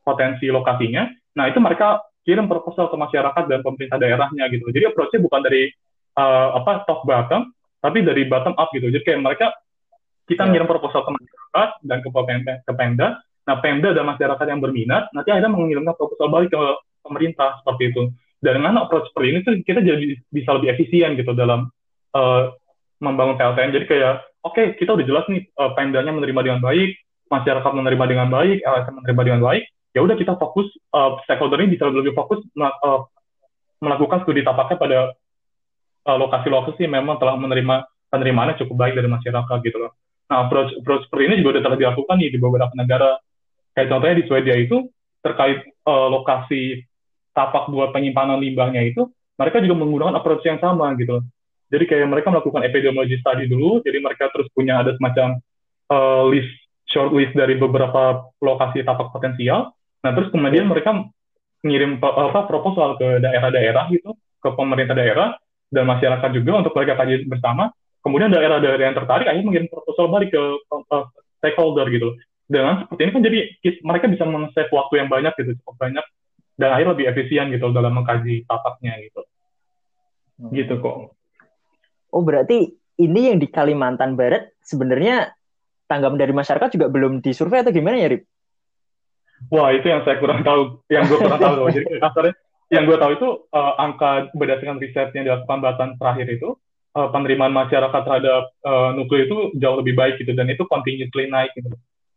potensi 0.03 0.51
lokasinya, 0.51 1.07
nah 1.39 1.47
itu 1.47 1.61
mereka 1.63 2.03
kirim 2.25 2.49
proposal 2.49 2.89
ke 2.89 2.97
masyarakat 2.97 3.45
dan 3.47 3.61
pemerintah 3.61 4.01
daerahnya 4.01 4.49
gitu. 4.51 4.73
Jadi 4.73 4.91
approach-nya 4.91 5.21
bukan 5.23 5.41
dari 5.45 5.69
uh, 6.19 6.57
apa 6.57 6.89
top 6.89 7.05
bottom, 7.05 7.53
tapi 7.85 8.01
dari 8.01 8.25
bottom 8.27 8.57
up 8.57 8.73
gitu. 8.73 8.89
Jadi 8.89 9.05
kayak 9.05 9.21
mereka 9.21 9.47
kita 10.25 10.49
ya. 10.49 10.51
ngirim 10.51 10.69
proposal 10.69 11.05
ke 11.05 11.11
masyarakat 11.13 11.69
dan 11.85 11.99
ke 12.01 12.09
Pemda, 12.09 12.55
ke 12.65 12.73
Pemda. 12.73 13.09
Nah, 13.45 13.61
Pemda 13.61 13.93
dan 13.93 14.09
masyarakat 14.09 14.47
yang 14.49 14.61
berminat 14.65 15.13
nanti 15.13 15.29
akhirnya 15.29 15.53
mengirimkan 15.53 15.95
proposal 15.97 16.33
balik 16.33 16.53
ke 16.53 16.61
pemerintah 17.05 17.61
seperti 17.61 17.93
itu. 17.93 18.03
Dan 18.41 18.61
dengan 18.61 18.85
approach 18.85 19.09
seperti 19.13 19.29
ini 19.29 19.39
tuh 19.45 19.53
kita 19.65 19.81
jadi 19.85 20.07
bisa 20.33 20.51
lebih 20.57 20.69
efisien 20.77 21.17
gitu 21.17 21.33
dalam 21.37 21.69
uh, 22.17 22.53
membangun 23.01 23.37
PLTN. 23.37 23.73
Jadi 23.73 23.87
kayak 23.89 24.25
oke 24.45 24.57
okay, 24.57 24.67
kita 24.77 24.97
udah 24.97 25.05
jelas 25.05 25.25
nih 25.29 25.45
uh, 25.61 25.73
Pemdanya 25.77 26.13
menerima 26.13 26.41
dengan 26.41 26.61
baik, 26.61 26.97
masyarakat 27.29 27.73
menerima 27.73 28.05
dengan 28.09 28.29
baik, 28.33 28.65
LSM 28.65 28.95
menerima 29.01 29.23
dengan 29.25 29.43
baik. 29.45 29.65
Ya 29.95 30.01
udah 30.03 30.17
kita 30.17 30.37
fokus 30.41 30.69
uh, 30.93 31.21
stakeholder 31.25 31.61
ini 31.61 31.77
bisa 31.77 31.89
lebih 31.89 32.17
fokus 32.17 32.41
melakukan 33.79 34.25
studi 34.25 34.41
tapaknya 34.43 34.77
pada 34.81 34.99
lokasi-lokasi 36.05 36.85
uh, 36.85 36.93
memang 37.01 37.17
telah 37.17 37.37
menerima 37.37 37.85
penerimaannya 38.13 38.61
cukup 38.61 38.77
baik 38.77 38.95
dari 38.97 39.09
masyarakat 39.09 39.57
gitu 39.65 39.79
loh. 39.81 39.93
Nah, 40.29 40.49
approach, 40.49 40.73
approach 40.81 41.05
seperti 41.09 41.25
ini 41.29 41.35
juga 41.41 41.57
sudah 41.57 41.65
telah 41.69 41.79
dilakukan 41.81 42.17
nih 42.17 42.31
di 42.33 42.39
beberapa 42.41 42.75
negara. 42.77 43.17
Kayak 43.75 43.89
contohnya 43.91 44.17
di 44.23 44.25
Swedia 44.31 44.57
itu, 44.57 44.89
terkait 45.21 45.67
uh, 45.85 46.09
lokasi 46.11 46.87
tapak 47.35 47.69
buat 47.69 47.91
penyimpanan 47.91 48.39
limbahnya 48.39 48.87
itu, 48.87 49.11
mereka 49.35 49.59
juga 49.59 49.75
menggunakan 49.83 50.15
approach 50.15 50.47
yang 50.47 50.63
sama 50.63 50.95
gitu. 50.95 51.19
Jadi 51.69 51.85
kayak 51.91 52.07
mereka 52.07 52.31
melakukan 52.31 52.63
epidemiologi 52.63 53.19
study 53.19 53.51
dulu, 53.51 53.83
jadi 53.83 53.99
mereka 53.99 54.31
terus 54.31 54.47
punya 54.55 54.79
ada 54.79 54.95
semacam 54.95 55.43
uh, 55.91 56.23
list, 56.31 56.51
short 56.87 57.11
list 57.11 57.35
dari 57.35 57.59
beberapa 57.59 58.31
lokasi 58.39 58.87
tapak 58.87 59.11
potensial. 59.11 59.75
Nah, 60.07 60.11
terus 60.15 60.31
kemudian 60.31 60.71
mereka 60.71 60.95
ngirim 61.67 61.99
apa 61.99 62.47
proposal 62.47 62.95
ke 63.01 63.19
daerah-daerah 63.19 63.91
gitu, 63.91 64.15
ke 64.39 64.49
pemerintah 64.55 64.95
daerah 64.95 65.35
dan 65.73 65.89
masyarakat 65.89 66.31
juga 66.31 66.63
untuk 66.63 66.73
mereka 66.79 66.95
kaji 67.03 67.27
bersama 67.27 67.75
kemudian 68.05 68.29
daerah-daerah 68.31 68.85
yang 68.93 68.97
tertarik 68.97 69.27
akhirnya 69.27 69.49
mengirim 69.49 69.69
proposal 69.73 70.13
balik 70.13 70.31
ke 70.31 70.43
uh, 70.71 71.05
stakeholder 71.41 71.89
gitu 71.89 72.13
dengan 72.45 72.85
seperti 72.85 73.01
ini 73.01 73.13
kan 73.13 73.23
jadi 73.25 73.39
mereka 73.81 74.07
bisa 74.13 74.25
men-save 74.29 74.73
waktu 74.73 74.95
yang 75.01 75.09
banyak 75.09 75.33
gitu 75.41 75.57
cukup 75.65 75.77
banyak 75.81 76.05
dan 76.61 76.69
akhirnya 76.71 76.93
lebih 76.93 77.07
efisien 77.11 77.49
gitu 77.51 77.73
dalam 77.73 77.97
mengkaji 77.97 78.45
tapaknya 78.45 79.01
gitu 79.01 79.21
hmm. 80.45 80.53
gitu 80.53 80.75
kok 80.81 80.97
oh 82.15 82.23
berarti 82.23 82.77
ini 83.01 83.33
yang 83.33 83.39
di 83.43 83.51
Kalimantan 83.51 84.15
Barat 84.15 84.55
sebenarnya 84.63 85.35
tanggapan 85.91 86.19
dari 86.19 86.33
masyarakat 86.35 86.69
juga 86.75 86.87
belum 86.91 87.21
disurvei 87.21 87.63
atau 87.63 87.75
gimana 87.75 87.99
ya 87.99 88.09
Rip? 88.11 88.23
Wah 89.53 89.75
itu 89.75 89.91
yang 89.91 90.07
saya 90.07 90.17
kurang 90.23 90.41
tahu, 90.47 90.81
yang 90.89 91.05
gue 91.05 91.19
kurang 91.21 91.43
tahu. 91.43 91.69
Jadi 91.69 91.87
kasarnya 92.05 92.35
yang 92.73 92.85
gue 92.89 92.97
tahu 92.97 93.13
itu 93.19 93.29
uh, 93.53 93.73
angka 93.77 94.33
berdasarkan 94.33 94.81
risetnya 94.81 95.23
dilakukan 95.27 95.59
batan 95.61 95.91
terakhir 96.01 96.27
itu 96.33 96.57
uh, 96.97 97.09
penerimaan 97.13 97.53
masyarakat 97.53 98.01
terhadap 98.09 98.43
uh, 98.65 98.91
nuklir 98.97 99.29
itu 99.29 99.53
jauh 99.61 99.77
lebih 99.79 99.95
baik 99.95 100.17
gitu 100.23 100.33
dan 100.33 100.49
itu 100.49 100.65
continuously 100.65 101.29
naik 101.29 101.53
gitu. 101.59 101.69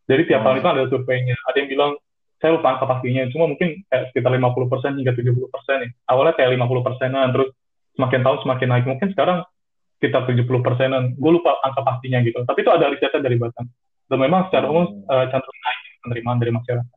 Jadi 0.08 0.22
tiap 0.32 0.42
tahun 0.42 0.56
hmm. 0.58 0.62
itu 0.64 0.70
ada 0.72 0.84
surveinya. 0.88 1.36
Ada 1.52 1.58
yang 1.60 1.70
bilang 1.70 1.92
saya 2.38 2.54
lupa 2.54 2.68
angka 2.78 2.86
pastinya, 2.86 3.26
cuma 3.34 3.50
mungkin 3.50 3.82
kayak 3.90 4.14
sekitar 4.14 4.30
50% 4.30 5.00
hingga 5.02 5.14
70% 5.14 5.50
persen. 5.52 5.80
Awalnya 6.06 6.34
kayak 6.38 6.50
50 6.54 6.88
persenan, 6.88 7.28
terus 7.34 7.50
semakin 7.98 8.22
tahun 8.22 8.38
semakin 8.46 8.68
naik. 8.72 8.86
Mungkin 8.86 9.08
sekarang 9.12 9.38
sekitar 9.98 10.22
70 10.30 10.46
persenan. 10.62 11.04
Gue 11.18 11.32
lupa 11.42 11.58
angka 11.66 11.82
pastinya 11.82 12.22
gitu. 12.22 12.46
Tapi 12.46 12.60
itu 12.62 12.72
ada 12.72 12.88
risetnya 12.88 13.26
dari 13.26 13.36
Batam. 13.42 13.66
Dan 14.08 14.18
memang 14.24 14.48
secara 14.48 14.72
umum 14.72 15.04
uh, 15.10 15.26
cenderung 15.28 15.60
naik 15.66 15.80
penerimaan 16.06 16.38
dari 16.40 16.52
masyarakat. 16.56 16.96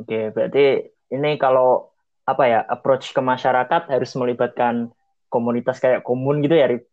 Oke, 0.00 0.20
berarti 0.32 0.64
ini 1.12 1.36
kalau 1.36 1.92
apa 2.24 2.44
ya 2.46 2.60
approach 2.64 3.12
ke 3.12 3.20
masyarakat 3.20 3.90
harus 3.90 4.10
melibatkan 4.16 4.88
komunitas 5.28 5.82
kayak 5.82 6.06
komun 6.06 6.40
gitu 6.40 6.56
ya 6.56 6.70
Rip? 6.70 6.86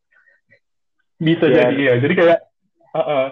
Bisa 1.21 1.45
ya. 1.47 1.71
jadi 1.71 1.81
ya. 1.81 1.95
Jadi 2.03 2.13
kayak 2.17 2.39
uh, 2.91 2.99
uh, 2.99 3.25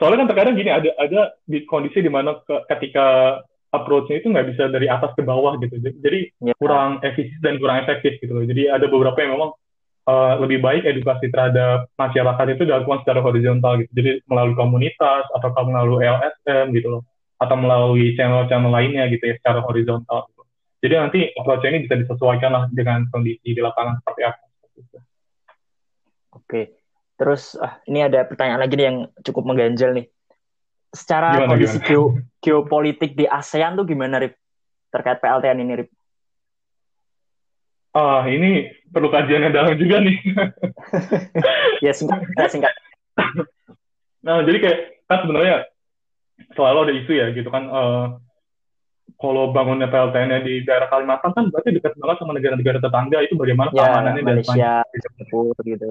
soalnya 0.00 0.24
kan 0.24 0.28
terkadang 0.32 0.56
gini 0.56 0.72
ada 0.72 0.90
ada 0.96 1.36
di 1.44 1.68
kondisi 1.68 2.00
di 2.00 2.08
mana 2.08 2.40
ke, 2.40 2.64
ketika 2.72 3.36
approach-nya 3.70 4.18
itu 4.18 4.32
nggak 4.32 4.48
bisa 4.50 4.66
dari 4.72 4.90
atas 4.90 5.14
ke 5.14 5.22
bawah 5.22 5.60
gitu. 5.62 5.78
Jadi 5.78 6.32
ya. 6.42 6.54
kurang 6.58 6.98
efisien 7.06 7.38
dan 7.38 7.60
kurang 7.62 7.86
efektif 7.86 8.18
gitu 8.18 8.32
loh. 8.34 8.44
Jadi 8.48 8.66
ada 8.66 8.86
beberapa 8.90 9.14
yang 9.22 9.38
memang 9.38 9.50
uh, 10.10 10.34
lebih 10.42 10.58
baik 10.58 10.82
edukasi 10.88 11.30
terhadap 11.30 11.86
masyarakat 11.94 12.46
itu 12.58 12.62
dilakukan 12.66 13.06
secara 13.06 13.20
horizontal 13.22 13.78
gitu. 13.78 13.92
Jadi 13.94 14.10
melalui 14.26 14.58
komunitas 14.58 15.24
atau 15.36 15.48
melalui 15.62 16.02
LSM 16.02 16.74
gitu 16.74 16.98
loh. 16.98 17.02
Atau 17.40 17.56
melalui 17.56 18.12
channel-channel 18.18 18.68
lainnya 18.68 19.06
gitu 19.08 19.22
ya 19.22 19.34
secara 19.38 19.62
horizontal. 19.62 20.28
Gitu. 20.28 20.42
Jadi 20.80 20.94
nanti 20.96 21.18
approach 21.36 21.64
ini 21.68 21.86
bisa 21.86 21.94
disesuaikan 21.94 22.50
lah 22.50 22.64
dengan 22.72 23.06
kondisi 23.12 23.54
di 23.54 23.60
lapangan 23.62 24.02
seperti 24.02 24.22
apa. 24.26 24.42
Oke, 26.30 26.79
terus 27.20 27.52
ah, 27.60 27.76
ini 27.84 28.00
ada 28.00 28.24
pertanyaan 28.24 28.64
lagi 28.64 28.80
nih 28.80 28.86
yang 28.88 28.98
cukup 29.20 29.44
mengganjal 29.44 29.92
nih. 29.92 30.08
Secara 30.88 31.36
gimana, 31.36 31.52
kondisi 31.52 31.76
gimana? 31.76 31.88
Geo, 31.92 32.04
geopolitik 32.40 33.12
di 33.12 33.28
ASEAN 33.28 33.76
tuh 33.76 33.84
gimana, 33.84 34.24
Rip? 34.24 34.40
Terkait 34.88 35.20
PLTN 35.20 35.60
ini, 35.60 35.72
Rip? 35.84 35.90
Ah, 37.92 38.24
ini 38.24 38.72
perlu 38.88 39.12
kajian 39.12 39.44
yang 39.44 39.52
dalam 39.52 39.76
juga 39.76 40.00
nih. 40.00 40.16
ya, 41.84 41.92
singkat, 41.92 42.24
singkat. 42.48 42.72
Nah, 44.24 44.40
jadi 44.40 44.56
kayak, 44.56 44.78
kan 45.04 45.18
sebenarnya 45.20 45.68
selalu 46.56 46.78
ada 46.88 46.92
isu 47.04 47.12
ya, 47.12 47.26
gitu 47.36 47.52
kan, 47.52 47.68
uh, 47.68 48.16
kalau 49.20 49.52
bangunnya 49.52 49.92
PLTN 49.92 50.40
di 50.40 50.64
daerah 50.64 50.88
Kalimantan 50.88 51.36
kan 51.36 51.44
berarti 51.52 51.76
dekat 51.76 51.92
banget 52.00 52.16
sama 52.24 52.32
negara-negara 52.32 52.78
tetangga 52.80 53.18
itu 53.20 53.36
bagaimana 53.36 53.68
ya, 53.76 53.84
keamanannya 53.84 54.22
Malaysia, 54.24 54.72
Singapura 54.88 55.60
gitu. 55.68 55.90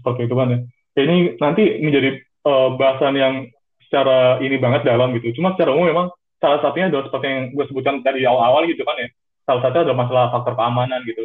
Seperti 0.00 0.20
itu 0.26 0.34
kan 0.34 0.48
ya. 0.52 0.58
Ini 0.96 1.36
nanti 1.40 1.62
menjadi 1.84 2.20
uh, 2.48 2.68
bahasan 2.76 3.14
yang 3.20 3.34
secara 3.86 4.40
ini 4.42 4.56
banget 4.56 4.82
dalam 4.88 5.12
gitu. 5.18 5.36
Cuma 5.38 5.54
secara 5.54 5.76
umum 5.76 5.86
memang 5.86 6.06
salah 6.40 6.60
satunya 6.60 6.88
adalah 6.88 7.08
seperti 7.08 7.26
yang 7.26 7.42
gue 7.52 7.64
sebutkan 7.68 8.00
dari 8.02 8.24
awal-awal 8.24 8.64
gitu 8.68 8.82
kan 8.82 8.96
ya. 8.98 9.08
Salah 9.46 9.60
satunya 9.62 9.82
adalah 9.90 10.00
masalah 10.04 10.24
faktor 10.34 10.54
keamanan 10.58 11.00
gitu. 11.06 11.24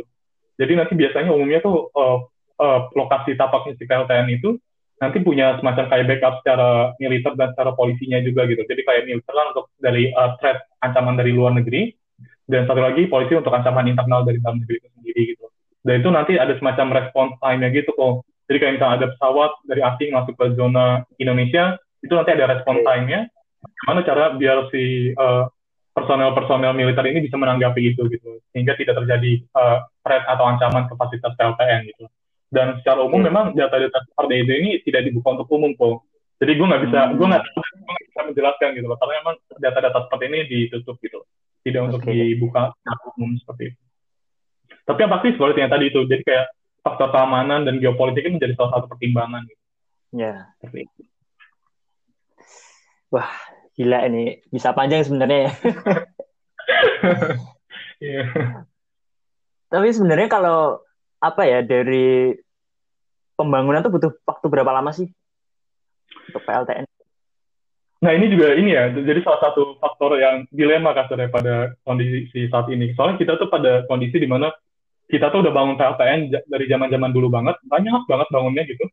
Jadi 0.60 0.74
nanti 0.78 0.94
biasanya 0.94 1.32
umumnya 1.34 1.60
tuh 1.64 1.90
uh, 1.96 2.18
uh, 2.62 2.80
lokasi 2.94 3.34
tapaknya 3.34 3.74
si 3.80 3.84
PLTN 3.90 4.28
itu 4.30 4.62
nanti 5.02 5.18
punya 5.26 5.58
semacam 5.58 5.90
kayak 5.90 6.06
backup 6.06 6.34
secara 6.46 6.94
militer 7.02 7.34
dan 7.34 7.50
secara 7.58 7.74
polisinya 7.74 8.22
juga 8.22 8.46
gitu. 8.46 8.62
Jadi 8.62 8.82
kayak 8.86 9.04
militer 9.10 9.34
lah 9.34 9.46
untuk 9.50 9.74
dari 9.82 10.14
uh, 10.14 10.38
threat 10.38 10.62
ancaman 10.86 11.18
dari 11.18 11.34
luar 11.34 11.58
negeri 11.58 11.90
dan 12.46 12.70
satu 12.70 12.84
lagi 12.84 13.10
polisi 13.10 13.34
untuk 13.34 13.50
ancaman 13.50 13.90
internal 13.90 14.22
dari 14.22 14.38
dalam 14.38 14.62
negeri 14.62 14.78
itu 14.78 14.90
sendiri 14.94 15.22
gitu. 15.34 15.46
Dan 15.82 16.06
itu 16.06 16.10
nanti 16.14 16.38
ada 16.38 16.54
semacam 16.58 16.88
response 17.02 17.34
time-nya 17.42 17.70
gitu 17.74 17.92
kok. 17.98 18.26
Jadi 18.46 18.58
kayak 18.58 18.74
misalnya 18.78 18.96
ada 19.02 19.08
pesawat 19.16 19.52
dari 19.66 19.82
asing 19.82 20.10
masuk 20.14 20.34
ke 20.36 20.46
zona 20.60 21.02
Indonesia, 21.18 21.80
itu 22.04 22.14
nanti 22.14 22.32
ada 22.36 22.46
response 22.54 22.82
time-nya. 22.86 23.20
Gimana 23.62 24.00
cara 24.06 24.34
biar 24.38 24.70
si 24.74 25.14
uh, 25.14 25.46
personel-personel 25.94 26.74
militer 26.74 27.06
ini 27.06 27.26
bisa 27.26 27.38
menanggapi 27.38 27.94
itu 27.94 28.06
gitu, 28.10 28.42
sehingga 28.54 28.78
tidak 28.78 29.02
terjadi 29.04 29.42
uh, 29.58 29.86
threat 30.06 30.24
atau 30.26 30.46
ancaman 30.50 30.90
ke 30.90 30.94
fasilitas 30.98 31.34
PLTN 31.38 31.90
gitu 31.90 32.06
dan 32.52 32.78
secara 32.84 33.00
umum 33.02 33.24
yeah. 33.24 33.28
memang 33.32 33.46
data-data 33.56 34.00
seperti 34.12 34.36
itu 34.44 34.52
ini 34.52 34.70
tidak 34.84 35.02
dibuka 35.08 35.40
untuk 35.40 35.48
umum 35.56 35.72
kok 35.74 36.04
jadi 36.44 36.52
gue 36.60 36.68
nggak 36.68 36.84
bisa 36.84 37.00
hmm. 37.08 37.16
gue 37.16 37.28
nggak 37.32 37.44
bisa 37.48 38.20
menjelaskan 38.28 38.70
gitu 38.76 38.86
loh 38.92 38.98
karena 39.00 39.14
memang 39.24 39.36
data-data 39.58 40.00
seperti 40.06 40.24
ini 40.28 40.40
ditutup 40.52 40.96
gitu 41.00 41.20
tidak 41.64 41.82
untuk 41.88 42.02
dibuka 42.04 42.76
secara 42.76 43.02
umum 43.16 43.32
seperti 43.40 43.64
itu 43.72 43.80
tapi 44.92 45.00
yang 45.08 45.14
pasti 45.16 45.28
seperti 45.32 45.60
yang 45.64 45.72
tadi 45.72 45.86
itu 45.88 46.00
jadi 46.04 46.24
kayak 46.28 46.46
faktor 46.84 47.08
keamanan 47.16 47.64
dan 47.64 47.80
geopolitik 47.80 48.28
ini 48.28 48.36
menjadi 48.36 48.60
salah 48.60 48.72
satu 48.76 48.86
pertimbangan 48.92 49.48
gitu 49.48 49.64
ya 50.20 50.52
yeah. 50.68 50.88
wah 53.08 53.32
gila 53.80 54.04
ini 54.12 54.44
bisa 54.52 54.76
panjang 54.76 55.08
sebenarnya 55.08 55.48
ya 55.48 55.52
yeah. 58.12 58.28
tapi 59.72 59.88
sebenarnya 59.96 60.28
kalau 60.28 60.84
apa 61.24 61.48
ya 61.48 61.64
dari 61.64 62.36
pembangunan 63.42 63.82
tuh 63.82 63.94
butuh 63.94 64.12
waktu 64.26 64.46
berapa 64.46 64.70
lama 64.70 64.94
sih 64.94 65.10
untuk 66.30 66.44
PLTN? 66.46 66.86
Nah 68.02 68.12
ini 68.18 68.34
juga 68.34 68.58
ini 68.58 68.74
ya, 68.74 68.90
jadi 68.90 69.22
salah 69.22 69.42
satu 69.46 69.78
faktor 69.78 70.18
yang 70.18 70.50
dilema 70.50 70.94
kasarnya 70.98 71.30
pada 71.30 71.78
kondisi 71.86 72.50
saat 72.50 72.66
ini. 72.74 72.98
Soalnya 72.98 73.22
kita 73.22 73.38
tuh 73.38 73.50
pada 73.50 73.86
kondisi 73.86 74.18
di 74.18 74.26
mana 74.26 74.50
kita 75.12 75.28
tuh 75.30 75.44
udah 75.44 75.54
bangun 75.54 75.76
PLTN 75.76 76.32
dari 76.48 76.66
zaman-zaman 76.72 77.12
dulu 77.12 77.28
banget, 77.28 77.60
banyak 77.68 78.08
banget 78.08 78.28
bangunnya 78.32 78.64
gitu. 78.64 78.86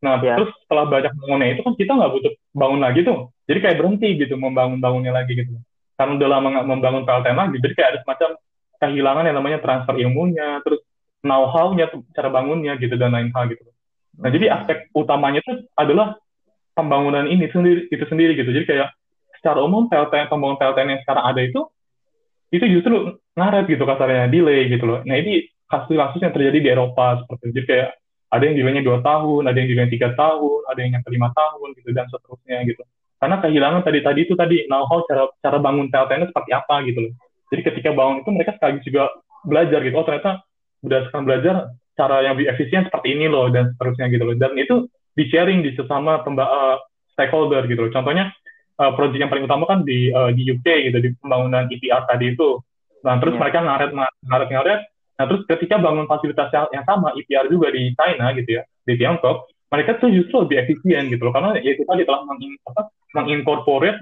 Nah 0.00 0.20
ya. 0.20 0.36
terus 0.40 0.52
setelah 0.64 0.88
banyak 0.88 1.12
bangunnya 1.12 1.48
itu 1.56 1.60
kan 1.64 1.74
kita 1.76 1.92
nggak 1.92 2.12
butuh 2.12 2.32
bangun 2.56 2.80
lagi 2.80 3.00
tuh, 3.04 3.18
jadi 3.44 3.58
kayak 3.60 3.76
berhenti 3.80 4.08
gitu 4.16 4.34
membangun 4.40 4.80
bangunnya 4.80 5.12
lagi 5.12 5.36
gitu. 5.36 5.52
Karena 5.96 6.12
udah 6.16 6.28
lama 6.28 6.46
nggak 6.52 6.66
membangun 6.68 7.02
PLTN 7.04 7.36
lagi, 7.36 7.56
jadi 7.60 7.74
kayak 7.76 7.88
ada 7.92 8.00
semacam 8.04 8.30
kehilangan 8.76 9.24
yang 9.28 9.36
namanya 9.36 9.58
transfer 9.60 9.94
ilmunya, 9.96 10.60
terus 10.64 10.80
know-how-nya, 11.24 11.88
cara 12.12 12.28
bangunnya 12.28 12.76
gitu 12.76 12.94
dan 13.00 13.12
lain 13.12 13.32
hal 13.32 13.48
gitu. 13.48 13.64
Nah 14.16 14.28
jadi 14.32 14.46
aspek 14.52 14.88
utamanya 14.96 15.40
itu 15.44 15.64
adalah 15.76 16.16
pembangunan 16.76 17.24
ini 17.24 17.48
sendiri 17.48 17.88
itu 17.88 18.04
sendiri 18.08 18.36
gitu. 18.36 18.52
Jadi 18.52 18.64
kayak 18.68 18.88
secara 19.40 19.64
umum 19.64 19.88
PLTN 19.88 20.28
pembangunan 20.28 20.60
PLTN 20.60 20.88
yang 20.96 21.00
sekarang 21.04 21.24
ada 21.24 21.40
itu 21.40 21.60
itu 22.52 22.64
justru 22.78 23.16
ngaret 23.34 23.64
gitu 23.66 23.82
kasarnya 23.84 24.28
delay 24.28 24.68
gitu 24.70 24.84
loh. 24.84 25.00
Nah 25.02 25.16
ini 25.18 25.48
kasus-kasus 25.66 26.22
yang 26.22 26.34
terjadi 26.34 26.58
di 26.62 26.68
Eropa 26.70 27.22
seperti 27.22 27.42
itu. 27.50 27.54
Jadi 27.60 27.66
kayak 27.66 27.88
ada 28.26 28.42
yang 28.42 28.56
delaynya 28.58 28.82
dua 28.82 28.98
tahun, 29.02 29.42
ada 29.46 29.56
yang 29.58 29.68
delaynya 29.70 29.92
tiga 29.92 30.08
tahun, 30.18 30.60
ada 30.66 30.78
yang 30.82 30.90
nyampe 30.98 31.08
lima 31.14 31.28
tahun 31.30 31.68
gitu 31.78 31.88
dan 31.94 32.06
seterusnya 32.10 32.58
gitu. 32.66 32.82
Karena 33.16 33.36
kehilangan 33.40 33.80
tadi 33.86 33.98
tadi 34.04 34.20
itu 34.28 34.34
tadi 34.36 34.56
know-how 34.68 35.00
cara 35.08 35.24
cara 35.40 35.58
bangun 35.62 35.88
PLTN 35.88 36.28
seperti 36.30 36.50
apa 36.52 36.74
gitu 36.84 36.98
loh. 37.08 37.12
Jadi 37.48 37.60
ketika 37.62 37.90
bangun 37.94 38.26
itu 38.26 38.30
mereka 38.34 38.52
sekali 38.58 38.82
juga 38.82 39.08
belajar 39.46 39.78
gitu. 39.80 39.94
Oh 39.96 40.04
ternyata 40.04 40.42
berdasarkan 40.82 41.22
belajar 41.24 41.54
cara 41.96 42.16
yang 42.26 42.36
lebih 42.36 42.52
efisien 42.52 42.84
seperti 42.84 43.16
ini 43.16 43.26
loh 43.30 43.48
dan 43.48 43.72
seterusnya 43.72 44.06
gitu 44.12 44.24
loh. 44.26 44.36
Dan 44.36 44.52
itu 44.58 44.90
di 45.16 45.24
sharing 45.32 45.64
di 45.64 45.72
sesama 45.72 46.20
pemba 46.20 46.44
uh, 46.44 46.76
stakeholder 47.16 47.64
gitu 47.70 47.88
loh. 47.88 47.92
Contohnya 47.94 48.34
uh, 48.76 48.92
proyek 48.92 49.16
yang 49.16 49.32
paling 49.32 49.48
utama 49.48 49.64
kan 49.64 49.80
di 49.86 50.12
uh, 50.12 50.28
di 50.34 50.44
UK 50.52 50.92
gitu 50.92 50.98
di 51.00 51.10
pembangunan 51.16 51.64
EPR 51.72 52.04
tadi 52.04 52.36
itu. 52.36 52.60
Nah 53.00 53.16
terus 53.22 53.38
yeah. 53.38 53.40
mereka 53.40 53.58
ngaret 53.64 53.90
ngaret 54.28 54.50
ngaret. 54.52 54.80
Nah 55.16 55.24
terus 55.24 55.42
ketika 55.48 55.80
bangun 55.80 56.04
fasilitas 56.04 56.52
yang 56.52 56.84
sama 56.84 57.16
EPR 57.16 57.48
juga 57.48 57.72
di 57.72 57.92
China 57.96 58.32
gitu 58.36 58.60
ya 58.60 58.62
di 58.84 58.94
Tiongkok, 59.00 59.48
mereka 59.72 59.98
tuh 59.98 60.12
justru 60.12 60.44
lebih 60.44 60.56
efisien 60.62 61.10
gitu 61.10 61.26
loh 61.26 61.34
karena 61.34 61.58
ya 61.58 61.72
kita 61.74 61.90
telah 62.06 62.22
meng, 62.28 62.38
apa, 62.68 62.82
mengincorporate 63.16 63.98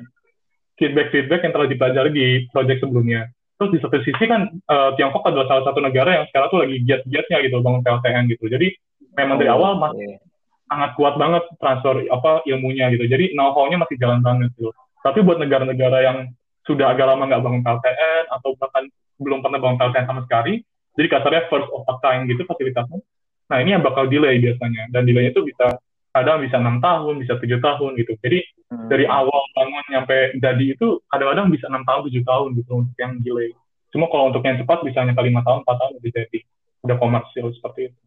feedback-feedback 0.77 1.47
yang 1.47 1.55
telah 1.55 1.69
dipelajari 1.71 2.11
di 2.11 2.27
proyek 2.51 2.83
sebelumnya. 2.83 3.31
Terus 3.55 3.71
di 3.71 3.79
satu 3.79 3.99
sisi 4.03 4.25
kan 4.27 4.51
uh, 4.51 4.91
Tiongkok 4.99 5.23
adalah 5.23 5.47
salah 5.47 5.65
satu 5.71 5.79
negara 5.79 6.19
yang 6.19 6.25
sekarang 6.29 6.49
tuh 6.51 6.61
lagi 6.67 6.77
giat-giatnya 6.83 7.39
gitu 7.47 7.62
bangun 7.62 7.87
PLTN 7.87 8.27
gitu. 8.35 8.45
Jadi 8.51 8.75
memang 9.15 9.39
dari 9.39 9.51
oh, 9.51 9.57
awal 9.62 9.73
masih 9.79 10.19
sangat 10.67 10.91
kuat 10.99 11.15
banget 11.15 11.45
transfer 11.62 12.03
apa 12.11 12.43
ilmunya 12.51 12.91
gitu. 12.91 13.07
Jadi 13.07 13.31
know-how-nya 13.39 13.79
masih 13.79 13.97
jalan 14.03 14.21
banget 14.27 14.51
gitu. 14.59 14.75
Tapi 15.07 15.23
buat 15.23 15.39
negara-negara 15.39 15.99
yang 16.03 16.19
sudah 16.67 16.91
agak 16.91 17.07
lama 17.07 17.31
nggak 17.31 17.43
bangun 17.45 17.62
PLTN 17.62 18.25
atau 18.35 18.51
bahkan 18.59 18.85
belum 19.23 19.39
pernah 19.45 19.59
bangun 19.62 19.79
PLTN 19.79 20.07
sama 20.11 20.21
sekali, 20.27 20.67
jadi 20.95 21.07
kasarnya 21.11 21.51
first 21.51 21.70
of 21.70 21.82
a 21.90 21.95
kind 22.03 22.30
gitu 22.30 22.47
fasilitasnya. 22.47 23.03
Nah 23.51 23.59
ini 23.61 23.76
yang 23.76 23.82
bakal 23.82 24.07
delay 24.07 24.38
biasanya 24.40 24.88
dan 24.95 25.05
delaynya 25.05 25.34
itu 25.34 25.42
bisa 25.42 25.76
kadang 26.14 26.47
bisa 26.47 26.62
enam 26.62 26.78
tahun, 26.78 27.18
bisa 27.18 27.34
tujuh 27.42 27.59
tahun 27.59 27.99
gitu. 27.99 28.14
Jadi 28.22 28.38
hmm. 28.70 28.86
dari 28.86 29.05
awal 29.11 29.42
bangun 29.59 29.84
sampai 29.90 30.38
jadi 30.38 30.64
itu 30.78 31.03
kadang-kadang 31.11 31.51
bisa 31.51 31.66
enam 31.66 31.82
tahun, 31.82 32.01
tujuh 32.07 32.22
tahun 32.22 32.49
gitu 32.62 32.72
untuk 32.78 32.97
yang 33.03 33.12
delay. 33.20 33.51
Cuma 33.90 34.07
kalau 34.11 34.30
untuk 34.30 34.42
yang 34.47 34.59
cepat 34.62 34.86
bisa 34.86 35.03
hanya 35.03 35.18
lima 35.18 35.42
tahun, 35.42 35.66
empat 35.66 35.76
tahun 35.82 35.92
udah 35.99 36.11
jadi 36.14 36.38
udah 36.86 36.97
komersial 37.03 37.51
seperti 37.51 37.90
itu. 37.90 38.01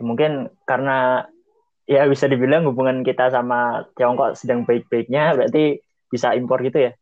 Mungkin 0.00 0.52
karena 0.64 1.28
ya 1.84 2.04
bisa 2.08 2.28
dibilang 2.28 2.64
hubungan 2.68 3.04
kita 3.04 3.32
sama 3.32 3.88
Tiongkok 3.96 4.36
sedang 4.36 4.64
baik-baiknya, 4.64 5.36
berarti 5.36 5.80
bisa 6.08 6.32
impor 6.32 6.64
gitu 6.64 6.88
ya? 6.88 6.92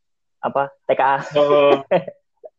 Apa 0.43 0.75
TKA? 0.91 1.17
Uh. 1.39 1.83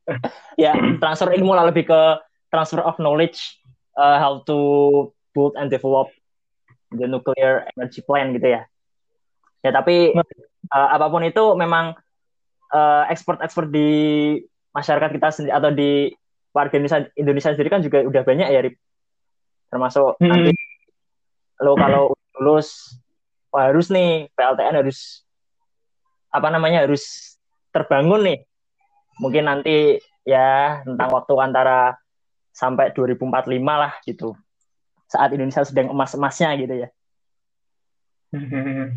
ya 0.64 0.74
transfer 0.98 1.32
ilmu 1.36 1.54
lah 1.54 1.68
lebih 1.68 1.88
ke 1.88 2.02
transfer 2.50 2.80
of 2.84 2.96
knowledge, 2.98 3.60
uh, 4.00 4.18
how 4.18 4.40
to 4.48 4.58
build 5.36 5.54
and 5.60 5.68
develop 5.68 6.08
the 6.96 7.06
nuclear 7.06 7.68
energy 7.76 8.00
plant 8.02 8.32
gitu 8.36 8.56
ya. 8.56 8.62
Ya 9.62 9.72
tapi 9.76 10.16
uh, 10.72 10.90
apa 10.96 11.12
pun 11.12 11.28
itu 11.28 11.44
memang 11.60 11.94
uh, 12.72 13.04
ekspor-ekspor 13.12 13.68
di 13.68 13.90
masyarakat 14.72 15.10
kita 15.12 15.28
sendiri 15.34 15.54
atau 15.54 15.72
di 15.74 16.14
warga 16.56 16.74
Indonesia, 16.80 17.06
Indonesia 17.14 17.52
sendiri 17.54 17.70
kan 17.70 17.84
juga 17.84 18.02
udah 18.08 18.24
banyak 18.24 18.48
ya, 18.50 18.60
Rip. 18.64 18.76
Termasuk 19.68 20.18
hmm. 20.24 20.30
nanti 20.32 20.52
lo 21.58 21.74
kalau 21.76 22.14
lulus 22.38 23.02
harus 23.50 23.90
nih 23.90 24.30
PLTN 24.38 24.86
harus 24.86 25.26
apa 26.30 26.48
namanya 26.54 26.86
harus 26.86 27.36
terbangun 27.74 28.24
nih. 28.24 28.40
Mungkin 29.18 29.50
nanti 29.50 29.98
ya 30.28 30.82
tentang 30.84 31.10
waktu 31.14 31.34
antara 31.40 31.96
sampai 32.52 32.92
2045 32.92 33.32
lah 33.64 33.94
gitu 34.04 34.34
saat 35.08 35.32
Indonesia 35.32 35.64
sedang 35.64 35.94
emas-emasnya 35.94 36.50
gitu 36.60 36.76
ya. 36.86 36.90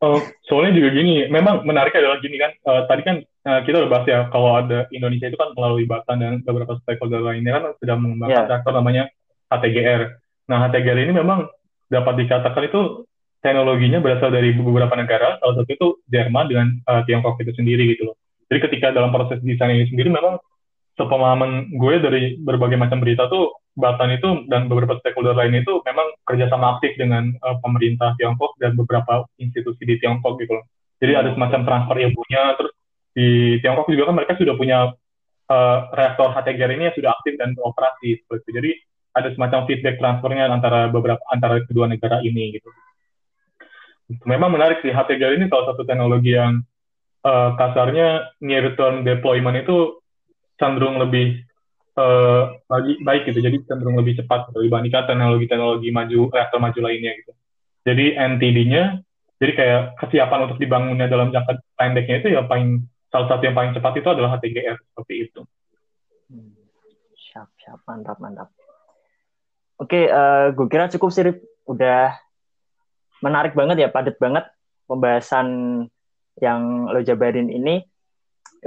Oh, 0.00 0.16
soalnya 0.48 0.80
juga 0.80 0.96
gini, 0.96 1.28
memang 1.28 1.60
menarik 1.68 1.92
adalah 1.92 2.16
gini 2.24 2.40
kan, 2.40 2.56
uh, 2.64 2.88
tadi 2.88 3.04
kan 3.04 3.20
uh, 3.20 3.60
kita 3.68 3.84
udah 3.84 3.90
bahas 3.92 4.08
ya 4.08 4.32
kalau 4.32 4.56
ada 4.56 4.88
Indonesia 4.96 5.28
itu 5.28 5.36
kan 5.36 5.52
melalui 5.52 5.84
Batan 5.84 6.24
dan 6.24 6.40
beberapa 6.40 6.80
stakeholder 6.80 7.20
lainnya 7.20 7.60
kan 7.60 7.76
sedang 7.84 8.00
mengembangkan 8.00 8.32
yeah. 8.32 8.48
reaktor 8.48 8.72
namanya 8.72 9.12
HTGR. 9.52 10.16
Nah 10.48 10.58
HTGR 10.64 11.04
ini 11.04 11.12
memang 11.12 11.52
dapat 11.92 12.16
dikatakan 12.16 12.72
itu 12.72 13.04
teknologinya 13.44 14.00
berasal 14.00 14.32
dari 14.32 14.56
beberapa 14.56 14.96
negara, 14.96 15.36
salah 15.36 15.54
satu 15.60 15.68
itu 15.68 15.88
Jerman 16.08 16.48
dengan 16.48 16.68
uh, 16.88 17.04
Tiongkok 17.04 17.36
itu 17.44 17.52
sendiri 17.52 17.84
gitu 17.92 18.08
loh. 18.08 18.16
Jadi 18.50 18.58
ketika 18.66 18.90
dalam 18.90 19.14
proses 19.14 19.38
desain 19.46 19.70
ini 19.70 19.86
sendiri 19.86 20.10
memang 20.10 20.42
sepemahaman 20.98 21.70
gue 21.70 21.94
dari 22.02 22.22
berbagai 22.42 22.76
macam 22.76 22.98
berita 22.98 23.30
tuh 23.30 23.54
Batan 23.78 24.10
itu 24.12 24.50
dan 24.50 24.66
beberapa 24.66 24.98
stakeholder 24.98 25.32
lain 25.32 25.62
itu 25.62 25.78
memang 25.86 26.10
kerjasama 26.26 26.76
aktif 26.76 26.98
dengan 26.98 27.30
uh, 27.40 27.56
pemerintah 27.62 28.18
Tiongkok 28.18 28.58
dan 28.58 28.74
beberapa 28.74 29.24
institusi 29.38 29.86
di 29.86 29.94
Tiongkok 30.02 30.42
gitu 30.42 30.58
loh. 30.58 30.66
Jadi 30.98 31.12
ada 31.14 31.30
semacam 31.32 31.60
transfer 31.62 31.96
ilmunya. 32.02 32.42
Terus 32.58 32.72
di 33.14 33.28
Tiongkok 33.62 33.86
juga 33.88 34.10
kan 34.10 34.14
mereka 34.18 34.34
sudah 34.34 34.54
punya 34.58 34.78
uh, 35.48 35.78
reaktor 35.94 36.34
HTGR 36.34 36.70
ini 36.74 36.90
yang 36.90 36.96
sudah 36.98 37.10
aktif 37.14 37.38
dan 37.38 37.54
beroperasi 37.54 38.08
seperti. 38.26 38.48
Jadi 38.50 38.70
ada 39.14 39.28
semacam 39.34 39.60
feedback 39.70 39.96
transfernya 40.02 40.50
antara 40.50 40.90
beberapa 40.90 41.22
antara 41.30 41.62
kedua 41.62 41.86
negara 41.86 42.18
ini 42.26 42.58
gitu. 42.58 42.68
Memang 44.26 44.50
menarik 44.50 44.82
sih 44.82 44.90
HTGR 44.90 45.38
ini 45.38 45.46
salah 45.46 45.70
satu 45.72 45.86
teknologi 45.86 46.34
yang 46.34 46.58
uh, 47.24 47.56
kasarnya 47.56 48.36
near 48.40 48.72
term 48.76 49.02
deployment 49.04 49.60
itu 49.60 50.00
cenderung 50.60 51.00
lebih 51.00 51.40
uh, 51.96 52.56
baik 53.04 53.28
gitu. 53.28 53.40
Jadi 53.40 53.64
cenderung 53.64 53.96
lebih 53.96 54.20
cepat 54.20 54.52
dibandingkan 54.52 55.08
teknologi-teknologi 55.08 55.88
maju 55.92 56.20
reaktor 56.32 56.58
maju 56.60 56.80
lainnya 56.84 57.12
gitu. 57.16 57.32
Jadi 57.80 58.12
NTD-nya 58.16 59.00
jadi 59.40 59.52
kayak 59.56 59.82
kesiapan 60.04 60.40
untuk 60.44 60.60
dibangunnya 60.60 61.08
dalam 61.08 61.32
jangka 61.32 61.64
pendeknya 61.72 62.20
itu 62.20 62.28
ya 62.36 62.44
paling 62.44 62.84
salah 63.08 63.26
satu 63.32 63.48
yang 63.48 63.56
paling 63.56 63.72
cepat 63.72 63.92
itu 63.96 64.08
adalah 64.12 64.36
HTGR 64.36 64.76
seperti 64.76 65.14
itu. 65.28 65.40
Hmm. 66.28 66.52
siap 67.16 67.48
siap. 67.56 67.80
Mantap 67.88 68.20
mantap. 68.20 68.52
Oke 69.80 70.12
uh, 70.12 70.52
gue 70.52 70.66
kira 70.68 70.92
cukup 70.92 71.08
sih 71.08 71.24
udah 71.64 72.12
menarik 73.24 73.56
banget 73.56 73.80
ya 73.80 73.88
padat 73.88 74.20
banget 74.20 74.44
pembahasan 74.84 75.46
yang 76.40 76.90
lo 76.90 77.00
jabarin 77.04 77.48
ini 77.48 77.84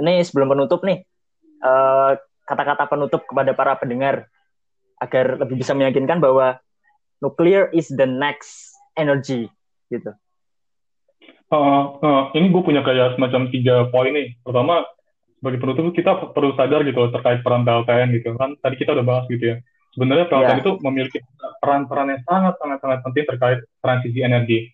ini 0.00 0.12
sebelum 0.22 0.50
penutup 0.54 0.82
nih 0.82 1.02
uh, 1.62 2.18
kata-kata 2.44 2.84
penutup 2.88 3.22
kepada 3.24 3.52
para 3.56 3.74
pendengar 3.78 4.28
agar 5.00 5.40
lebih 5.40 5.60
bisa 5.60 5.76
meyakinkan 5.76 6.20
bahwa 6.20 6.60
nuclear 7.24 7.72
is 7.72 7.88
the 7.92 8.06
next 8.06 8.76
energy 8.94 9.48
gitu. 9.88 10.12
Uh, 11.52 12.00
uh, 12.02 12.22
ini 12.34 12.50
gue 12.50 12.62
punya 12.64 12.82
kayak 12.82 13.16
semacam 13.16 13.48
tiga 13.52 13.86
poin 13.92 14.10
nih. 14.10 14.34
Pertama, 14.42 14.82
sebagai 15.38 15.60
penutup 15.60 15.92
kita 15.92 16.32
perlu 16.32 16.56
sadar 16.56 16.82
gitu 16.82 17.12
terkait 17.14 17.44
peran 17.44 17.62
PLTN 17.62 18.08
gitu 18.16 18.34
kan. 18.34 18.56
Tadi 18.58 18.74
kita 18.80 18.96
udah 18.96 19.06
bahas 19.06 19.24
gitu 19.30 19.54
ya. 19.54 19.56
Sebenarnya 19.94 20.26
PLTN 20.26 20.58
yeah. 20.58 20.62
itu 20.64 20.72
memiliki 20.82 21.18
peran-peran 21.62 22.10
yang 22.10 22.22
sangat-sangat 22.26 22.78
sangat 22.82 22.98
penting 23.06 23.24
terkait 23.28 23.58
transisi 23.78 24.18
energi. 24.24 24.73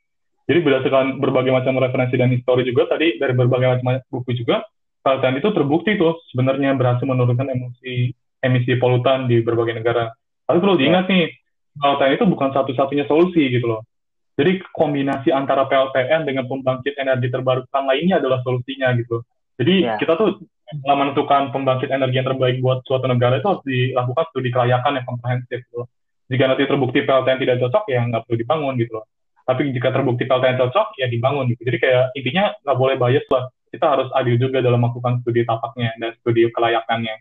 Jadi 0.51 0.67
berdasarkan 0.67 1.23
berbagai 1.23 1.55
macam 1.55 1.79
referensi 1.79 2.19
dan 2.19 2.35
histori 2.35 2.67
juga 2.67 2.91
tadi 2.91 3.23
dari 3.23 3.39
berbagai 3.39 3.87
macam 3.87 4.03
buku 4.11 4.35
juga 4.35 4.67
PLTN 5.07 5.39
itu 5.39 5.49
terbukti 5.55 5.95
tuh 5.95 6.19
sebenarnya 6.35 6.75
berhasil 6.75 7.07
menurunkan 7.07 7.55
emisi 7.55 8.11
emisi 8.43 8.75
polutan 8.83 9.31
di 9.31 9.47
berbagai 9.47 9.79
negara. 9.79 10.11
Tapi 10.51 10.59
perlu 10.59 10.75
diingat 10.75 11.07
nih, 11.07 11.31
PLTN 11.79 12.19
itu 12.19 12.27
bukan 12.27 12.51
satu-satunya 12.51 13.07
solusi 13.07 13.47
gitu 13.47 13.71
loh. 13.71 13.87
Jadi 14.35 14.59
kombinasi 14.75 15.31
antara 15.31 15.71
PLTN 15.71 16.27
dengan 16.27 16.51
pembangkit 16.51 16.99
energi 16.99 17.31
terbarukan 17.31 17.87
lainnya 17.87 18.19
adalah 18.19 18.43
solusinya 18.43 18.91
gitu. 18.99 19.23
Jadi 19.61 19.87
yeah. 19.87 20.01
kita 20.01 20.17
tuh 20.17 20.41
dalam 20.83 20.99
menentukan 21.07 21.55
pembangkit 21.55 21.93
energi 21.93 22.17
yang 22.19 22.29
terbaik 22.31 22.57
buat 22.59 22.81
suatu 22.89 23.07
negara 23.07 23.39
itu 23.39 23.47
harus 23.47 23.63
dilakukan 23.63 24.25
studi 24.33 24.51
kelayakan 24.51 24.99
yang 24.99 25.07
komprehensif 25.07 25.63
gitu 25.69 25.85
loh. 25.85 25.89
Jika 26.27 26.45
nanti 26.51 26.67
terbukti 26.67 27.07
PLTN 27.07 27.39
tidak 27.39 27.57
cocok 27.63 27.85
ya 27.87 28.01
nggak 28.03 28.23
perlu 28.27 28.37
dibangun 28.39 28.75
gitu 28.81 28.93
loh. 28.99 29.07
Tapi 29.45 29.73
jika 29.75 29.91
terbukti 29.91 30.25
PLTN 30.29 30.57
cocok 30.61 30.99
ya 31.01 31.07
dibangun 31.11 31.51
gitu. 31.51 31.63
Jadi 31.67 31.79
kayak 31.81 32.05
intinya 32.15 32.55
nggak 32.63 32.77
boleh 32.79 32.97
bias 33.01 33.27
lah 33.33 33.51
kita 33.71 33.87
harus 33.87 34.09
adil 34.19 34.37
juga 34.37 34.59
dalam 34.59 34.83
melakukan 34.83 35.23
studi 35.23 35.47
tapaknya 35.47 35.95
dan 35.97 36.11
studi 36.19 36.51
kelayakannya. 36.51 37.15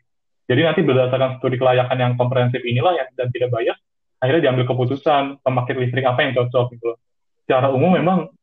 Jadi 0.50 0.62
nanti 0.66 0.82
berdasarkan 0.82 1.38
studi 1.38 1.62
kelayakan 1.62 1.98
yang 1.98 2.14
komprehensif 2.18 2.66
inilah 2.66 2.98
yang 2.98 3.08
dan 3.14 3.30
tidak 3.30 3.54
bias, 3.54 3.78
akhirnya 4.18 4.50
diambil 4.50 4.66
keputusan 4.66 5.46
pembangkit 5.46 5.78
listrik 5.78 6.06
apa 6.10 6.26
yang 6.26 6.34
cocok 6.34 6.66
gitu. 6.74 6.98
Secara 7.46 7.70
umum 7.70 7.94
memang 7.94 8.34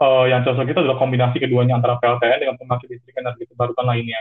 uh, 0.00 0.24
yang 0.32 0.40
cocok 0.48 0.64
itu 0.64 0.80
adalah 0.80 0.96
kombinasi 0.96 1.36
keduanya 1.44 1.76
antara 1.76 2.00
PLTN 2.00 2.40
dengan 2.40 2.56
pembangkit 2.56 2.88
listrik 2.88 3.20
energi 3.20 3.44
terbarukan 3.52 3.84
lainnya. 3.84 4.20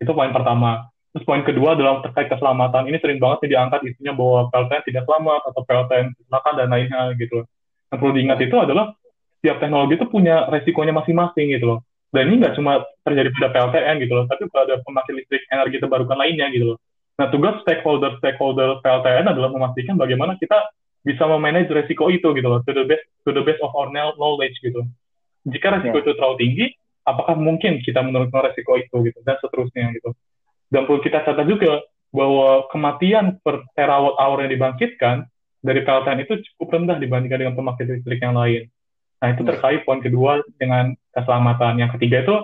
Itu 0.00 0.16
poin 0.16 0.32
pertama. 0.32 0.88
Terus 1.12 1.26
poin 1.26 1.42
kedua 1.44 1.76
adalah 1.76 2.00
terkait 2.00 2.32
keselamatan. 2.32 2.88
Ini 2.88 2.96
sering 3.02 3.18
banget 3.20 3.50
diangkat 3.50 3.82
isinya 3.84 4.16
bahwa 4.16 4.48
PLTN 4.48 4.82
tidak 4.88 5.02
selamat 5.04 5.40
atau 5.52 5.60
PLTN 5.68 6.06
kecelakaan 6.16 6.54
dan 6.56 6.68
lainnya 6.72 7.00
gitu. 7.20 7.44
Yang 7.90 7.98
perlu 7.98 8.14
diingat 8.14 8.38
itu 8.42 8.56
adalah 8.56 8.94
setiap 9.40 9.56
teknologi 9.58 9.98
itu 9.98 10.06
punya 10.06 10.46
resikonya 10.46 10.94
masing-masing 10.94 11.46
gitu 11.54 11.66
loh. 11.66 11.78
Dan 12.10 12.26
ini 12.26 12.42
nggak 12.42 12.58
cuma 12.58 12.82
terjadi 13.06 13.30
pada 13.38 13.48
PLTN 13.54 13.94
gitu 14.02 14.12
loh, 14.18 14.24
tapi 14.26 14.42
pada 14.50 14.82
pembangkit 14.82 15.14
listrik 15.14 15.42
energi 15.50 15.78
terbarukan 15.78 16.18
lainnya 16.18 16.50
gitu 16.50 16.74
loh. 16.74 16.78
Nah, 17.22 17.30
tugas 17.30 17.62
stakeholder-stakeholder 17.62 18.82
PLTN 18.82 19.30
adalah 19.30 19.50
memastikan 19.54 19.94
bagaimana 19.94 20.34
kita 20.40 20.58
bisa 21.06 21.24
memanage 21.24 21.70
resiko 21.70 22.10
itu 22.10 22.34
gitu 22.34 22.48
loh, 22.50 22.60
to 22.66 22.74
the 22.74 22.84
best 22.84 23.04
to 23.24 23.30
the 23.30 23.44
best 23.46 23.62
of 23.62 23.70
our 23.78 23.88
knowledge 23.94 24.58
gitu. 24.58 24.82
Jika 25.46 25.78
resiko 25.78 25.96
yeah. 25.96 26.04
itu 26.04 26.12
terlalu 26.18 26.36
tinggi, 26.42 26.66
apakah 27.06 27.38
mungkin 27.38 27.80
kita 27.80 28.02
menurunkan 28.02 28.52
resiko 28.52 28.76
itu 28.76 28.96
gitu 29.06 29.18
dan 29.22 29.38
seterusnya 29.38 29.94
gitu. 29.94 30.10
Dan 30.68 30.90
perlu 30.90 31.00
kita 31.00 31.22
catat 31.22 31.46
juga 31.46 31.80
bahwa 32.10 32.66
kematian 32.74 33.38
per 33.38 33.62
terawatt 33.78 34.18
hour 34.18 34.42
yang 34.42 34.50
dibangkitkan 34.50 35.29
dari 35.60 35.80
PLTN 35.84 36.24
itu 36.24 36.34
cukup 36.52 36.80
rendah 36.80 36.96
dibandingkan 36.96 37.38
dengan 37.46 37.54
pembangkit 37.56 37.86
listrik 37.88 38.20
yang 38.20 38.36
lain. 38.36 38.68
Nah, 39.20 39.28
itu 39.36 39.42
terkait 39.44 39.84
poin 39.84 40.00
kedua 40.00 40.40
dengan 40.56 40.96
keselamatan. 41.12 41.76
Yang 41.76 42.00
ketiga 42.00 42.24
itu 42.24 42.36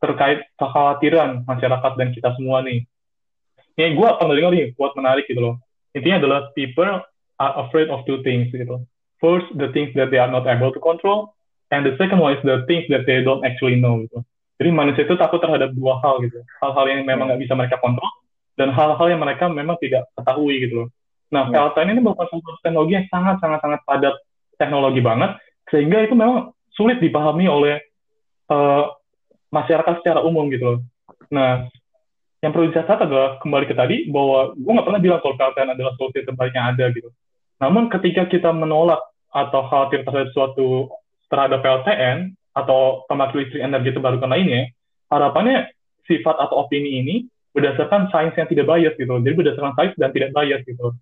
terkait 0.00 0.48
kekhawatiran 0.56 1.44
masyarakat 1.44 1.92
dan 2.00 2.08
kita 2.16 2.32
semua 2.34 2.64
nih. 2.64 2.88
Ini 3.76 3.96
gue 3.96 4.08
pernah 4.16 4.34
dengar 4.36 4.52
nih, 4.52 4.72
buat 4.76 4.92
menarik 4.96 5.28
gitu 5.28 5.40
loh. 5.40 5.54
Intinya 5.92 6.24
adalah 6.24 6.40
people 6.56 6.88
are 7.36 7.54
afraid 7.68 7.92
of 7.92 8.04
two 8.08 8.24
things 8.24 8.48
gitu. 8.48 8.80
First, 9.20 9.52
the 9.54 9.70
things 9.70 9.92
that 9.94 10.10
they 10.10 10.18
are 10.18 10.32
not 10.32 10.48
able 10.48 10.74
to 10.74 10.80
control, 10.82 11.36
and 11.70 11.86
the 11.86 11.94
second 12.00 12.18
one 12.18 12.34
is 12.34 12.42
the 12.42 12.66
things 12.66 12.88
that 12.90 13.06
they 13.06 13.22
don't 13.22 13.44
actually 13.46 13.78
know 13.78 14.02
gitu. 14.02 14.24
Jadi 14.58 14.68
manusia 14.72 15.02
itu 15.06 15.14
takut 15.18 15.38
terhadap 15.42 15.74
dua 15.74 15.98
hal 16.02 16.22
gitu. 16.22 16.42
Hal-hal 16.62 16.84
yang 16.90 17.02
memang 17.06 17.30
nggak 17.30 17.42
bisa 17.42 17.54
mereka 17.54 17.78
kontrol 17.78 18.08
dan 18.54 18.70
hal-hal 18.70 19.06
yang 19.08 19.20
mereka 19.22 19.48
memang 19.48 19.74
tidak 19.80 20.06
ketahui 20.14 20.62
gitu 20.62 20.74
loh. 20.84 20.88
Nah, 21.32 21.48
yeah. 21.48 21.72
PLTN 21.72 21.96
ini 21.96 22.00
merupakan 22.04 22.28
satu 22.28 22.60
teknologi 22.60 22.92
yang 23.00 23.08
sangat 23.08 23.40
sangat 23.40 23.60
sangat 23.64 23.80
padat 23.88 24.14
teknologi 24.60 25.00
banget 25.00 25.40
sehingga 25.72 26.04
itu 26.04 26.12
memang 26.12 26.52
sulit 26.76 27.00
dipahami 27.00 27.48
oleh 27.48 27.80
uh, 28.52 28.92
masyarakat 29.48 30.04
secara 30.04 30.20
umum 30.20 30.46
gitu 30.52 30.76
loh. 30.76 30.78
Nah, 31.32 31.66
yang 32.44 32.52
perlu 32.52 32.68
dicatat 32.68 33.08
adalah 33.08 33.40
kembali 33.40 33.64
ke 33.64 33.74
tadi 33.74 33.96
bahwa 34.12 34.52
gue 34.52 34.72
nggak 34.76 34.86
pernah 34.86 35.00
bilang 35.00 35.20
kalau 35.24 35.34
PLTN 35.40 35.72
adalah 35.72 35.92
solusi 35.96 36.20
terbaik 36.20 36.52
yang 36.52 36.76
ada 36.76 36.84
gitu. 36.92 37.08
Namun 37.58 37.88
ketika 37.88 38.28
kita 38.28 38.50
menolak 38.52 39.00
atau 39.32 39.64
khawatir 39.70 40.04
terhadap 40.04 40.28
suatu 40.36 40.92
terhadap 41.32 41.64
PLTN, 41.64 42.36
atau 42.52 43.08
pembangkit 43.08 43.36
listrik 43.48 43.64
energi 43.64 43.96
terbarukan 43.96 44.28
lainnya, 44.28 44.68
harapannya 45.08 45.72
sifat 46.04 46.36
atau 46.36 46.68
opini 46.68 47.00
ini 47.00 47.14
berdasarkan 47.52 48.12
sains 48.12 48.36
yang 48.36 48.48
tidak 48.48 48.68
bias 48.68 48.94
gitu. 48.96 49.12
Jadi 49.12 49.34
berdasarkan 49.36 49.74
sains 49.76 49.94
dan 49.96 50.12
tidak 50.12 50.32
bias 50.36 50.60
gitu. 50.64 50.92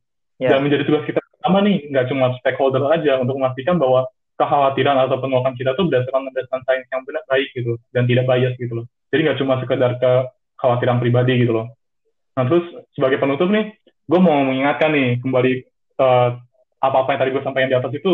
Yeah. 0.40 0.56
Dan 0.56 0.64
menjadi 0.64 0.88
tugas 0.88 1.04
kita 1.04 1.20
pertama 1.20 1.60
nih, 1.60 1.92
nggak 1.92 2.06
cuma 2.08 2.32
stakeholder 2.40 2.82
aja 2.88 3.20
untuk 3.20 3.36
memastikan 3.36 3.76
bahwa 3.76 4.08
kekhawatiran 4.40 4.96
atau 5.04 5.20
penolakan 5.20 5.52
kita 5.52 5.76
tuh 5.76 5.92
berdasarkan 5.92 6.32
berdasarkan 6.32 6.62
sains 6.64 6.88
yang 6.88 7.04
benar 7.04 7.24
baik 7.28 7.52
gitu 7.52 7.76
dan 7.92 8.08
tidak 8.08 8.24
bias 8.24 8.56
gitu 8.56 8.72
loh. 8.72 8.86
Jadi 9.12 9.20
nggak 9.28 9.38
cuma 9.44 9.60
sekedar 9.60 10.00
kekhawatiran 10.00 10.96
pribadi 10.96 11.44
gitu 11.44 11.52
loh. 11.52 11.66
Nah 12.40 12.48
terus 12.48 12.64
sebagai 12.96 13.20
penutup 13.20 13.52
nih, 13.52 13.76
gue 14.08 14.20
mau 14.20 14.40
mengingatkan 14.48 14.96
nih 14.96 15.20
kembali 15.20 15.52
uh, 16.00 16.40
apa-apa 16.80 17.12
yang 17.12 17.20
tadi 17.20 17.30
gue 17.36 17.44
sampaikan 17.44 17.68
di 17.68 17.76
atas 17.76 17.92
itu 17.92 18.12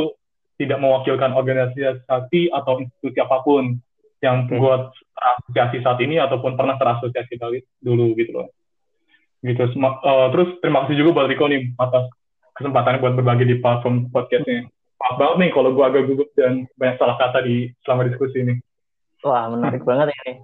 tidak 0.58 0.82
mewakilkan 0.82 1.30
organisasi 1.30 2.50
atau 2.50 2.82
institusi 2.82 3.18
apa 3.22 3.38
pun 3.46 3.78
yang 4.18 4.48
hmm. 4.48 4.58
buat 4.58 4.90
terasosiasi 5.14 5.84
saat 5.84 5.98
ini 6.02 6.18
ataupun 6.18 6.58
pernah 6.58 6.74
terasosiasi 6.74 7.38
dulu 7.78 8.16
gitu 8.18 8.34
loh. 8.34 8.48
Gitu. 9.46 9.62
Uh, 9.78 10.26
terus 10.34 10.58
terima 10.58 10.82
kasih 10.84 10.98
juga 10.98 11.22
buat 11.22 11.30
Riko 11.30 11.46
nih 11.46 11.70
atas 11.78 12.10
kesempatannya 12.58 12.98
buat 12.98 13.14
berbagi 13.14 13.46
di 13.46 13.56
platform 13.62 14.10
podcastnya. 14.10 14.66
Maaf 14.96 15.14
banget 15.20 15.36
nih 15.46 15.50
kalau 15.54 15.70
gue 15.76 15.84
agak 15.86 16.02
gugup 16.10 16.28
dan 16.34 16.66
banyak 16.74 16.96
salah 16.98 17.16
kata 17.20 17.46
di 17.46 17.70
selama 17.86 18.10
diskusi 18.10 18.42
ini. 18.42 18.54
Wah 19.22 19.46
menarik 19.46 19.86
banget 19.86 20.10
ini. 20.10 20.42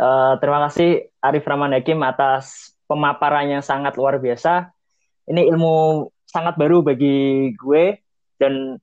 Uh, 0.00 0.34
terima 0.40 0.66
kasih 0.66 1.12
Arif 1.20 1.44
Rahman 1.44 1.76
Hakim 1.76 2.00
atas 2.02 2.74
pemaparannya 2.90 3.62
sangat 3.62 3.94
luar 4.00 4.18
biasa. 4.18 4.72
Ini 5.30 5.46
ilmu 5.52 6.08
sangat 6.26 6.58
baru 6.58 6.82
bagi 6.82 7.52
gue 7.54 8.00
dan 8.40 8.80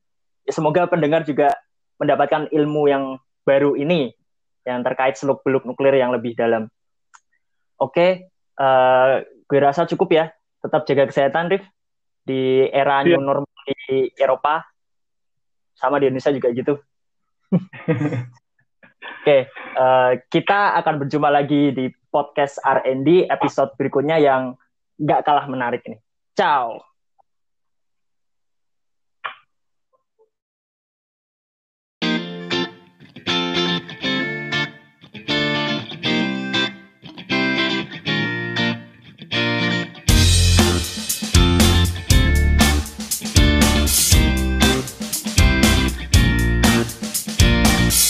semoga 0.48 0.88
pendengar 0.88 1.28
juga 1.28 1.52
mendapatkan 1.98 2.48
ilmu 2.54 2.88
yang 2.88 3.04
baru 3.44 3.74
ini 3.76 4.14
yang 4.64 4.86
terkait 4.86 5.18
seluk-beluk 5.18 5.66
nuklir 5.66 5.98
yang 5.98 6.14
lebih 6.14 6.38
dalam. 6.38 6.70
Oke, 7.82 8.30
uh, 8.60 9.24
gue 9.48 9.60
rasa 9.60 9.88
cukup 9.88 10.10
ya. 10.12 10.26
Tetap 10.62 10.84
jaga 10.84 11.04
kesehatan, 11.10 11.48
Rif. 11.50 11.64
Di 12.28 12.68
era 12.70 13.02
yeah. 13.02 13.16
new 13.16 13.24
normal 13.24 13.48
di 13.68 14.12
Eropa, 14.20 14.64
sama 15.76 16.00
di 16.00 16.12
Indonesia 16.12 16.36
juga 16.36 16.50
gitu. 16.52 16.74
Oke, 19.24 19.48
uh, 19.76 20.12
kita 20.28 20.76
akan 20.84 21.04
berjumpa 21.04 21.30
lagi 21.32 21.72
di 21.72 21.88
podcast 22.12 22.60
R&D 22.64 23.28
episode 23.28 23.76
berikutnya 23.76 24.20
yang 24.20 24.56
nggak 25.00 25.24
kalah 25.24 25.48
menarik 25.48 25.84
ini. 25.88 26.00
Ciao. 26.36 26.80